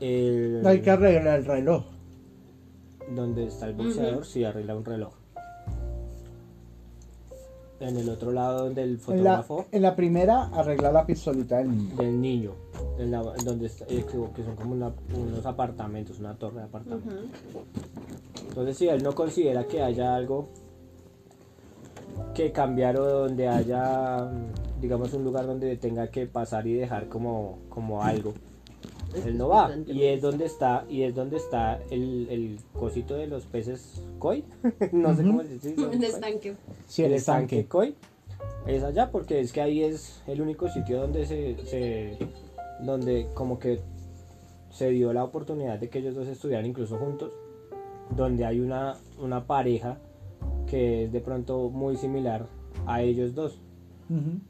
el- 0.00 0.62
Hay 0.66 0.80
que 0.80 0.90
arreglar 0.90 1.38
el 1.38 1.44
reloj. 1.44 1.84
donde 3.14 3.46
está 3.46 3.66
el 3.68 3.74
boxeador, 3.74 4.24
sí 4.26 4.44
arregla 4.44 4.76
un 4.76 4.84
reloj. 4.84 5.12
En 7.80 7.96
el 7.96 8.08
otro 8.08 8.32
lado 8.32 8.64
donde 8.64 8.82
el 8.82 8.90
En 8.90 8.96
la, 8.96 9.00
fotógrafo 9.42 9.66
en 9.70 9.82
la 9.82 9.94
primera 9.94 10.46
arregla 10.48 10.90
la 10.90 11.06
pistolita 11.06 11.58
del 11.58 11.70
niño. 11.70 11.96
del 11.96 12.20
niño, 12.20 12.50
en 12.98 13.10
la- 13.12 13.32
en 13.38 13.44
donde 13.44 13.66
está- 13.66 13.84
eh, 13.88 14.04
que, 14.04 14.42
son 14.42 14.56
como 14.56 14.72
una- 14.72 14.92
unos 15.16 15.46
apartamentos, 15.46 16.18
una 16.18 16.34
torre 16.34 16.56
de 16.58 16.62
apartamentos. 16.64 17.14
Entonces 18.48 18.76
si 18.76 18.88
él 18.88 19.00
no 19.04 19.14
considera 19.14 19.64
que 19.68 19.80
haya 19.80 20.16
algo 20.16 20.48
que 22.34 22.50
cambiar 22.50 22.98
o 22.98 23.04
donde 23.20 23.46
haya, 23.46 24.28
digamos, 24.80 25.12
un 25.12 25.24
lugar 25.24 25.46
donde 25.46 25.76
tenga 25.76 26.08
que 26.08 26.26
pasar 26.26 26.66
y 26.66 26.74
dejar 26.74 27.08
como, 27.08 27.58
como 27.68 28.02
algo. 28.02 28.34
Él 29.24 29.38
no 29.38 29.48
va. 29.48 29.70
Y 29.86 30.04
es 30.04 30.20
donde 30.20 30.44
está, 30.44 30.84
y 30.88 31.02
es 31.02 31.14
donde 31.14 31.38
está 31.38 31.80
el, 31.90 32.28
el 32.30 32.58
cosito 32.78 33.14
de 33.14 33.26
los 33.26 33.46
peces 33.46 34.02
koi. 34.18 34.44
no 34.92 35.14
sé 35.16 35.24
cómo 35.24 35.42
se 35.42 35.58
dice. 35.58 35.74
Un 35.78 36.04
estanque. 36.04 36.54
Sí, 36.86 37.04
el 37.04 37.14
estanque 37.14 37.66
koi. 37.66 37.94
Es 38.66 38.82
allá 38.82 39.10
porque 39.10 39.40
es 39.40 39.52
que 39.52 39.62
ahí 39.62 39.82
es 39.82 40.22
el 40.26 40.42
único 40.42 40.68
sitio 40.68 41.00
donde 41.00 41.26
se, 41.26 41.56
se 41.66 42.18
donde 42.80 43.28
como 43.34 43.58
que 43.58 43.80
se 44.70 44.90
dio 44.90 45.12
la 45.12 45.24
oportunidad 45.24 45.78
de 45.78 45.88
que 45.88 46.00
ellos 46.00 46.14
dos 46.14 46.28
estudiaran 46.28 46.66
incluso 46.66 46.98
juntos, 46.98 47.32
donde 48.14 48.44
hay 48.44 48.60
una, 48.60 48.96
una 49.18 49.46
pareja 49.46 49.98
que 50.66 51.04
es 51.04 51.12
de 51.12 51.20
pronto 51.20 51.70
muy 51.70 51.96
similar 51.96 52.46
a 52.86 53.02
ellos 53.02 53.34
dos 53.34 53.58
Ujú. 54.10 54.40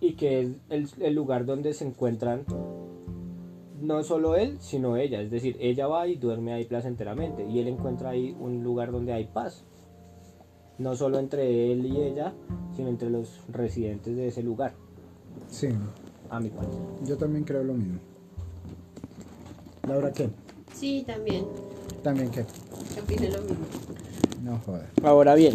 Y 0.00 0.14
que 0.14 0.40
es 0.40 0.48
el, 0.70 0.88
el 1.00 1.14
lugar 1.14 1.44
donde 1.44 1.72
se 1.74 1.86
encuentran 1.86 2.44
no 3.80 4.02
solo 4.02 4.36
él, 4.36 4.58
sino 4.60 4.96
ella. 4.96 5.20
Es 5.20 5.30
decir, 5.30 5.56
ella 5.60 5.86
va 5.86 6.06
y 6.06 6.16
duerme 6.16 6.52
ahí 6.52 6.64
placenteramente 6.64 7.46
y 7.46 7.58
él 7.58 7.68
encuentra 7.68 8.10
ahí 8.10 8.36
un 8.38 8.62
lugar 8.62 8.92
donde 8.92 9.12
hay 9.12 9.24
paz. 9.24 9.64
No 10.78 10.96
solo 10.96 11.18
entre 11.18 11.72
él 11.72 11.86
y 11.86 12.00
ella, 12.00 12.32
sino 12.74 12.88
entre 12.88 13.10
los 13.10 13.40
residentes 13.48 14.16
de 14.16 14.28
ese 14.28 14.42
lugar, 14.42 14.74
Sí, 15.48 15.68
a 16.28 16.40
mi 16.40 16.48
parecer. 16.48 16.80
yo 17.04 17.16
también 17.16 17.44
creo 17.44 17.62
lo 17.64 17.74
mismo. 17.74 17.98
Laura, 19.86 20.12
¿qué? 20.12 20.30
Sí, 20.72 21.04
también. 21.06 21.44
¿También 22.02 22.30
qué? 22.30 22.44
Opino 23.02 23.28
lo 23.28 23.42
mismo. 23.42 23.64
No 24.42 24.58
joder. 24.64 24.86
Ahora 25.02 25.34
bien, 25.34 25.54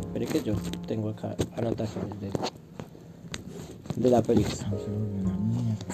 espere 0.00 0.26
que 0.26 0.42
yo 0.42 0.54
tengo 0.86 1.10
acá 1.10 1.36
anotaciones 1.56 2.20
de, 2.20 2.30
de 3.96 4.10
la 4.10 4.22
película. 4.22 4.70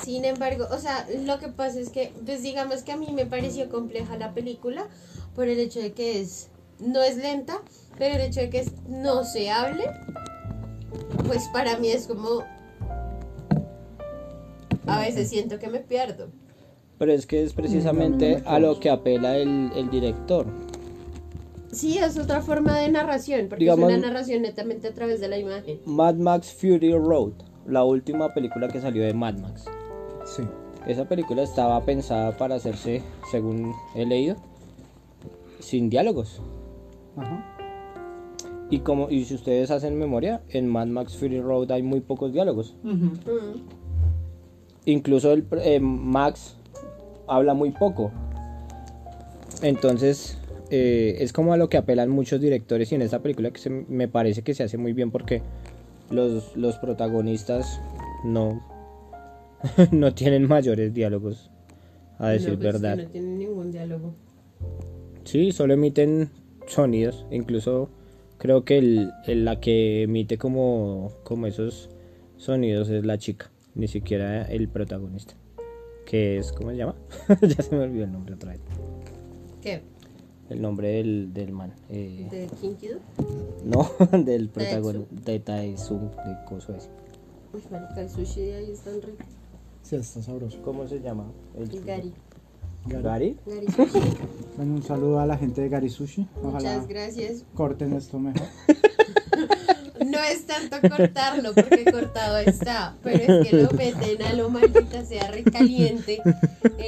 Sin 0.03 0.25
embargo, 0.25 0.67
o 0.71 0.79
sea, 0.79 1.07
lo 1.25 1.39
que 1.39 1.49
pasa 1.49 1.79
es 1.81 1.91
que, 1.91 2.13
pues 2.25 2.43
digamos 2.43 2.83
que 2.83 2.93
a 2.93 2.97
mí 2.97 3.09
me 3.13 3.27
pareció 3.27 3.69
compleja 3.69 4.17
la 4.17 4.33
película 4.33 4.87
por 5.35 5.49
el 5.49 5.59
hecho 5.59 5.81
de 5.81 5.93
que 5.93 6.21
es, 6.21 6.49
no 6.79 7.03
es 7.03 7.17
lenta, 7.17 7.61
pero 7.99 8.15
el 8.15 8.21
hecho 8.23 8.41
de 8.41 8.51
que 8.51 8.61
es- 8.61 8.73
no 8.89 9.25
se 9.25 9.51
hable, 9.51 9.85
pues 11.27 11.49
para 11.53 11.77
mí 11.79 11.89
es 11.89 12.07
como, 12.07 12.43
a 14.87 15.01
veces 15.01 15.29
siento 15.29 15.59
que 15.59 15.69
me 15.69 15.81
pierdo. 15.81 16.29
Pero 16.99 17.13
es 17.13 17.27
que 17.27 17.43
es 17.43 17.53
precisamente 17.55 18.43
a 18.45 18.59
lo 18.59 18.79
que 18.79 18.91
apela 18.91 19.37
el, 19.37 19.71
el 19.75 19.91
director. 19.91 20.47
Sí, 21.73 21.99
es 21.99 22.19
otra 22.19 22.43
forma 22.43 22.79
de 22.79 22.91
narración, 22.91 23.49
porque 23.49 23.65
Digamos- 23.65 23.91
es 23.93 23.99
una 23.99 24.09
narración 24.09 24.43
netamente 24.43 24.89
a 24.89 24.93
través 24.95 25.21
de 25.21 25.29
la 25.29 25.39
imagen. 25.39 25.81
Mad 25.87 26.17
Max 26.17 26.53
Fury 26.53 26.93
Road, 26.93 27.33
la 27.67 27.85
última 27.85 28.33
película 28.35 28.69
que 28.69 28.81
salió 28.81 29.03
de 29.05 29.15
Mad 29.15 29.39
Max. 29.39 29.67
Sí. 30.25 30.43
Esa 30.87 31.07
película 31.07 31.43
estaba 31.43 31.81
pensada 31.85 32.37
para 32.37 32.55
hacerse, 32.57 33.03
según 33.31 33.75
he 33.95 34.07
leído, 34.07 34.37
sin 35.59 35.91
diálogos. 35.91 36.41
Ajá. 37.17 37.47
Y 38.71 38.79
como 38.81 39.11
y 39.11 39.25
si 39.25 39.35
ustedes 39.35 39.71
hacen 39.71 39.99
memoria, 39.99 40.43
en 40.49 40.69
Mad 40.69 40.87
Max 40.87 41.17
Fury 41.17 41.41
Road 41.41 41.71
hay 41.73 41.83
muy 41.83 42.01
pocos 42.01 42.33
diálogos. 42.33 42.77
Mm. 42.83 43.09
Incluso 44.87 45.33
el 45.33 45.47
eh, 45.63 45.81
Max 45.81 46.57
habla 47.27 47.53
muy 47.55 47.73
poco. 47.73 48.11
Entonces, 49.63 50.39
eh, 50.71 51.17
es 51.21 51.33
como 51.33 51.53
a 51.53 51.57
lo 51.57 51.69
que 51.69 51.77
apelan 51.77 52.09
muchos 52.11 52.41
directores 52.41 52.91
y 52.93 52.95
en 52.95 53.03
esta 53.03 53.19
película 53.21 53.51
que 53.51 53.59
se- 53.59 53.71
me 53.71 54.09
parece 54.09 54.43
que 54.43 54.55
se 54.55 54.63
hace 54.63 54.79
muy 54.79 54.93
bien 54.93 55.11
porque 55.11 55.43
los, 56.11 56.57
los 56.57 56.77
protagonistas 56.79 57.81
no, 58.25 58.63
no 59.93 60.15
tienen 60.15 60.47
mayores 60.49 60.93
diálogos, 60.95 61.51
a 62.19 62.29
decir 62.31 62.51
No, 62.51 62.59
pues, 62.59 62.73
verdad. 62.73 62.97
No 63.05 63.09
tiene 63.11 63.29
ningún 63.29 63.71
diálogo. 63.73 64.15
Sí, 65.25 65.53
solo 65.53 65.75
emiten 65.75 66.31
sonidos. 66.67 67.27
Incluso 67.31 67.89
creo 68.39 68.65
que 68.65 68.79
el, 68.79 69.11
el- 69.27 69.45
la 69.45 69.61
que 69.61 70.03
emite 70.03 70.39
como, 70.39 71.13
como 71.25 71.47
esos 71.47 71.91
sonidos 72.37 72.89
es 72.91 73.05
la 73.05 73.19
chica, 73.19 73.51
ni 73.75 73.87
siquiera 73.89 74.43
el 74.43 74.69
protagonista. 74.69 75.35
Que 76.07 76.39
es, 76.39 76.53
¿cómo 76.53 76.71
se 76.71 76.77
llama? 76.79 76.97
ya 77.43 77.63
se 77.63 77.75
me 77.77 77.85
olvidó 77.85 78.05
el 78.05 78.13
nombre 78.13 78.35
otra 78.35 78.53
vez. 78.53 78.61
¿Qué? 79.63 79.83
El 80.51 80.61
nombre 80.61 80.89
del, 80.89 81.33
del 81.33 81.53
man. 81.53 81.73
eh, 81.89 82.27
¿De 82.31 82.47
Kinkido? 82.61 82.99
no, 83.65 83.89
del 84.25 84.49
protagonista. 84.51 85.15
De 85.15 85.39
Taesu, 85.41 85.95
de 85.99 86.45
coso 86.49 86.75
ese. 86.75 86.89
Uy, 87.55 87.63
marica, 87.71 88.01
el 88.03 88.11
sushi 88.11 88.41
de 88.43 88.55
ahí 88.57 88.71
es 88.73 88.81
tan 88.81 89.01
rico. 89.01 89.25
Sí, 89.83 89.97
está 89.97 90.23
sabroso. 90.23 90.61
¿Cómo 90.63 90.87
se 90.87 91.01
llama? 91.01 91.25
El 91.57 91.69
Gary. 91.85 92.13
Gary. 92.87 93.37
Gary 93.47 93.67
Sushi. 93.69 94.01
Bueno, 94.57 94.75
un 94.75 94.83
saludo 94.83 95.21
a 95.21 95.27
la 95.27 95.37
gente 95.39 95.61
de 95.61 95.69
Gary 95.69 95.89
Sushi. 95.91 96.27
Ojalá 96.43 96.73
Muchas 96.75 96.89
gracias. 96.89 97.45
corten 97.55 97.93
esto 97.95 98.19
mejor. 98.19 98.47
No 100.21 100.27
es 100.27 100.45
tanto 100.45 100.77
cortarlo 100.87 101.55
porque 101.55 101.85
cortado 101.91 102.37
está, 102.37 102.95
pero 103.03 103.17
es 103.23 103.49
que 103.49 103.57
lo 103.63 103.71
meten 103.71 104.23
a 104.23 104.35
lo 104.35 104.51
maldita 104.51 105.03
sea 105.05 105.31
recaliente. 105.31 106.21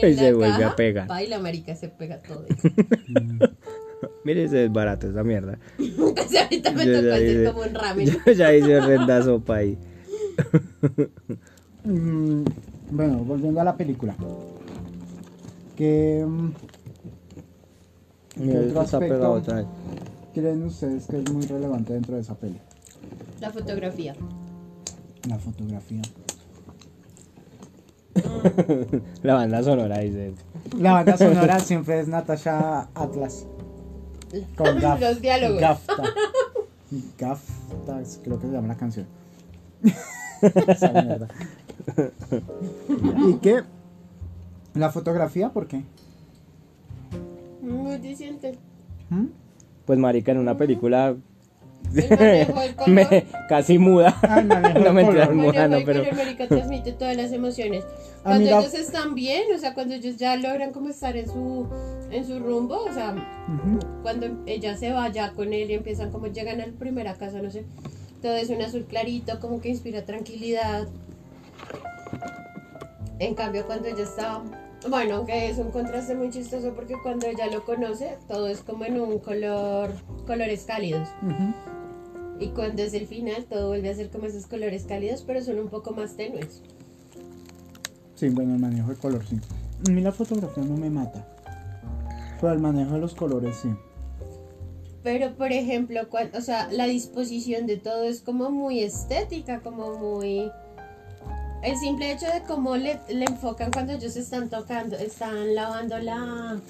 Y 0.03 0.15
se 0.15 0.31
la 0.33 0.37
vuelve 0.37 0.55
a 0.57 0.59
caja, 0.59 0.77
pegar. 0.77 1.09
Baila, 1.09 1.39
marica, 1.39 1.75
se 1.75 1.89
pega 1.89 2.19
todo. 2.23 2.45
Mire, 4.25 4.45
ese 4.45 4.65
es 4.67 4.73
barato 4.73 5.09
esa 5.09 5.23
mierda. 5.25 5.59
Casi 6.15 6.37
ahorita 6.37 6.73
me 6.73 6.85
Yo 6.87 6.93
tocó 6.95 7.07
ya 7.09 7.15
hacer 7.15 7.29
hice- 7.31 7.45
como 7.53 7.63
un 7.63 7.75
ramen. 7.75 8.07
Yo 8.27 8.33
ya 8.33 8.53
hice 8.55 8.77
horrenda 8.79 9.23
sopa 9.23 9.57
ahí. 9.57 9.79
Mm, 11.85 12.43
bueno, 12.91 13.19
volviendo 13.25 13.61
a 13.61 13.65
la 13.65 13.77
película. 13.77 14.15
¿Qué, 15.77 16.25
mm, 16.27 16.51
Mira, 18.37 18.61
otro 18.61 18.81
aspecto? 18.83 19.07
pegado 19.15 19.33
otra 19.33 19.57
vez. 19.57 19.67
creen 20.35 20.63
ustedes 20.65 21.07
que 21.07 21.19
es 21.19 21.31
muy 21.33 21.47
relevante 21.47 21.93
dentro 21.93 22.15
de 22.17 22.21
esa 22.23 22.35
peli? 22.35 22.59
La 23.41 23.51
fotografía. 23.51 24.15
La 25.29 25.39
fotografía. 25.39 26.03
La 29.23 29.35
banda 29.35 29.63
sonora 29.63 29.99
dice. 30.01 30.35
La 30.79 30.93
banda 30.93 31.17
sonora 31.17 31.59
siempre 31.61 32.01
es 32.01 32.09
Natasha 32.09 32.89
Atlas. 32.95 33.47
Con 34.57 34.67
Gaf- 34.81 35.01
Los 35.01 35.21
diálogos. 35.21 35.61
Gafta. 35.61 36.03
Gafta, 37.19 38.03
creo 38.23 38.39
que 38.39 38.47
se 38.47 38.53
llama 38.53 38.69
la 38.69 38.77
canción. 38.77 39.07
Esa 40.43 40.93
mierda. 40.93 41.29
¿Y 43.29 43.35
qué? 43.37 43.63
¿La 44.75 44.91
fotografía? 44.91 45.51
¿Por 45.51 45.67
qué? 45.67 45.85
Muy 47.63 47.97
diciente. 47.99 48.59
¿Mm? 49.09 49.27
Pues 49.87 49.99
marica 49.99 50.33
en 50.33 50.39
una 50.39 50.57
película 50.57 51.17
El 51.95 52.55
me- 52.87 53.25
casi 53.49 53.79
muda. 53.79 54.17
Ah, 54.23 54.41
no 54.85 54.93
mentiras, 54.93 55.29
color. 55.29 55.35
muda, 55.35 55.69
no, 55.69 55.79
pero 55.85 56.03
transmite 56.49 56.93
todas 56.93 57.17
las 57.17 57.33
emociones. 57.33 57.85
A 58.21 58.31
Cuando 58.31 58.51
la- 58.51 58.61
ellos 58.61 58.75
están 58.75 59.15
bien, 59.15 59.43
o 59.55 59.59
sea, 59.59 59.75
cuando 59.75 59.95
ellos 59.95 60.17
ya 60.17 60.37
logran 60.37 60.73
como 60.73 60.89
estar 60.89 61.17
en 61.17 61.27
su, 61.27 61.67
en 62.11 62.27
su 62.27 62.39
rumbo, 62.39 62.77
o 62.85 62.93
sea, 62.93 63.11
Ujú. 63.13 63.79
cuando 64.03 64.27
ella 64.47 64.77
se 64.77 64.93
va 64.93 65.09
ya 65.11 65.33
con 65.33 65.53
él 65.53 65.71
y 65.71 65.75
empiezan 65.75 66.11
como 66.11 66.29
llegan 66.29 66.61
a 66.61 66.67
la 66.67 66.73
primera 66.73 67.15
casa, 67.15 67.43
no 67.43 67.51
sé, 67.51 67.65
todo 68.23 68.37
es 68.37 68.49
un 68.51 68.63
azul 68.63 68.85
clarito, 68.89 69.39
como 69.41 69.61
que 69.61 69.69
inspira 69.69 70.05
tranquilidad. 70.05 70.87
En 73.19 73.35
cambio, 73.35 73.67
cuando 73.67 73.89
ella 73.89 74.03
está, 74.05 74.41
bueno, 74.89 75.17
aunque 75.17 75.49
es 75.49 75.59
un 75.59 75.71
contraste 75.71 76.15
muy 76.15 76.31
chistoso 76.31 76.73
porque 76.75 76.95
cuando 77.03 77.27
ella 77.27 77.47
lo 77.47 77.65
conoce, 77.65 78.17
todo 78.29 78.49
es 78.49 78.61
como 78.61 78.85
en 78.85 79.01
un 79.01 79.19
color, 79.19 79.91
colores 80.27 80.65
cálidos. 80.65 81.09
Y 82.41 82.49
cuando 82.49 82.83
es 82.83 82.93
el 82.95 83.07
final, 83.07 83.45
todo 83.45 83.69
vuelve 83.69 83.91
a 83.91 83.95
ser 83.95 84.11
como 84.11 84.27
esos 84.27 84.47
colores 84.47 84.85
cálidos, 84.85 85.23
pero 85.27 85.43
son 85.43 85.59
un 85.61 85.69
poco 85.69 85.93
más 85.93 86.17
tenues. 86.17 86.63
Sí, 88.17 88.29
bueno, 88.31 88.55
el 88.55 88.61
manejo 88.61 88.91
de 88.91 88.97
color, 88.97 89.25
sí. 89.27 89.39
A 89.87 89.91
mí 89.91 90.01
la 90.01 90.13
fotografía 90.13 90.65
no 90.65 90.77
me 90.77 90.91
mata. 90.91 91.27
Pero 92.41 92.53
el 92.53 92.59
manejo 92.59 92.95
de 92.95 93.01
los 93.01 93.15
colores, 93.15 93.57
sí. 93.63 93.69
Pero, 95.05 95.35
por 95.35 95.53
ejemplo, 95.53 96.09
cuan- 96.09 96.31
o 96.37 96.41
sea, 96.41 96.71
la 96.73 96.87
disposición 96.87 97.67
de 97.67 97.77
todo 97.77 98.05
es 98.05 98.21
como 98.21 98.51
muy 98.51 98.81
estética, 98.81 99.61
como 99.61 99.99
muy... 99.99 100.51
El 101.63 101.77
simple 101.77 102.11
hecho 102.13 102.27
de 102.27 102.43
cómo 102.47 102.77
le, 102.77 102.99
le 103.09 103.25
enfocan 103.25 103.71
cuando 103.71 103.93
ellos 103.93 104.17
están 104.17 104.49
tocando, 104.51 104.97
están 104.97 105.55
lavando 105.55 105.99
la, 105.99 106.61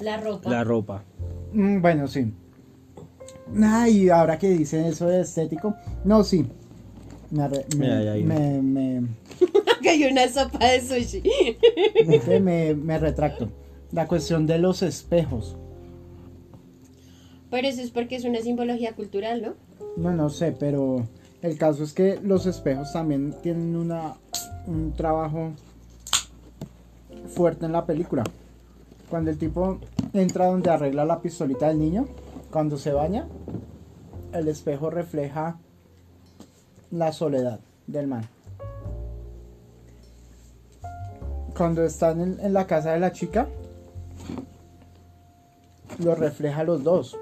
la 0.00 0.16
ropa. 0.16 0.50
la 0.50 0.64
ropa. 0.64 1.04
Mm, 1.52 1.80
bueno, 1.80 2.08
sí. 2.08 2.32
Ay, 3.62 4.08
ahora 4.08 4.38
que 4.38 4.48
dicen 4.50 4.84
eso 4.86 5.06
de 5.06 5.20
estético. 5.20 5.76
No, 6.04 6.24
sí. 6.24 6.46
Me, 7.30 7.44
arre- 7.44 7.64
me, 7.76 7.84
Mira, 7.84 8.02
ya 8.02 8.12
ahí. 8.12 8.24
me, 8.24 8.60
me, 8.62 9.02
que 9.82 9.90
hay 9.90 10.04
una 10.04 10.26
sopa 10.28 10.64
de 10.66 10.80
sushi. 10.80 11.22
me, 12.06 12.40
me- 12.40 12.74
me 12.74 12.98
retracto. 12.98 13.48
La 13.92 14.08
cuestión 14.08 14.46
de 14.46 14.58
los 14.58 14.82
espejos. 14.82 15.56
Pero 17.50 17.66
eso 17.68 17.80
es 17.82 17.90
porque 17.90 18.16
es 18.16 18.24
una 18.24 18.40
simbología 18.40 18.94
cultural, 18.94 19.42
¿no? 19.42 19.54
No, 19.96 20.12
no 20.12 20.28
sé, 20.30 20.52
pero 20.52 21.06
el 21.42 21.56
caso 21.56 21.84
es 21.84 21.92
que 21.92 22.20
los 22.22 22.46
espejos 22.46 22.92
también 22.92 23.34
tienen 23.42 23.76
una, 23.76 24.14
un 24.66 24.92
trabajo 24.92 25.52
fuerte 27.28 27.66
en 27.66 27.72
la 27.72 27.86
película. 27.86 28.24
Cuando 29.08 29.30
el 29.30 29.38
tipo 29.38 29.78
entra 30.12 30.46
donde 30.46 30.70
arregla 30.70 31.04
la 31.04 31.20
pistolita 31.20 31.68
del 31.68 31.78
niño, 31.78 32.06
cuando 32.50 32.76
se 32.76 32.92
baña, 32.92 33.26
el 34.32 34.48
espejo 34.48 34.90
refleja 34.90 35.58
la 36.90 37.12
soledad 37.12 37.60
del 37.86 38.06
man. 38.06 38.28
Cuando 41.56 41.84
están 41.84 42.38
en, 42.40 42.52
la 42.52 42.66
casa 42.66 42.92
de 42.92 43.00
la 43.00 43.12
chica, 43.12 43.48
lo 45.98 46.14
refleja 46.14 46.64
los 46.64 46.82
dos. 46.82 47.16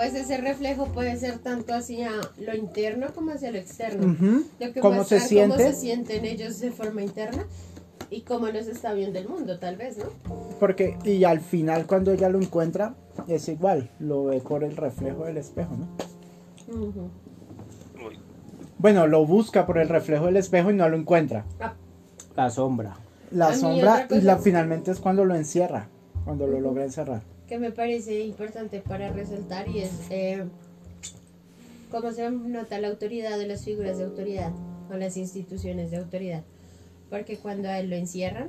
Pues 0.00 0.14
ese 0.14 0.38
reflejo 0.38 0.86
puede 0.86 1.14
ser 1.18 1.40
tanto 1.40 1.74
hacia 1.74 2.10
lo 2.38 2.56
interno 2.56 3.08
como 3.14 3.32
hacia 3.32 3.52
lo 3.52 3.58
externo. 3.58 4.16
Lo 4.58 4.72
que 4.72 4.80
¿Cómo 4.80 5.04
se 5.04 5.20
siente? 5.20 5.58
cómo 5.58 5.70
se 5.70 5.74
sienten 5.74 6.24
ellos 6.24 6.58
de 6.58 6.70
forma 6.70 7.02
interna 7.02 7.44
y 8.08 8.22
cómo 8.22 8.46
nos 8.48 8.66
está 8.66 8.94
viendo 8.94 9.18
el 9.18 9.28
mundo, 9.28 9.58
tal 9.58 9.76
vez, 9.76 9.98
¿no? 9.98 10.04
Porque, 10.58 10.96
y 11.04 11.24
al 11.24 11.40
final 11.40 11.86
cuando 11.86 12.12
ella 12.12 12.30
lo 12.30 12.40
encuentra, 12.40 12.94
es 13.28 13.46
igual, 13.50 13.90
lo 13.98 14.24
ve 14.24 14.40
por 14.40 14.64
el 14.64 14.74
reflejo 14.74 15.26
del 15.26 15.36
espejo, 15.36 15.76
¿no? 15.76 17.10
Bueno, 18.78 19.06
lo 19.06 19.26
busca 19.26 19.66
por 19.66 19.76
el 19.76 19.90
reflejo 19.90 20.24
del 20.24 20.38
espejo 20.38 20.70
y 20.70 20.76
no 20.76 20.88
lo 20.88 20.96
encuentra. 20.96 21.44
Ah, 21.60 21.74
La 22.36 22.48
sombra. 22.48 22.96
La 23.32 23.54
sombra 23.54 24.06
y 24.08 24.22
la 24.22 24.38
finalmente 24.38 24.92
es 24.92 24.98
cuando 24.98 25.26
lo 25.26 25.34
encierra, 25.34 25.88
cuando 26.24 26.46
lo 26.46 26.58
logra 26.58 26.84
encerrar. 26.84 27.20
Que 27.50 27.58
me 27.58 27.72
parece 27.72 28.20
importante 28.20 28.80
para 28.80 29.10
resaltar 29.12 29.66
y 29.68 29.80
es 29.80 29.90
eh, 30.10 30.44
cómo 31.90 32.12
se 32.12 32.30
nota 32.30 32.78
la 32.78 32.86
autoridad 32.86 33.36
de 33.38 33.48
las 33.48 33.64
figuras 33.64 33.98
de 33.98 34.04
autoridad 34.04 34.52
o 34.88 34.94
las 34.96 35.16
instituciones 35.16 35.90
de 35.90 35.96
autoridad. 35.96 36.44
Porque 37.10 37.38
cuando 37.38 37.68
a 37.68 37.80
él 37.80 37.90
lo 37.90 37.96
encierran, 37.96 38.46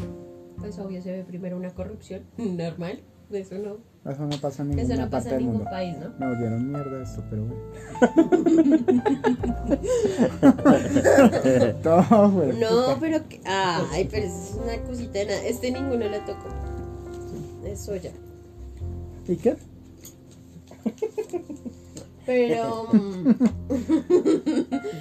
pues 0.60 0.78
obvio 0.78 1.02
se 1.02 1.12
ve 1.12 1.24
primero 1.24 1.58
una 1.58 1.72
corrupción 1.72 2.22
normal. 2.38 3.02
Eso 3.32 3.56
no, 3.56 3.78
Eso 4.12 4.26
no 4.28 4.38
pasa 4.39 4.62
en 4.62 4.70
ninguna 4.70 4.93
eso 4.93 5.02
no 5.02 5.10
pasa 5.10 5.30
en 5.32 5.38
ningún 5.39 5.64
país, 5.64 5.97
¿no? 5.97 6.14
Me 6.20 6.28
volvieron 6.28 6.72
mierda 6.72 7.02
esto, 7.02 7.24
pero 7.30 7.45
bueno. 7.45 7.64
Todo, 11.82 12.30
güey. 12.32 12.60
No, 12.60 12.97
pero 12.99 13.28
que- 13.28 13.41
ay, 13.45 14.08
pero 14.12 14.28
es 14.28 14.56
una 14.64 14.78
cosita 14.84 15.20
de 15.20 15.26
nada. 15.26 15.43
Este 15.45 15.72
ninguno 15.72 16.08
la 16.08 16.24
tocó. 16.26 16.49
Es 17.66 17.80
soya. 17.80 18.12
¿Y 19.28 19.36
qué? 19.38 19.55
Pero 22.26 22.88
mm, 22.91 23.34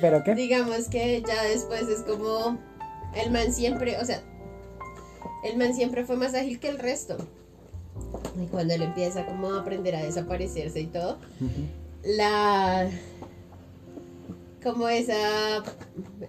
¿Pero 0.01 0.23
qué? 0.25 0.35
digamos 0.35 0.89
que 0.89 1.23
ya 1.27 1.43
después 1.45 1.89
es 1.89 2.01
como 2.01 2.59
el 3.15 3.31
man 3.31 3.53
siempre, 3.53 3.99
o 3.99 4.05
sea, 4.05 4.23
el 5.45 5.57
man 5.57 5.75
siempre 5.75 6.05
fue 6.05 6.17
más 6.17 6.35
ágil 6.35 6.59
que 6.59 6.69
el 6.69 6.79
resto. 6.79 7.17
Y 8.41 8.47
cuando 8.47 8.75
él 8.75 8.83
empieza 8.83 9.27
como 9.27 9.53
a 9.53 9.61
aprender 9.61 9.95
a 9.97 10.03
desaparecerse 10.03 10.81
y 10.81 10.87
todo, 10.87 11.19
la 12.05 12.89
como 14.63 14.89
esa 14.89 15.63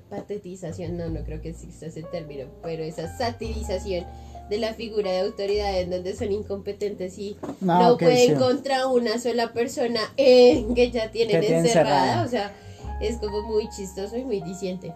patetización, 0.09 0.97
no, 0.97 1.09
no 1.09 1.23
creo 1.23 1.41
que 1.41 1.49
exista 1.49 1.85
ese 1.87 2.03
término, 2.03 2.45
pero 2.63 2.83
esa 2.83 3.15
satirización 3.17 4.05
de 4.49 4.57
la 4.57 4.73
figura 4.73 5.11
de 5.11 5.19
autoridad 5.21 5.79
en 5.79 5.89
donde 5.91 6.15
son 6.15 6.31
incompetentes 6.31 7.17
y 7.17 7.37
No, 7.61 7.97
pueden 7.97 8.33
sí. 8.33 8.35
contra 8.35 8.87
una 8.87 9.17
sola 9.19 9.53
persona 9.53 9.99
eh, 10.17 10.65
que 10.75 10.91
ya 10.91 11.09
tienen 11.11 11.39
Que 11.41 11.57
encerrada, 11.57 12.23
encerrada. 12.23 12.25
o 12.25 12.27
sea, 12.27 12.53
es 13.01 13.17
como 13.17 13.43
muy 13.43 13.69
chistoso 13.69 14.17
y 14.17 14.23
muy 14.25 14.41
diciente. 14.41 14.93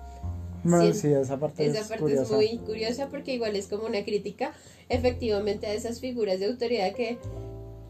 Bueno, 0.63 0.93
sí. 0.93 0.99
sí, 1.01 1.13
esa 1.13 1.37
parte 1.39 1.65
Esa 1.65 1.79
es 1.81 1.87
parte 1.87 2.01
curiosa. 2.01 2.23
es 2.23 2.31
muy 2.31 2.57
curiosa 2.57 3.07
porque 3.09 3.33
igual 3.33 3.55
es 3.55 3.67
como 3.67 3.85
una 3.85 4.03
crítica 4.03 4.51
efectivamente 4.89 5.67
a 5.67 5.73
esas 5.73 5.99
figuras 5.99 6.39
de 6.39 6.47
autoridad 6.47 6.93
que, 6.93 7.17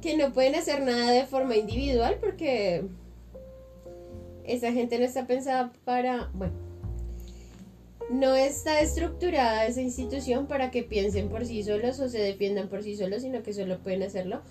que 0.02 0.18
no 0.18 0.34
pueden 0.34 0.56
hacer 0.56 0.82
nada 0.82 1.12
de 1.12 1.26
forma 1.26 1.56
individual 1.56 2.18
porque 2.20 2.84
esa 4.48 4.72
gente 4.72 4.98
no 5.00 5.06
está 5.06 5.28
pensada 5.28 5.72
para, 5.84 6.30
bueno, 6.34 6.54
no 8.12 8.36
está 8.36 8.80
estructurada 8.82 9.66
esa 9.66 9.82
institución 9.82 10.48
para 10.48 10.72
que 10.72 10.84
piensen 10.84 11.30
por 11.30 11.46
sí 11.46 11.64
solos 11.64 12.00
o 12.00 12.08
se 12.08 12.20
defiendan 12.20 12.70
por 12.70 12.84
sí 12.84 12.96
solos, 12.96 13.22
sino 13.24 13.42
que 13.44 13.54
solo 13.54 13.80
pueden 13.80 14.04
hacerlo 14.04 14.42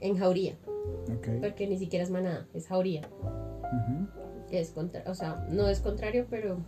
en 0.00 0.16
jauría, 0.18 0.54
Ok. 1.16 1.40
porque 1.40 1.66
ni 1.66 1.78
siquiera 1.78 2.04
es 2.04 2.10
manada, 2.10 2.46
es 2.54 2.66
jauría. 2.66 3.02
Es 4.50 4.70
contra, 4.70 5.02
o 5.10 5.14
sea, 5.14 5.46
no 5.50 5.68
es 5.68 5.80
contrario, 5.80 6.26
pero 6.30 6.58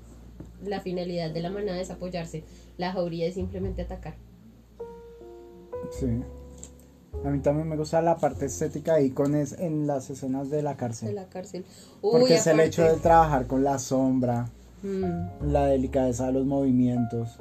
la 0.65 0.81
finalidad 0.81 1.31
de 1.31 1.41
la 1.41 1.51
manada 1.51 1.81
es 1.81 1.91
apoyarse. 1.91 2.45
La 2.77 2.93
jauría 2.93 3.27
es 3.27 3.35
simplemente 3.35 3.83
atacar. 3.83 4.17
Sí. 5.91 6.07
A 7.25 7.29
mí 7.29 7.41
también 7.41 7.69
me 7.69 7.77
gusta 7.77 8.01
la 8.01 8.17
parte 8.17 8.47
estética 8.47 8.95
ahí 8.95 9.11
con 9.11 9.35
es 9.35 9.53
en 9.59 9.87
las 9.87 10.09
escenas 10.11 10.49
de 10.51 10.63
la 10.63 10.71
de 10.71 10.77
cárcel. 10.77 11.15
la 11.15 11.27
cárcel. 11.27 11.65
Porque 12.01 12.25
Uy, 12.25 12.33
es 12.33 12.47
el 12.47 12.61
hecho 12.61 12.83
de 12.83 12.97
trabajar 12.99 13.47
con 13.47 13.63
la 13.65 13.79
sombra, 13.79 14.49
Mm, 14.83 15.51
la 15.53 15.67
delicadeza 15.67 16.27
de 16.29 16.33
los 16.33 16.47
movimientos. 16.47 17.39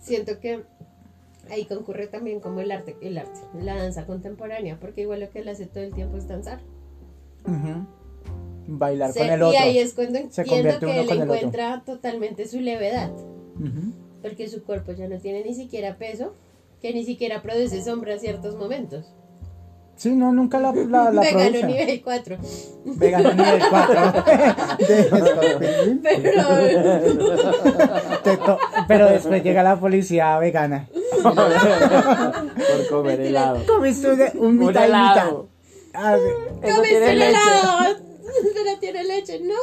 siento 0.00 0.40
que 0.40 0.62
ahí 1.50 1.66
concurre 1.66 2.06
también 2.06 2.40
como 2.40 2.60
el 2.60 2.70
arte, 2.72 2.96
el 3.02 3.18
arte, 3.18 3.38
la 3.60 3.76
danza 3.76 4.06
contemporánea, 4.06 4.78
porque 4.80 5.02
igual 5.02 5.20
lo 5.20 5.28
que 5.30 5.40
él 5.40 5.48
hace 5.48 5.66
todo 5.66 5.84
el 5.84 5.92
tiempo 5.92 6.16
es 6.16 6.26
danzar. 6.26 6.60
Bailar 8.66 9.12
Se- 9.12 9.18
con 9.20 9.28
el 9.30 9.40
y 9.40 9.42
otro. 9.42 9.58
ahí 9.58 9.78
es 9.78 9.92
cuando 9.94 10.18
Se 10.30 10.42
entiendo 10.42 10.78
que 10.78 11.00
él 11.00 11.10
encuentra 11.22 11.82
totalmente 11.84 12.46
su 12.48 12.60
levedad, 12.60 13.10
porque 14.22 14.48
su 14.48 14.62
cuerpo 14.62 14.92
ya 14.92 15.08
no 15.08 15.18
tiene 15.18 15.44
ni 15.44 15.54
siquiera 15.54 15.96
peso, 15.96 16.32
que 16.82 16.92
ni 16.92 17.04
siquiera 17.04 17.40
produce 17.42 17.82
sombra 17.82 18.14
a 18.14 18.18
ciertos 18.18 18.56
momentos. 18.56 19.14
Sí, 19.94 20.10
no, 20.10 20.32
nunca 20.32 20.58
la, 20.58 20.72
la, 20.72 21.10
la 21.12 21.20
Vegano 21.22 21.50
produce. 21.50 21.66
nivel 21.66 22.02
4. 22.02 22.36
Vegano 22.86 23.32
nivel 23.34 23.62
4. 23.70 24.12
De 24.78 25.04
Scott 25.04 25.58
Pilgrim. 25.60 26.02
Pero 26.02 26.42
Te 28.24 28.36
to- 28.36 28.58
Pero 28.88 29.06
después 29.10 29.44
llega 29.44 29.62
la 29.62 29.78
policía 29.78 30.36
vegana. 30.38 30.88
Por 31.22 32.88
comer 32.90 33.20
helado. 33.20 33.64
Comiste 33.66 34.32
un, 34.34 34.58
mitad 34.58 34.84
y 34.84 34.88
mitad. 34.88 35.28
Ah, 35.94 36.16
¡Comiste 36.60 36.88
tiene 36.88 37.10
el 37.12 37.18
leche. 37.18 37.30
helado! 37.30 37.96
Pero 38.54 38.78
tiene 38.80 39.04
leche, 39.04 39.40
no. 39.40 39.54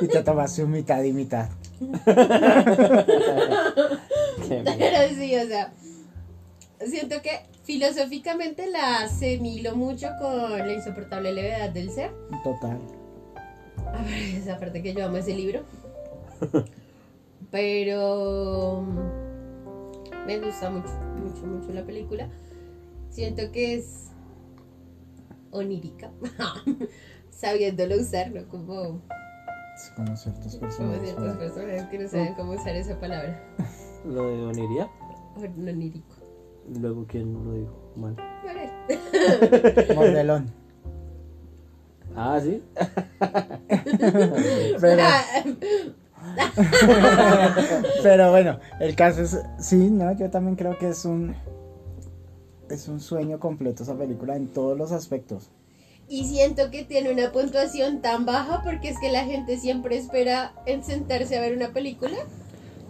Y 0.00 0.08
te 0.08 0.22
tomaste 0.22 0.64
un 0.64 0.70
mitad 0.72 1.02
y 1.04 1.12
mitad. 1.12 1.46
Pero 4.78 5.14
sí, 5.14 5.36
o 5.36 5.46
sea, 5.46 5.72
siento 6.84 7.22
que 7.22 7.40
filosóficamente 7.64 8.68
la 8.68 9.02
asimilo 9.02 9.76
mucho 9.76 10.08
con 10.20 10.58
la 10.58 10.72
insoportable 10.72 11.32
levedad 11.32 11.70
del 11.70 11.90
ser. 11.90 12.10
Total. 12.42 12.78
A 13.86 14.02
ver, 14.02 14.12
esa 14.36 14.58
parte 14.58 14.82
que 14.82 14.94
yo 14.94 15.06
amo 15.06 15.16
ese 15.18 15.34
libro. 15.34 15.64
Pero 17.50 18.82
mm, 18.82 20.26
me 20.26 20.38
gusta 20.38 20.70
mucho, 20.70 20.92
mucho, 21.16 21.46
mucho 21.46 21.72
la 21.72 21.84
película. 21.84 22.28
Siento 23.10 23.50
que 23.52 23.74
es 23.74 24.10
onírica, 25.50 26.10
sabiéndolo 27.30 27.96
usar, 27.96 28.30
¿no? 28.30 28.46
Como, 28.48 29.02
como 29.96 30.16
ciertos 30.16 30.56
como 30.56 30.60
personajes. 30.60 31.10
ciertas 31.10 31.36
personas 31.36 31.88
que 31.88 31.98
no 31.98 32.08
saben 32.08 32.34
cómo 32.34 32.52
usar 32.52 32.76
esa 32.76 32.98
palabra. 33.00 33.40
Lo 34.04 34.28
de 34.28 34.46
Oniria. 34.46 34.88
Onírico. 35.36 36.16
Luego, 36.80 37.06
¿quién 37.06 37.32
lo 37.32 37.54
dijo? 37.54 37.92
Mal. 37.96 38.16
Mordelón. 39.94 40.52
Ah, 42.16 42.40
sí. 42.42 42.60
Pero, 44.80 45.02
pero 48.02 48.30
bueno, 48.30 48.58
el 48.78 48.94
caso 48.94 49.22
es. 49.22 49.38
Sí, 49.58 49.76
no, 49.76 50.16
yo 50.16 50.30
también 50.30 50.56
creo 50.56 50.78
que 50.78 50.88
es 50.88 51.04
un. 51.04 51.34
Es 52.68 52.88
un 52.88 53.00
sueño 53.00 53.40
completo 53.40 53.82
esa 53.82 53.96
película 53.96 54.36
en 54.36 54.48
todos 54.48 54.76
los 54.76 54.92
aspectos. 54.92 55.50
Y 56.08 56.26
siento 56.26 56.70
que 56.70 56.84
tiene 56.84 57.12
una 57.12 57.32
puntuación 57.32 58.00
tan 58.00 58.26
baja 58.26 58.62
porque 58.64 58.90
es 58.90 58.98
que 58.98 59.10
la 59.10 59.24
gente 59.24 59.58
siempre 59.58 59.96
espera 59.96 60.54
en 60.66 60.84
sentarse 60.84 61.36
a 61.36 61.40
ver 61.40 61.56
una 61.56 61.72
película. 61.72 62.16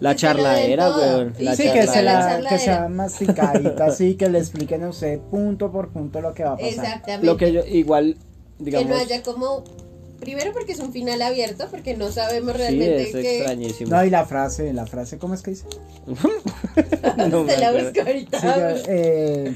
La 0.00 0.14
Que 0.14 0.20
charladera, 0.20 0.86
todo. 0.86 1.18
weón. 1.18 1.34
La 1.38 1.54
sí, 1.54 1.64
sí, 1.64 1.72
que, 1.72 1.86
se 1.86 2.02
la 2.02 2.40
la, 2.40 2.48
que 2.48 2.58
sea 2.58 2.88
masticadita, 2.90 3.86
así, 3.86 4.14
que 4.14 4.28
le 4.28 4.38
expliquen 4.38 4.82
a 4.84 4.88
usted 4.88 5.20
punto 5.20 5.70
por 5.70 5.90
punto 5.90 6.20
lo 6.20 6.32
que 6.34 6.42
va 6.44 6.52
a 6.52 6.56
pasar. 6.56 6.70
Exactamente. 6.70 7.26
Lo 7.26 7.36
que 7.36 7.52
yo, 7.52 7.64
igual, 7.66 8.16
que 8.58 8.64
digamos. 8.64 8.88
no 8.88 8.96
haya 8.96 9.22
como. 9.22 9.64
Primero 10.18 10.52
porque 10.52 10.72
es 10.72 10.80
un 10.80 10.92
final 10.92 11.22
abierto, 11.22 11.68
porque 11.70 11.96
no 11.96 12.12
sabemos 12.12 12.52
Sí, 12.52 12.58
realmente 12.58 13.02
es 13.04 13.12
que. 13.12 13.38
extrañísimo. 13.38 13.90
No, 13.90 14.04
y 14.04 14.10
la 14.10 14.26
frase, 14.26 14.72
la 14.74 14.86
frase, 14.86 15.18
¿cómo 15.18 15.34
es 15.34 15.42
que 15.42 15.52
dice? 15.52 15.66
No 17.30 17.46
Se 17.46 17.58
la 17.58 17.72
busco 17.72 18.00
ahorita. 18.00 18.40
Sí, 18.40 18.46
yo, 18.46 18.92
eh, 18.92 19.54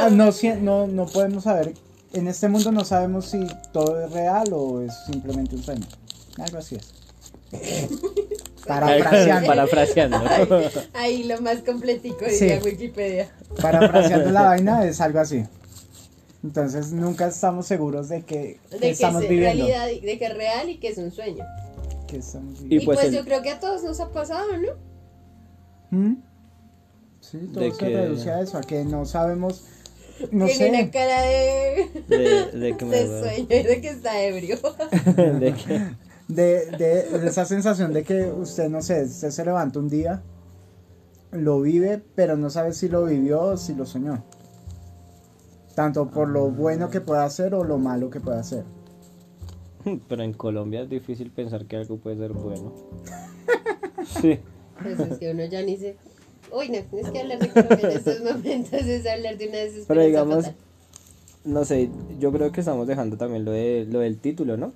ah, 0.00 0.08
no, 0.10 0.30
no, 0.60 0.86
no 0.86 1.06
podemos 1.06 1.44
saber, 1.44 1.74
en 2.12 2.28
este 2.28 2.48
mundo 2.48 2.72
no 2.72 2.84
sabemos 2.84 3.26
si 3.26 3.46
todo 3.72 4.02
es 4.02 4.10
real 4.12 4.48
o 4.52 4.80
es 4.82 4.92
simplemente 5.10 5.56
un 5.56 5.62
sueño. 5.62 5.86
Algo 6.38 6.58
así 6.58 6.76
es. 6.76 6.97
Parafraseando. 8.66 9.46
Parafraseando. 9.46 10.18
Ahí 10.94 11.24
lo 11.24 11.40
más 11.40 11.58
completico 11.60 12.24
Sí. 12.28 12.40
diría 12.44 12.60
Wikipedia. 12.62 13.28
Parafraseando 13.60 14.30
la 14.30 14.42
vaina 14.48 14.84
es 14.84 15.00
algo 15.00 15.20
así. 15.20 15.44
Entonces 16.44 16.92
nunca 16.92 17.28
estamos 17.28 17.66
seguros 17.66 18.08
de 18.08 18.22
que, 18.22 18.36
De 18.36 18.58
que 18.70 18.78
que 18.78 18.90
estamos 18.90 19.22
es 19.24 19.28
viviendo. 19.28 19.66
realidad, 19.66 20.02
de 20.02 20.18
que 20.18 20.24
es 20.26 20.34
real 20.36 20.68
y 20.68 20.76
que 20.78 20.88
es 20.88 20.98
un 20.98 21.10
sueño. 21.10 21.44
Que 22.06 22.18
estamos 22.18 22.58
Y 22.68 22.80
pues, 22.80 22.98
pues 22.98 23.08
el- 23.08 23.14
yo 23.16 23.24
creo 23.24 23.42
que 23.42 23.50
a 23.50 23.58
todos 23.60 23.82
nos 23.82 23.98
ha 24.00 24.10
pasado, 24.10 24.46
¿no? 24.56 24.68
¿Mm? 25.98 26.16
Sí, 27.20 27.38
todo 27.52 27.64
De 27.64 27.70
se 27.72 27.76
que- 27.78 27.88
reduce 27.88 28.30
a 28.30 28.40
eso, 28.40 28.58
a 28.58 28.60
que 28.60 28.84
no 28.84 29.04
sabemos. 29.04 29.64
No 30.30 30.46
Tiene 30.46 30.82
una 30.82 30.90
cara 30.90 31.22
de, 31.22 31.88
De, 32.08 32.50
de 32.58 32.76
que 32.76 32.84
me 32.84 32.96
de 33.04 33.20
sueño 33.20 33.46
y 33.50 33.62
de 33.62 33.80
que 33.80 33.88
está 33.88 34.20
ebrio. 34.22 34.58
de 35.16 35.54
que- 35.54 36.07
De, 36.28 36.66
de, 36.76 37.18
de 37.18 37.26
esa 37.26 37.44
sensación 37.46 37.92
de 37.92 38.04
que 38.04 38.26
usted, 38.26 38.68
no 38.68 38.82
sé, 38.82 39.04
usted 39.04 39.30
se 39.30 39.44
levanta 39.44 39.78
un 39.78 39.88
día, 39.88 40.22
lo 41.32 41.60
vive, 41.60 42.02
pero 42.14 42.36
no 42.36 42.50
sabe 42.50 42.72
si 42.74 42.88
lo 42.88 43.04
vivió 43.06 43.40
o 43.40 43.56
si 43.56 43.74
lo 43.74 43.86
soñó. 43.86 44.24
Tanto 45.74 46.10
por 46.10 46.28
lo 46.28 46.50
bueno 46.50 46.90
que 46.90 47.00
pueda 47.00 47.24
hacer 47.24 47.54
o 47.54 47.64
lo 47.64 47.78
malo 47.78 48.10
que 48.10 48.20
pueda 48.20 48.40
hacer. 48.40 48.64
Pero 50.08 50.22
en 50.24 50.32
Colombia 50.32 50.82
es 50.82 50.90
difícil 50.90 51.30
pensar 51.30 51.66
que 51.66 51.76
algo 51.76 51.98
puede 51.98 52.16
ser 52.16 52.32
bueno. 52.32 52.74
Sí. 54.20 54.38
Pues 54.82 54.98
es 55.00 55.18
que 55.18 55.30
uno 55.32 55.44
ya 55.44 55.60
ni 55.62 55.76
se... 55.76 55.96
Uy, 56.50 56.68
no, 56.70 56.76
es 56.98 57.10
que 57.10 57.20
hablar 57.20 57.38
de 57.40 57.50
Colombia 57.50 57.90
en 57.90 57.96
estos 57.98 58.20
momentos 58.20 58.72
es 58.72 59.06
hablar 59.06 59.36
de 59.36 59.48
una 59.48 59.58
desesperanza 59.58 59.86
Pero 59.88 60.02
digamos, 60.02 60.44
fatal. 60.46 60.56
no 61.44 61.64
sé, 61.64 61.90
yo 62.18 62.32
creo 62.32 62.50
que 62.52 62.60
estamos 62.60 62.86
dejando 62.86 63.16
también 63.18 63.44
lo, 63.44 63.50
de, 63.52 63.86
lo 63.90 63.98
del 64.00 64.18
título, 64.18 64.56
¿no? 64.56 64.72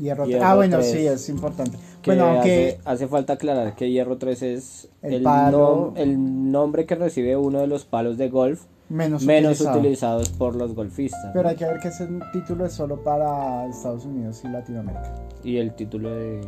Hierro 0.00 0.26
Hierro 0.26 0.44
ah, 0.44 0.54
bueno, 0.56 0.82
sí, 0.82 1.06
es 1.06 1.28
importante. 1.28 1.76
Que 2.02 2.10
bueno, 2.10 2.26
aunque 2.28 2.78
hace, 2.80 2.88
hace 2.88 3.08
falta 3.08 3.34
aclarar 3.34 3.74
que 3.76 3.90
Hierro 3.90 4.16
3 4.18 4.42
es 4.42 4.88
El 5.02 5.14
el, 5.14 5.22
palo- 5.22 5.92
nom- 5.92 5.98
el 5.98 6.50
nombre 6.52 6.86
que 6.86 6.94
recibe 6.94 7.36
uno 7.36 7.60
de 7.60 7.66
los 7.66 7.84
palos 7.84 8.16
de 8.16 8.28
golf 8.30 8.62
menos, 8.88 9.22
menos 9.24 9.52
utilizado. 9.60 9.78
utilizados 9.78 10.28
por 10.30 10.56
los 10.56 10.74
golfistas. 10.74 11.30
Pero 11.34 11.48
hay 11.48 11.56
que 11.56 11.64
ver 11.66 11.78
que 11.80 11.88
ese 11.88 12.08
título 12.32 12.64
es 12.66 12.72
solo 12.72 13.02
para 13.04 13.66
Estados 13.66 14.04
Unidos 14.06 14.40
y 14.44 14.48
Latinoamérica. 14.48 15.14
Y 15.44 15.58
el 15.58 15.74
título 15.74 16.10
de... 16.14 16.40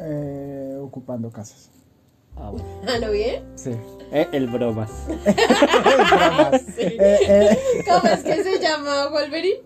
Eh, 0.00 0.78
ocupando 0.80 1.30
casas. 1.30 1.70
Ah, 2.36 2.50
bueno. 2.50 2.66
¿Ah, 2.88 2.98
no 3.00 3.10
bien? 3.12 3.42
Sí. 3.56 3.70
Eh, 4.12 4.26
el 4.32 4.46
bromas. 4.46 4.90
Bromas. 5.08 6.62
Sí. 6.76 6.82
Eh, 6.82 7.18
eh, 7.28 7.58
¿Cómo 7.88 8.12
es 8.12 8.22
que 8.22 8.42
se 8.42 8.58
llama 8.60 9.08
Wolverine? 9.10 9.60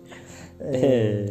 Ay. 0.73 1.27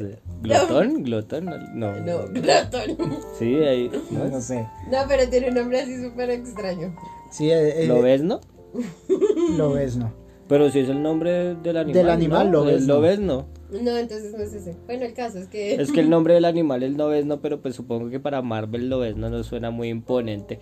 no 0.00 0.08
sé. 0.08 0.18
¿Glotón? 0.42 1.02
¿Glotón? 1.02 1.44
No. 1.74 1.92
No, 2.00 2.26
Glotón. 2.28 3.18
Sí, 3.38 3.56
ahí. 3.56 3.90
¿no? 4.10 4.24
no 4.26 4.40
sé. 4.40 4.66
No, 4.90 4.98
pero 5.08 5.28
tiene 5.28 5.48
un 5.48 5.54
nombre 5.54 5.80
así 5.80 6.02
súper 6.02 6.30
extraño. 6.30 6.94
Sí, 7.30 7.50
eh, 7.50 7.84
eh, 7.84 7.86
¿Lo 7.86 8.02
ves, 8.02 8.22
no? 8.22 8.40
Lo 9.56 9.72
ves, 9.72 9.96
¿no? 9.96 10.12
Pero 10.48 10.70
si 10.70 10.80
es 10.80 10.88
el 10.88 11.02
nombre 11.02 11.54
del 11.56 11.76
animal. 11.76 11.92
Del 11.94 12.10
animal, 12.10 12.50
¿no? 12.50 12.60
lo 12.60 12.64
ves, 12.64 12.80
El 12.80 12.86
no. 12.86 12.94
lo 12.94 13.00
ves, 13.00 13.18
no. 13.20 13.46
No, 13.70 13.96
entonces 13.98 14.32
no 14.32 14.42
es 14.42 14.54
ese. 14.54 14.76
Bueno, 14.86 15.04
el 15.04 15.12
caso 15.12 15.38
es 15.38 15.46
que... 15.46 15.74
Es 15.74 15.92
que 15.92 16.00
el 16.00 16.08
nombre 16.08 16.32
del 16.32 16.46
animal 16.46 16.82
es 16.82 16.96
Lobezno, 16.96 17.40
pero 17.42 17.60
pues 17.60 17.74
supongo 17.74 18.08
que 18.08 18.18
para 18.18 18.40
Marvel 18.40 18.88
Lobezno 18.88 19.28
no 19.28 19.42
suena 19.44 19.70
muy 19.70 19.88
imponente. 19.88 20.58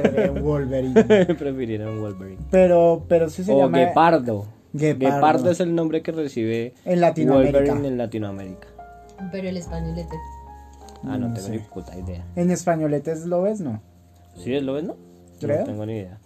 Pero 0.00 0.32
Wolverine. 0.34 0.94
Prefirieron 1.38 2.00
Wolverine. 2.00 2.38
Pero, 2.52 3.04
pero 3.08 3.28
sí 3.30 3.42
se 3.42 3.52
o 3.52 3.58
llama. 3.58 3.78
Guepardo. 3.78 4.46
Guepardo. 4.72 5.16
Guepardo 5.16 5.50
es 5.50 5.58
el 5.58 5.74
nombre 5.74 6.02
que 6.02 6.12
recibe 6.12 6.74
En 6.84 7.00
Latinoamérica. 7.00 7.58
Wolverine 7.58 7.88
en 7.88 7.98
Latinoamérica. 7.98 8.68
Pero 9.32 9.48
el 9.48 9.56
españolete. 9.56 10.16
Ah, 11.04 11.18
no, 11.18 11.28
No 11.28 11.34
tengo 11.34 11.46
sé. 11.48 11.52
ni 11.52 11.58
puta 11.60 11.96
idea. 11.98 12.24
En 12.36 12.50
españolete 12.50 13.12
es 13.12 13.26
lo 13.26 13.42
ves, 13.42 13.60
¿no? 13.60 13.80
¿Sí 14.36 14.54
es 14.54 14.62
Lobezno? 14.62 14.96
Creo. 15.40 15.60
No 15.60 15.64
tengo 15.64 15.86
ni 15.86 15.92
idea. 15.94 16.18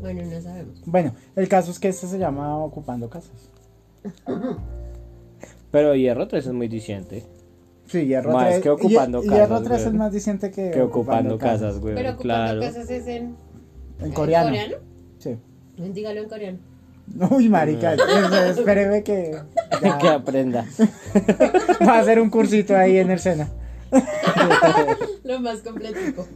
Bueno, 0.00 0.22
no 0.22 0.40
sabemos. 0.40 0.82
Bueno, 0.86 1.14
el 1.36 1.48
caso 1.48 1.70
es 1.70 1.78
que 1.78 1.88
este 1.88 2.06
se 2.06 2.18
llama 2.18 2.56
Ocupando 2.58 3.08
Casas. 3.08 3.50
Pero 5.70 5.94
Hierro 5.94 6.28
3 6.28 6.46
es 6.46 6.52
muy 6.52 6.68
diciente. 6.68 7.24
Sí, 7.86 8.06
Hierro 8.06 8.32
Más 8.32 8.48
3. 8.48 8.62
que 8.62 8.70
Ocupando 8.70 9.22
Hierro 9.22 9.48
Casas, 9.56 9.64
3 9.64 9.86
es 9.86 9.92
más 9.94 10.12
diciente 10.12 10.50
que, 10.50 10.70
Que 10.70 10.80
ocupando 10.82 11.36
casas, 11.38 11.78
güey. 11.80 11.94
Pero 11.94 12.10
ocupando 12.12 12.22
Claro. 12.22 12.60
casas 12.60 12.90
es 12.90 13.06
en... 13.06 13.36
En 14.00 14.12
coreano. 14.12 14.48
coreano? 14.48 14.76
Sí. 15.18 15.36
Dígalo 15.76 16.22
en 16.22 16.28
coreano. 16.28 16.58
Uy, 17.30 17.48
marica, 17.48 17.94
espéreme 18.48 19.02
que 19.02 19.36
ya 19.82 19.98
que 19.98 20.08
aprenda. 20.08 20.64
va 21.86 21.94
a 21.96 22.00
hacer 22.00 22.20
un 22.20 22.30
cursito 22.30 22.76
ahí 22.76 22.98
en 22.98 23.10
el 23.10 23.18
Sena. 23.18 23.48
Lo 25.24 25.40
más 25.40 25.60
completico. 25.60 26.26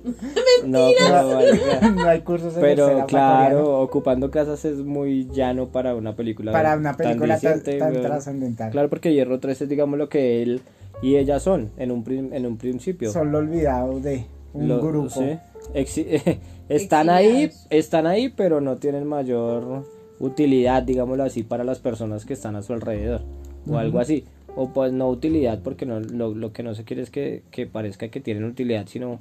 No, 0.65 0.89
pero, 0.97 1.35
marica, 1.35 1.91
no 1.91 2.09
hay 2.09 2.21
cursos 2.21 2.53
en 2.57 2.59
el 2.59 2.65
pero 2.65 2.85
para 2.87 2.93
coreano. 3.03 3.07
claro, 3.09 3.81
ocupando 3.81 4.31
casas 4.31 4.65
es 4.65 4.77
muy 4.79 5.29
llano 5.33 5.67
para 5.69 5.95
una 5.95 6.15
película. 6.15 6.53
para 6.53 6.77
una 6.77 6.95
película 6.97 7.39
tan, 7.41 7.63
tan 7.63 8.01
trascendental. 8.01 8.71
Claro, 8.71 8.89
porque 8.89 9.13
Hierro 9.13 9.41
3 9.41 9.63
es 9.63 9.69
digamos 9.69 9.99
lo 9.99 10.09
que 10.09 10.43
él 10.43 10.61
y 11.03 11.17
ella 11.17 11.41
son 11.41 11.71
en 11.79 11.91
un, 11.91 12.05
prin- 12.05 12.33
en 12.33 12.47
un 12.47 12.57
principio. 12.59 13.11
Solo 13.13 13.39
olvidado 13.39 13.99
de 14.01 14.27
un 14.53 14.69
Lo- 14.69 14.81
grupo. 14.81 15.11
sí. 15.11 15.39
Exi- 15.75 16.39
están 16.69 17.11
ahí, 17.11 17.51
están 17.71 18.07
ahí, 18.07 18.29
pero 18.29 18.61
no 18.61 18.77
tienen 18.77 19.07
mayor 19.07 19.85
utilidad, 20.21 20.83
digámoslo 20.83 21.25
así, 21.25 21.43
para 21.43 21.65
las 21.65 21.79
personas 21.79 22.25
que 22.25 22.33
están 22.35 22.57
a 22.57 22.63
su 22.63 22.73
alrededor. 22.73 23.23
O 23.69 23.77
algo 23.79 23.99
así. 24.01 24.25
O 24.57 24.71
pues 24.73 24.93
no 24.93 25.09
utilidad, 25.09 25.61
porque 25.63 25.87
no, 25.87 26.01
lo, 26.01 26.35
lo 26.35 26.53
que 26.53 26.63
no 26.63 26.75
se 26.75 26.85
quiere 26.85 27.03
es 27.03 27.11
que, 27.11 27.43
que 27.51 27.67
parezca 27.67 28.09
que 28.09 28.21
tienen 28.21 28.45
utilidad, 28.45 28.87
sino 28.89 29.21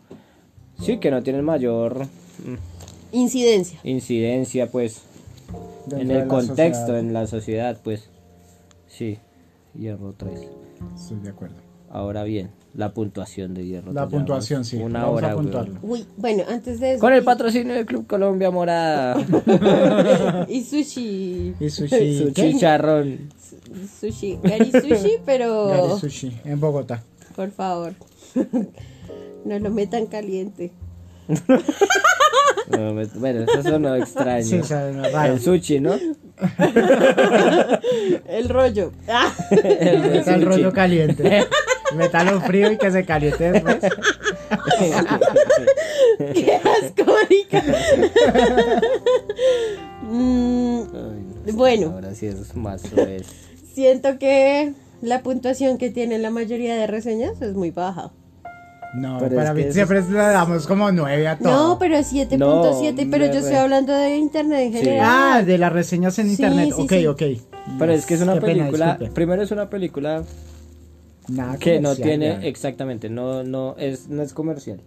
sí 0.80 0.98
que 0.98 1.12
no 1.12 1.22
tienen 1.22 1.44
mayor 1.44 2.06
mm, 2.06 2.56
Incidencia. 3.16 3.80
incidencia, 3.84 4.72
pues, 4.72 5.02
dentro 5.86 6.16
en 6.16 6.22
el 6.24 6.28
contexto, 6.28 6.80
sociedad. 6.88 7.00
en 7.00 7.14
la 7.14 7.28
sociedad, 7.28 7.80
pues. 7.84 8.10
Sí, 8.88 9.20
Hierro 9.78 10.14
3. 10.18 10.48
Estoy 10.96 11.18
de 11.20 11.30
acuerdo. 11.30 11.56
Ahora 11.90 12.24
bien, 12.24 12.50
la 12.78 12.94
puntuación 12.94 13.56
de 13.56 13.66
Hierro. 13.66 13.92
La 13.92 14.04
3, 14.08 14.12
puntuación, 14.12 14.64
sí. 14.64 14.78
Una 14.78 15.02
Vamos 15.02 15.18
hora, 15.18 15.32
a. 15.32 15.66
Uy, 15.82 16.06
bueno, 16.16 16.44
antes 16.48 16.80
de 16.80 16.92
eso... 16.94 17.02
Con 17.02 17.12
el 17.12 17.24
patrocinio 17.24 17.74
del 17.74 17.88
Club 17.88 18.06
Colombia 18.06 18.52
Morada. 18.52 19.18
Y 20.48 20.64
sushi. 20.64 21.56
Y 21.60 21.70
sushi. 21.72 22.32
Chicharrón. 22.34 23.30
Sushi. 24.00 24.38
Gari 24.44 24.72
sushi, 24.72 25.14
pero... 25.26 25.68
Gari 25.70 26.00
Sushi, 26.00 26.32
en 26.46 26.60
Bogotá. 26.60 27.02
Por 27.36 27.50
favor. 27.50 27.94
No 29.44 29.58
lo 29.58 29.72
metan 29.72 30.06
caliente. 30.06 30.72
No, 32.70 32.94
me- 32.94 33.06
Bueno, 33.06 33.42
eso 33.42 33.64
sonó 33.64 33.96
extraño. 33.96 34.44
Sí, 34.46 34.62
raro. 34.62 35.34
El 35.34 35.40
sushi, 35.40 35.80
¿no? 35.80 35.94
El 38.28 38.50
rollo. 38.50 38.92
El 39.52 40.24
el 40.28 40.42
rollo 40.44 40.72
caliente. 40.72 41.48
Métalo 41.96 42.42
frío 42.42 42.72
y 42.72 42.78
que 42.78 42.92
se 42.92 43.06
caliente 43.06 43.52
después. 43.52 43.78
¡Qué 46.34 46.56
asco, 46.56 47.06
marica! 47.06 47.64
Mm, 50.04 50.80
Ay, 50.82 51.26
no, 51.46 51.54
Bueno. 51.54 51.92
Ahora 51.94 52.14
sí 52.16 52.28
es 52.28 52.56
más 52.56 52.82
suave. 52.82 53.24
siento 53.74 54.18
que 54.20 54.74
la 55.02 55.22
puntuación 55.24 55.78
que 55.78 55.90
tiene 55.90 56.18
la 56.18 56.30
mayoría 56.32 56.76
de 56.76 56.88
reseñas 56.88 57.42
es 57.42 57.54
muy 57.54 57.72
baja. 57.72 58.12
No, 58.96 59.18
Pero 59.20 59.36
para 59.36 59.50
es 59.50 59.56
mí 59.68 59.72
siempre 59.74 60.02
le 60.02 60.18
damos 60.18 60.66
como 60.66 60.92
9 60.92 61.28
a 61.28 61.38
todo. 61.38 61.52
No, 61.74 61.78
pero 61.80 61.98
7.7, 61.98 62.38
No, 63.06 63.12
pero 63.12 63.26
yo 63.26 63.40
estoy 63.40 63.56
hablando 63.56 63.94
de 63.94 64.16
internet 64.16 64.60
en 64.62 64.72
Sí. 64.72 64.78
general. 64.80 65.06
Ah, 65.10 65.44
de 65.44 65.58
las 65.58 65.74
reseñas 65.74 66.18
en 66.20 66.26
Sí, 66.28 66.32
internet. 66.32 66.70
sí, 66.76 66.82
ok, 66.82 66.90
sí. 66.92 67.08
ok. 67.08 67.22
Pero 67.80 67.92
es 67.92 68.06
que 68.06 68.14
es 68.14 68.22
una 68.22 68.36
Qué 68.36 68.42
película. 68.42 68.98
primero 69.14 69.44
es 69.44 69.52
una 69.52 69.70
película 69.70 70.24
Nada 71.30 71.58
que 71.58 71.80
no 71.80 71.96
tiene. 71.96 72.28
ya. 72.28 72.48
Exactamente, 72.48 73.10
no, 73.10 73.44
no, 73.44 73.76
es, 73.78 74.08
no 74.08 74.22
es 74.22 74.34
comercial. 74.34 74.80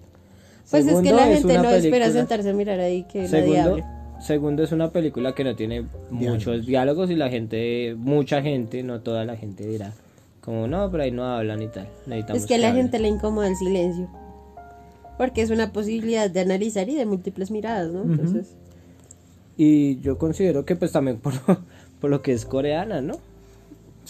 pues 0.71 0.87
es 0.87 0.89
que 0.89 0.91
Segundo, 0.97 1.17
la 1.17 1.27
gente 1.27 1.59
no 1.59 1.71
espera 1.71 2.11
sentarse 2.11 2.51
a 2.51 2.55
mirar 2.55 2.81
ahí 2.81 3.05
que 3.05 3.29
Segundo, 3.29 3.71
nadie 3.79 3.85
segundo 4.21 4.63
es 4.63 4.73
una 4.73 4.91
película 4.91 5.35
que 5.35 5.45
no 5.45 5.57
tiene 5.57 5.87
muchos 6.11 6.67
diálogos 6.67 7.11
y 7.11 7.17
la 7.17 7.29
gente, 7.31 7.95
mucha 7.99 8.43
gente, 8.43 8.83
no 8.83 9.01
toda 9.01 9.25
la 9.25 9.37
gente 9.37 9.67
dirá, 9.67 9.93
como 10.43 10.67
no, 10.67 10.91
pero 10.91 11.03
ahí 11.05 11.11
no 11.11 11.25
hablan 11.25 11.63
y 11.63 11.69
tal. 11.69 11.89
Necesitamos 12.07 12.43
Es 12.43 12.47
que 12.49 12.55
a 12.55 12.59
la 12.59 12.69
hablen". 12.69 12.85
gente 12.85 12.99
le 12.99 13.09
incomoda 13.09 13.49
el 13.49 13.57
silencio. 13.57 14.09
Porque 15.19 15.43
es 15.43 15.51
una 15.51 15.71
posibilidad 15.73 16.31
de 16.31 16.41
analizar 16.41 16.89
y 16.89 16.95
de 16.95 17.05
múltiples 17.05 17.51
miradas, 17.51 17.91
¿no? 17.91 18.03
Entonces, 18.03 18.55
Y 19.57 20.01
yo 20.01 20.17
considero 20.17 20.65
que 20.65 20.77
pues 20.77 20.93
también 20.93 21.19
por, 21.19 21.35
por 22.01 22.09
lo 22.11 22.23
que 22.23 22.33
es 22.33 22.47
coreana, 22.47 23.03
¿no? 23.03 23.19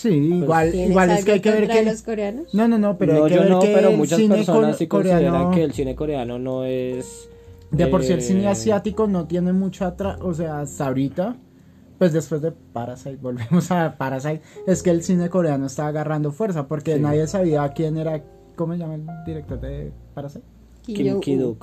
Sí, 0.01 0.09
igual, 0.09 0.71
¿tienes 0.71 0.91
igual 0.91 1.11
es 1.11 1.25
que 1.25 1.33
hay 1.33 1.41
que 1.41 1.51
ver 1.51 1.69
que. 1.69 1.83
los 1.85 2.03
coreanos? 2.03 2.55
No, 2.55 2.67
no, 2.69 2.79
no, 2.79 2.97
pero 2.97 3.13
no, 3.15 3.25
hay 3.25 3.29
que 3.31 3.35
yo 3.37 3.41
ver 3.43 3.51
no, 3.51 3.61
que 3.61 3.73
pero 3.75 3.93
muchas 3.93 4.19
cine 4.19 4.37
personas 4.37 4.77
sí 4.79 4.87
consideran 4.87 5.21
coreano- 5.35 5.51
que 5.55 5.63
el 5.65 5.73
cine 5.73 5.95
coreano 5.95 6.39
no 6.39 6.65
es... 6.65 7.29
De 7.71 7.87
por 7.87 8.03
sí 8.03 8.13
el 8.13 8.19
eh, 8.21 8.23
cine 8.23 8.49
asiático 8.49 9.07
no 9.07 9.27
tiene 9.27 9.53
mucho 9.53 9.85
atrás, 9.85 10.19
o 10.23 10.33
sea, 10.35 10.61
hasta 10.61 10.87
ahorita, 10.89 11.37
pues 11.99 12.13
después 12.13 12.41
de 12.43 12.51
Parasite, 12.53 13.17
volvemos 13.21 13.71
a 13.71 13.97
Parasite, 13.99 14.41
es 14.67 14.83
que 14.83 14.91
el 14.91 15.03
cine 15.03 15.29
coreano 15.29 15.67
está 15.67 15.87
agarrando 15.87 16.33
fuerza 16.33 16.67
porque 16.67 16.95
Sí. 16.97 17.01
nadie 17.01 17.27
sabía 17.27 17.69
quién 17.75 17.97
era 17.99 18.23
¿Cómo 18.57 18.73
se 18.75 18.79
llama 18.81 18.95
el 18.97 19.07
director 19.27 19.61
de 19.61 19.93
Parasite? 20.15 20.45
Kim 20.83 21.21
Kim 21.21 21.41
Jong-un. 21.41 21.59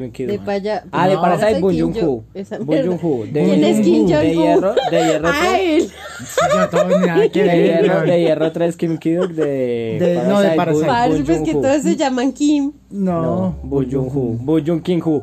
No. 0.00 0.12
Kim 0.12 0.26
De 0.28 0.38
paya. 0.38 0.84
Ah, 0.90 1.06
de 1.08 1.14
No, 1.14 1.20
Parasite, 1.20 1.60
Parasite, 1.60 1.60
Bong 1.60 1.94
Joon-ho. 1.94 2.24
Bong 2.64 3.28
¿Quién 3.32 3.64
es 3.64 3.80
Kim 3.80 4.06
De 4.06 4.34
hierro, 4.34 4.74
de 4.90 5.04
hierro 5.06 5.28
Ah, 5.28 5.34
3. 5.56 5.82
él. 5.84 5.90
Yo 6.54 6.68
todo 6.70 6.98
nada 7.00 7.28
que 7.28 7.42
De 7.44 7.62
hierro, 7.64 8.00
de 8.02 8.20
hierro 8.20 8.52
3, 8.52 8.76
Kim 8.76 8.98
Ki-duk. 8.98 9.30
De, 9.32 9.44
De- 10.00 10.22
no, 10.28 10.40
de 10.40 10.50
Parasite. 10.56 10.86
Parce, 10.86 11.22
pues 11.24 11.40
que 11.42 11.52
todos 11.52 11.82
se 11.82 11.96
llaman 11.96 12.32
Kim. 12.32 12.72
No. 12.90 13.22
No, 13.22 13.56
Bong 13.62 13.86
Joon-ho. 13.90 14.36
Bong. 14.40 14.82
Kim 14.82 15.00
Jong- 15.00 15.22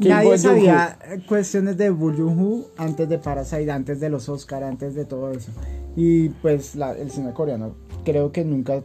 Kim 0.00 0.08
Nadie 0.10 0.38
sabía 0.38 0.98
cuestiones 1.28 1.76
de 1.76 1.90
Bong 1.90 2.16
Joon-ho 2.16 2.66
antes 2.76 3.08
de 3.08 3.18
Parasite, 3.18 3.70
antes 3.70 4.00
de 4.00 4.08
los 4.10 4.28
Oscar, 4.28 4.64
antes 4.64 4.94
de 4.94 5.04
todo 5.04 5.30
eso. 5.32 5.50
Y 5.96 6.28
pues 6.28 6.74
la- 6.76 6.92
el 6.92 7.10
cine 7.10 7.32
coreano 7.32 7.74
creo 8.04 8.32
que 8.32 8.44
nunca, 8.44 8.80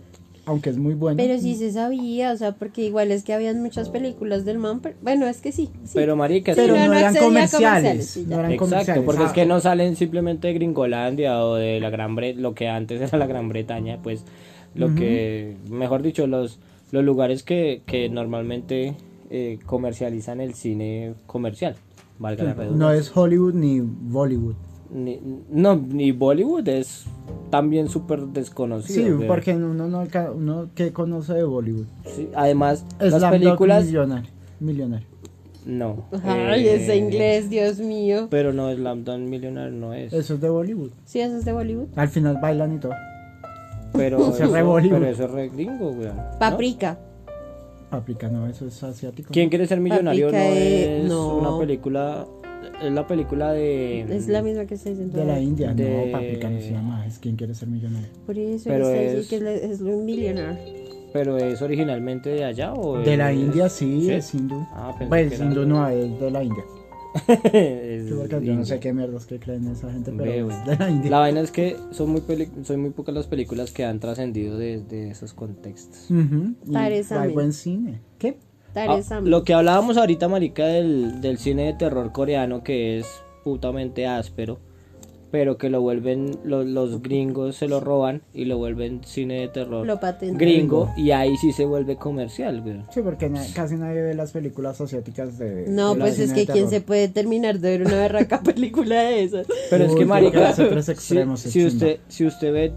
aunque 0.45 0.69
es 0.69 0.77
muy 0.77 0.93
bueno. 0.93 1.17
Pero 1.17 1.39
sí 1.39 1.55
se 1.55 1.71
sabía, 1.71 2.31
o 2.31 2.37
sea, 2.37 2.51
porque 2.53 2.83
igual 2.85 3.11
es 3.11 3.23
que 3.23 3.33
habían 3.33 3.61
muchas 3.61 3.89
películas 3.89 4.45
del 4.45 4.57
man. 4.59 4.79
pero- 4.79 4.95
bueno, 5.01 5.25
es 5.27 5.41
que 5.41 5.51
sí. 5.51 5.69
sí. 5.83 5.91
Pero 5.95 6.15
marica, 6.15 6.53
Sí, 6.53 6.61
que- 6.61 6.67
pero 6.67 6.75
no, 6.77 6.85
no, 6.87 6.93
no 6.93 6.99
eran 6.99 7.15
comerciales. 7.15 7.51
comerciales, 7.61 8.05
sí, 8.09 8.21
ya. 8.27 8.35
no 8.35 8.39
eran 8.41 8.51
Exacto, 8.51 8.69
comerciales. 8.71 9.03
porque 9.05 9.23
es 9.23 9.29
Ah, 9.29 9.33
que 9.33 9.45
no 9.45 9.59
salen 9.59 9.95
simplemente 9.95 10.47
de 10.47 10.53
Gringolandia 10.53 11.43
o 11.43 11.55
de 11.55 11.79
la 11.79 11.89
Gran 11.89 12.15
Bre 12.15 12.33
lo 12.35 12.53
que 12.53 12.67
antes 12.67 13.01
era 13.01 13.17
la 13.17 13.27
Gran 13.27 13.49
Bretaña, 13.49 13.99
pues 14.03 14.23
lo 14.75 14.93
que, 14.93 15.55
mejor 15.69 16.01
dicho, 16.01 16.27
los, 16.27 16.59
los 16.91 17.03
lugares 17.03 17.43
que, 17.43 17.81
que 17.85 18.09
normalmente 18.09 18.95
eh, 19.31 19.57
comercializan 19.65 20.41
el 20.41 20.53
cine 20.53 21.13
comercial, 21.25 21.75
valga 22.19 22.43
la 22.43 22.53
No 22.53 22.61
redundancia. 22.61 22.99
es 23.01 23.17
Hollywood 23.17 23.53
ni 23.55 23.79
Bollywood. 23.81 24.55
Ni, 24.91 25.19
no, 25.49 25.75
ni 25.75 26.11
Bollywood 26.11 26.67
es 26.67 27.05
también 27.49 27.89
súper 27.89 28.21
desconocido. 28.27 29.19
Sí, 29.19 29.25
porque 29.27 29.55
uno 29.55 29.73
no 29.87 30.03
uno 30.35 30.69
que 30.75 30.93
conoce 30.93 31.33
de 31.33 31.43
Bollywood. 31.43 31.85
Sí, 32.05 32.29
además, 32.35 32.85
Es 32.99 33.11
las 33.13 33.21
la 33.21 33.31
películas... 33.31 33.85
millonario. 33.85 34.29
millonario. 34.59 35.07
No. 35.65 36.05
Ay, 36.23 36.67
eh, 36.67 36.75
ese 36.75 36.95
inglés, 36.95 37.49
Dios 37.49 37.79
mío. 37.79 38.27
Pero 38.29 38.53
no, 38.53 38.71
Slamdon 38.71 39.27
Millionaire 39.29 39.71
no 39.71 39.93
es. 39.93 40.13
Eso 40.13 40.35
es 40.35 40.41
de 40.41 40.49
Bollywood. 40.49 40.91
Sí, 41.05 41.19
eso 41.19 41.37
es 41.37 41.45
de 41.45 41.53
Bollywood. 41.53 41.87
Al 41.95 42.07
final 42.09 42.37
bailan 42.39 42.75
y 42.75 42.77
todo. 42.77 42.93
Pero, 43.93 44.19
Ese 44.29 44.43
es 44.43 44.51
re 44.51 44.59
eso, 44.59 44.67
Bollywood. 44.69 44.99
pero 44.99 45.11
eso 45.11 45.23
es 45.25 45.31
re 45.31 45.49
gringo, 45.49 45.89
weón. 45.89 46.17
¿no? 46.17 46.39
Paprika. 46.39 46.99
Paprika 47.89 48.27
no, 48.29 48.45
eso 48.47 48.67
es 48.67 48.83
asiático. 48.83 49.29
¿Quién 49.31 49.49
quiere 49.49 49.65
ser 49.65 49.79
millonario? 49.79 50.27
No 50.27 50.31
Paprika, 50.33 50.55
es 50.55 51.05
no. 51.09 51.35
una 51.37 51.57
película. 51.57 52.27
Es 52.83 52.91
la 52.91 53.07
película 53.07 53.51
de. 53.51 54.01
Es 54.01 54.27
la 54.27 54.41
misma 54.41 54.65
que 54.65 54.75
está 54.75 54.89
diciendo. 54.89 55.17
De 55.17 55.25
la 55.25 55.39
India, 55.39 55.73
De- 55.73 56.05
no, 56.07 56.11
Paprika 56.11 56.49
no 56.49 56.59
se 56.59 56.71
llama, 56.71 57.05
es 57.05 57.19
quien 57.19 57.35
quiere 57.35 57.53
ser 57.53 57.67
millonario. 57.69 58.07
Por 58.25 58.37
eso 58.37 58.69
Pero 58.69 58.89
es- 58.89 59.27
que 59.27 59.35
es 59.71 59.81
un 59.81 60.05
millionaire. 60.05 60.83
Pero 61.13 61.37
es 61.37 61.61
originalmente 61.61 62.29
de 62.29 62.43
allá 62.43 62.73
o. 62.73 62.97
De 62.99 63.15
la 63.17 63.31
es- 63.31 63.39
India 63.39 63.69
sí, 63.69 64.01
¿Sí? 64.01 64.11
es 64.11 64.33
hindú. 64.33 64.65
Ah, 64.73 64.93
pensé 64.97 65.09
Pues 65.09 65.29
que 65.29 65.35
era- 65.35 65.45
hindú 65.45 65.65
no, 65.65 65.87
es 65.87 66.19
de 66.19 66.31
la 66.31 66.43
India. 66.43 66.63
Es 67.53 68.09
yo 68.09 68.53
no 68.53 68.65
sé 68.65 68.79
qué 68.81 68.91
mierdas 68.91 69.25
que 69.25 69.39
creen 69.39 69.65
esa 69.69 69.89
gente, 69.89 70.11
pero 70.11 70.51
es 70.51 70.65
de 70.65 70.75
la 70.75 70.89
India. 70.89 71.11
La 71.11 71.19
vaina 71.19 71.39
es 71.39 71.49
que 71.51 71.77
son 71.91 72.09
muy, 72.11 72.21
son 72.63 72.81
muy 72.81 72.89
pocas 72.89 73.15
las 73.15 73.25
películas 73.27 73.71
que 73.71 73.85
han 73.85 74.01
trascendido 74.01 74.57
de, 74.57 74.81
de 74.81 75.11
esos 75.11 75.33
contextos. 75.33 76.07
Y 76.11 76.71
Taresame. 76.73 77.27
hay 77.27 77.33
buen 77.33 77.53
cine. 77.53 78.01
¿Qué? 78.19 78.37
Ah, 78.75 79.19
lo 79.23 79.43
que 79.43 79.53
hablábamos 79.53 79.97
ahorita, 79.97 80.27
marica, 80.27 80.65
del, 80.65 81.21
del 81.21 81.37
cine 81.37 81.63
de 81.67 81.73
terror 81.73 82.11
coreano, 82.11 82.63
que 82.63 82.99
es 82.99 83.07
putamente 83.43 84.05
áspero, 84.07 84.59
pero 85.31 85.57
que 85.57 85.69
lo 85.69 85.81
vuelven, 85.81 86.37
lo- 86.43 86.63
los 86.63 87.01
gringos 87.01 87.55
se 87.57 87.67
lo 87.67 87.79
roban 87.79 88.21
y 88.33 88.45
lo 88.45 88.57
vuelven 88.57 89.01
cine 89.03 89.39
de 89.41 89.47
terror 89.49 89.85
Lo 89.85 89.99
gringo, 90.37 90.89
y 90.97 91.11
ahí 91.11 91.35
sí 91.37 91.51
se 91.51 91.65
vuelve 91.65 91.95
comercial, 91.97 92.61
güey. 92.61 92.81
Sí, 92.93 93.01
porque 93.01 93.29
na- 93.29 93.45
casi 93.53 93.75
nadie 93.75 94.01
ve 94.01 94.13
las 94.13 94.31
películas 94.31 94.79
asiáticas 94.79 95.37
de. 95.37 95.65
No, 95.67 95.93
de 95.95 95.99
pues 96.01 96.19
es 96.19 96.31
que 96.33 96.45
quién 96.45 96.69
se 96.69 96.81
puede 96.81 97.07
terminar 97.09 97.59
de 97.59 97.69
ver 97.77 97.81
una 97.87 97.95
berraca 97.97 98.41
película 98.43 99.01
de 99.03 99.23
esas. 99.23 99.47
Pero 99.69 99.83
es 99.85 99.95
que, 99.95 100.05
marica, 100.05 100.53
si, 100.53 101.65
usted, 101.65 101.99
si 102.07 102.25
usted 102.25 102.53
ve 102.53 102.73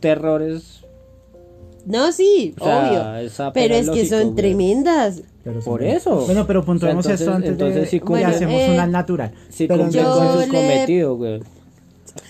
terrores, 0.00 0.84
No, 1.88 2.12
sí, 2.12 2.54
O 2.60 2.64
sea, 2.64 3.18
obvio. 3.18 3.52
Pero 3.54 3.74
es 3.74 3.80
que 3.80 3.86
lógico, 3.96 4.08
son 4.16 4.22
güey. 4.24 4.34
tremendas. 4.36 5.22
Pero 5.42 5.60
Por 5.60 5.82
eso. 5.82 6.24
Bueno, 6.26 6.46
pero 6.46 6.64
puntuemos 6.64 7.04
O 7.04 7.08
sea, 7.08 7.14
esto 7.14 7.32
antes 7.32 7.50
entonces- 7.52 7.80
de 7.82 7.86
sí 7.86 7.96
y 7.96 8.00
cumple- 8.00 8.24
hacemos 8.26 8.62
una 8.68 8.84
eh, 8.84 8.88
natural. 8.88 9.32
si 9.48 9.66
pero 9.66 9.84
cumple 9.84 10.00
yo 10.02 10.12
con 10.14 10.32
sus 10.34 10.48
le- 10.48 10.58
cometidos, 10.58 11.16
güey. 11.18 11.40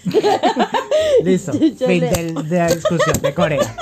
Listo, 1.24 1.52
Yo 1.58 1.86
fin 1.86 2.00
le- 2.00 2.10
del- 2.10 2.48
de 2.48 2.58
la 2.58 2.66
discusión 2.68 3.16
de 3.22 3.34
Corea. 3.34 3.76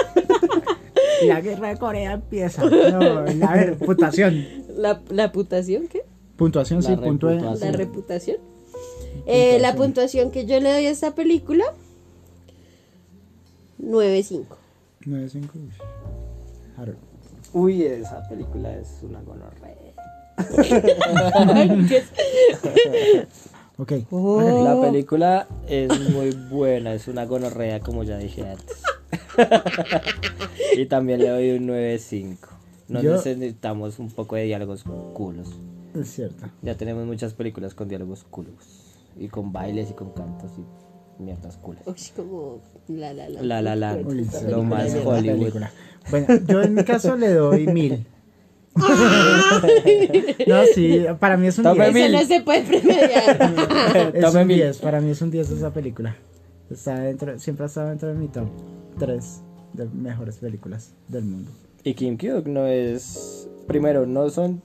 La 1.24 1.40
guerra 1.40 1.68
de 1.70 1.76
Corea 1.78 2.12
empieza. 2.12 2.64
No, 2.64 3.18
a 3.48 3.54
ver, 3.54 3.76
puntuación. 3.78 4.46
¿La, 4.76 5.00
la 5.08 5.32
putación 5.32 5.88
qué? 5.88 6.02
Puntuación, 6.36 6.82
La 6.82 6.88
sí, 6.90 6.96
punto 6.96 7.26
de- 7.28 7.34
reputación. 7.38 7.72
La 7.72 7.76
reputación. 7.78 8.36
Eh, 9.26 9.58
la 9.60 9.74
puntuación 9.74 10.30
que 10.30 10.44
yo 10.46 10.60
le 10.60 10.70
doy 10.72 10.86
a 10.86 10.90
esta 10.90 11.14
película, 11.14 11.64
9.5. 13.82 14.44
9.5. 15.06 16.94
uy. 17.52 17.82
Esa 17.84 18.26
película 18.28 18.74
es 18.76 18.98
una 19.02 19.20
gonorrea. 19.22 19.76
Ok. 23.78 23.92
Oh. 24.10 24.40
La 24.64 24.80
película 24.80 25.46
es 25.68 26.10
muy 26.10 26.30
buena, 26.50 26.94
es 26.94 27.08
una 27.08 27.24
gonorrea 27.26 27.80
como 27.80 28.04
ya 28.04 28.16
dije 28.18 28.42
antes. 28.48 28.82
y 30.76 30.86
también 30.86 31.20
le 31.20 31.28
doy 31.28 31.50
un 31.52 31.66
9.5. 31.68 32.36
No 32.88 33.02
Yo- 33.02 33.12
necesitamos 33.12 33.98
un 33.98 34.10
poco 34.10 34.36
de 34.36 34.44
diálogos 34.44 34.84
culos. 35.12 35.58
Es 35.94 36.08
cierto. 36.12 36.46
Ya 36.62 36.74
tenemos 36.76 37.04
muchas 37.06 37.34
películas 37.34 37.74
con 37.74 37.88
diálogos 37.88 38.24
culos. 38.24 38.94
Y 39.18 39.28
con 39.28 39.52
bailes 39.52 39.90
y 39.90 39.94
con 39.94 40.10
cantos 40.12 40.52
y 40.58 40.62
mierdas 41.18 41.56
culas. 41.56 41.82
Uy, 41.86 41.94
como 42.14 42.60
la 42.88 43.12
la 43.12 43.28
la. 43.28 43.60
La 43.62 43.76
La 43.76 43.94
Uy, 44.04 44.24
sí, 44.24 44.46
lo 44.48 44.62
más 44.62 44.92
la 44.94 45.00
Hollywood. 45.02 45.54
Bueno, 46.10 46.26
yo 46.46 46.62
en 46.62 46.74
mi 46.74 46.84
caso 46.84 47.16
le 47.16 47.30
doy 47.32 47.66
mil. 47.66 48.06
no, 50.46 50.64
sí, 50.74 51.04
para 51.18 51.36
mí 51.36 51.46
es 51.46 51.58
un 51.58 51.64
Tome 51.64 51.90
10. 51.90 51.94
mil. 51.94 52.14
Eso 52.14 52.22
no 52.22 52.28
se 52.28 52.40
puede 52.42 52.62
premediar. 52.62 54.12
Es 54.14 54.20
Tome 54.24 54.42
un 54.42 54.46
mil. 54.48 54.56
10, 54.58 54.78
para 54.78 55.00
mí 55.00 55.10
es 55.10 55.22
un 55.22 55.30
10 55.30 55.50
esa 55.50 55.72
película. 55.72 56.16
Está 56.70 56.98
dentro, 57.00 57.38
siempre 57.38 57.64
ha 57.64 57.66
estado 57.68 57.88
dentro 57.90 58.08
de 58.08 58.14
mi 58.14 58.28
top 58.28 58.48
3 58.98 59.40
de 59.74 59.86
mejores 59.86 60.36
películas 60.38 60.92
del 61.08 61.24
mundo. 61.24 61.50
Y 61.84 61.94
Kim 61.94 62.16
Kyuk 62.16 62.46
no 62.46 62.66
es. 62.66 63.48
Primero, 63.66 64.06
no 64.06 64.28
son. 64.30 64.62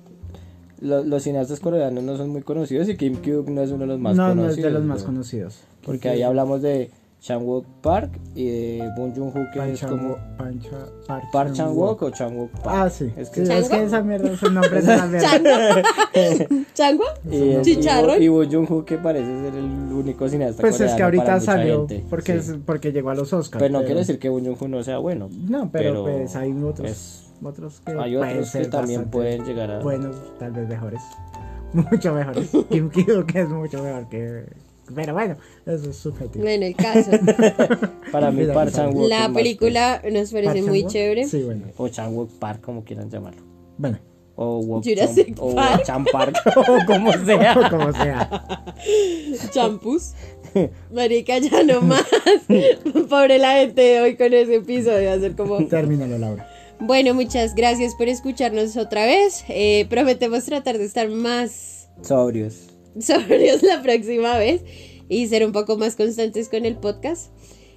lo- 0.79 1.03
los 1.03 1.23
cineastas 1.23 1.59
coreanos 1.59 2.03
no 2.03 2.17
son 2.17 2.29
muy 2.29 2.41
conocidos 2.41 2.89
y 2.89 2.97
Kim 2.97 3.15
Kyuk 3.17 3.47
no 3.49 3.61
es 3.61 3.69
uno 3.69 3.81
de 3.81 3.87
los 3.87 3.99
más 3.99 4.15
no, 4.15 4.29
conocidos. 4.29 4.57
no 4.57 4.59
es 4.59 4.63
de 4.63 4.71
los 4.71 4.83
más 4.83 5.03
conocidos. 5.03 5.59
Porque 5.85 6.09
ahí 6.09 6.21
hablamos 6.23 6.61
de 6.61 6.89
Chang-wook 7.21 7.65
Park 7.81 8.09
y 8.33 8.45
de 8.49 8.89
Bong 8.97 9.13
Joon-ho 9.15 9.33
que 9.53 9.59
Pan 9.59 9.69
es 9.69 9.81
como. 9.83 10.17
Pancha- 10.37 10.87
Park. 11.31 11.53
Chan-wook 11.53 12.01
o 12.01 12.09
Chang-wook 12.09 12.49
Park. 12.63 12.65
Ah, 12.67 12.89
sí. 12.89 13.11
Es 13.15 13.27
Sí, 13.27 13.43
que 13.43 13.59
es 13.59 13.69
que 13.69 13.83
esa 13.83 14.01
mierda 14.01 14.31
es 14.31 14.41
el 14.41 14.53
nombre 14.55 14.81
de 14.81 14.93
esa 14.95 15.05
mierda. 15.07 15.83
¿Changua? 16.73 17.05
y, 17.31 17.61
Chicharrón. 17.61 18.21
y, 18.23 18.27
Bong 18.27 18.51
Joon-ho 18.51 18.85
que 18.85 18.97
parece 18.97 19.25
ser 19.25 19.55
el 19.55 19.65
único 19.93 20.27
cineasta 20.27 20.61
Pues 20.61 20.79
es 20.81 20.93
que 20.93 21.03
ahorita 21.03 21.39
salió 21.39 21.85
porque, 22.09 22.41
sí. 22.41 22.51
es, 22.53 22.57
porque 22.65 22.91
llegó 22.91 23.11
a 23.11 23.15
los 23.15 23.31
Oscars. 23.33 23.61
Pero 23.61 23.71
no 23.79 23.85
quiere 23.85 23.99
decir 23.99 24.17
que 24.17 24.29
Bong 24.29 24.43
Joon-ho 24.45 24.67
no 24.67 24.83
sea 24.83 24.97
bueno. 24.97 25.29
No, 25.47 25.69
pero, 25.71 26.03
pero 26.03 26.17
pues 26.17 26.35
hay 26.35 26.51
otros, 26.63 26.89
es- 26.89 27.27
otros 27.43 27.81
que 27.85 27.91
Hay 27.99 28.15
otros 28.15 28.51
que 28.51 28.65
también 28.65 29.05
pueden 29.11 29.43
llegar 29.45 29.69
a. 29.69 29.79
buenos, 29.79 30.15
tal 30.39 30.51
vez 30.53 30.67
mejores. 30.67 31.01
Mucho 31.73 32.13
mejores. 32.13 32.49
Kim 32.69 32.89
ki 32.89 33.05
que 33.27 33.41
es 33.41 33.47
mucho 33.49 33.81
mejor 33.81 34.09
que... 34.09 34.45
Pero 34.95 35.13
bueno, 35.13 35.35
eso 35.65 35.89
es 35.89 35.95
subjetivo. 35.97 36.43
Bueno, 36.43 36.65
el 36.65 36.75
caso. 36.75 37.11
Para 38.11 38.31
mí, 38.31 38.41
Mira, 38.41 38.53
Park 38.53 38.71
Chan-wook. 38.73 39.03
es 39.03 39.09
La 39.09 39.29
película 39.33 40.01
nos 40.11 40.31
parece 40.31 40.53
Park 40.53 40.67
muy 40.67 40.79
Chan-wook, 40.81 40.91
chévere. 40.91 41.27
Sí, 41.27 41.43
bueno. 41.43 41.67
O 41.77 41.87
Chang-wook 41.87 42.29
Park, 42.39 42.61
como 42.61 42.83
quieran 42.83 43.09
llamarlo. 43.09 43.41
Bueno, 43.77 43.99
O 44.35 44.59
Wok 44.59 44.83
Jurassic 44.83 45.35
Chom- 45.35 45.39
o 45.39 45.55
Park. 45.55 45.83
Chan 45.85 46.05
Park, 46.11 46.35
o 46.55 46.85
como 46.85 47.11
sea. 47.25 47.55
como 47.69 47.91
sea. 47.93 48.65
Champús. 49.51 50.11
Marica, 50.91 51.37
ya 51.37 51.63
no 51.63 51.81
más. 51.81 52.03
Pobre 53.09 53.37
la 53.37 53.53
gente 53.53 53.81
de 53.81 54.01
hoy 54.01 54.15
con 54.17 54.33
ese 54.33 54.55
episodio. 54.55 55.09
Va 55.09 55.15
a 55.15 55.19
ser 55.19 55.35
como. 55.35 55.65
Termínalo, 55.67 56.17
Laura. 56.17 56.47
Bueno, 56.79 57.13
muchas 57.13 57.53
gracias 57.55 57.93
por 57.95 58.07
escucharnos 58.07 58.75
otra 58.75 59.05
vez. 59.05 59.43
Eh, 59.49 59.85
prometemos 59.89 60.43
tratar 60.45 60.77
de 60.79 60.85
estar 60.85 61.07
más 61.09 61.87
Sobrios. 62.01 62.70
sobrios 62.99 63.63
la 63.63 63.81
próxima 63.81 64.37
vez 64.37 64.61
y 65.09 65.27
ser 65.27 65.45
un 65.45 65.51
poco 65.51 65.77
más 65.77 65.95
constantes 65.95 66.49
con 66.49 66.65
el 66.65 66.75
podcast. 66.77 67.31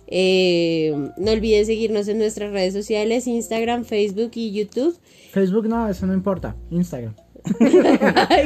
Eh, 0.06 0.92
no 1.16 1.32
olviden 1.32 1.64
seguirnos 1.66 2.08
en 2.08 2.18
nuestras 2.18 2.52
redes 2.52 2.74
sociales, 2.74 3.26
Instagram, 3.26 3.84
Facebook 3.84 4.32
y 4.34 4.52
YouTube. 4.52 4.96
Facebook 5.32 5.66
no, 5.66 5.88
eso 5.88 6.06
no 6.06 6.12
importa. 6.14 6.54
Instagram. 6.70 7.14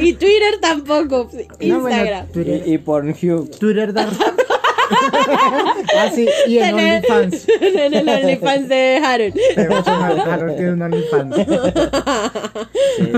y 0.01 0.13
Twitter 0.13 0.59
tampoco. 0.61 1.29
No, 1.61 1.81
bueno, 1.81 1.89
Instagram. 1.89 2.27
Twitter, 2.31 2.63
Y, 2.65 2.73
y 2.73 2.77
Pornhub. 2.79 3.49
Twitter 3.57 3.93
da, 3.93 4.09
Ah, 5.97 6.09
sí, 6.13 6.27
y 6.47 6.57
en 6.57 6.73
OnlyFans. 6.73 7.47
en 7.61 7.93
el 7.93 8.09
OnlyFans 8.09 8.67
de 8.69 9.01
Harold. 9.03 9.35
Pero 9.55 9.75
Harold 9.85 10.55
tiene 10.55 10.73
un 10.73 10.81
OnlyFans. 10.81 11.35
Sí. 12.97 13.11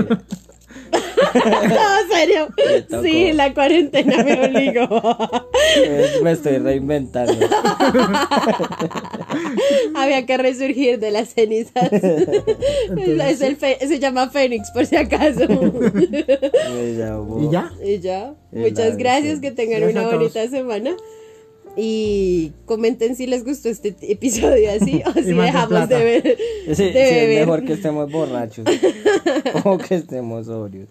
No, 1.34 2.14
serio. 2.14 2.48
Sí, 3.02 3.32
la 3.32 3.54
cuarentena 3.54 4.22
me 4.22 4.34
obligó. 4.46 4.86
Me- 5.80 6.20
Me 6.22 6.32
estoy 6.32 6.58
reinventando. 6.58 7.32
Había 9.94 10.26
que 10.26 10.36
resurgir 10.36 10.98
de 10.98 11.10
las 11.10 11.30
cenizas. 11.30 11.90
Es 11.92 13.40
el 13.40 13.56
se 13.58 13.98
llama 13.98 14.28
Fénix, 14.30 14.70
por 14.70 14.84
si 14.86 14.96
acaso. 14.96 15.40
¿Y 17.40 17.50
ya? 17.50 17.70
Y 17.82 17.98
ya. 18.00 18.34
Muchas 18.50 18.96
gracias, 18.96 19.40
que 19.40 19.50
tengan 19.52 19.80
Gracias 19.80 20.04
una 20.04 20.14
bonita 20.16 20.48
semana. 20.48 20.94
Y 21.76 22.52
comenten 22.66 23.16
si 23.16 23.26
les 23.26 23.44
gustó 23.44 23.68
este 23.68 23.96
episodio 24.02 24.70
así 24.70 25.02
o 25.06 25.12
si 25.22 25.32
dejamos 25.32 25.88
de 25.88 26.04
ver. 26.04 26.38
Sí, 26.74 26.90
es 26.94 27.40
mejor 27.40 27.64
que 27.64 27.72
estemos 27.74 28.10
borrachos 28.10 28.66
o 29.64 29.78
que 29.78 29.94
estemos 29.94 30.46
sobrios. 30.46 30.88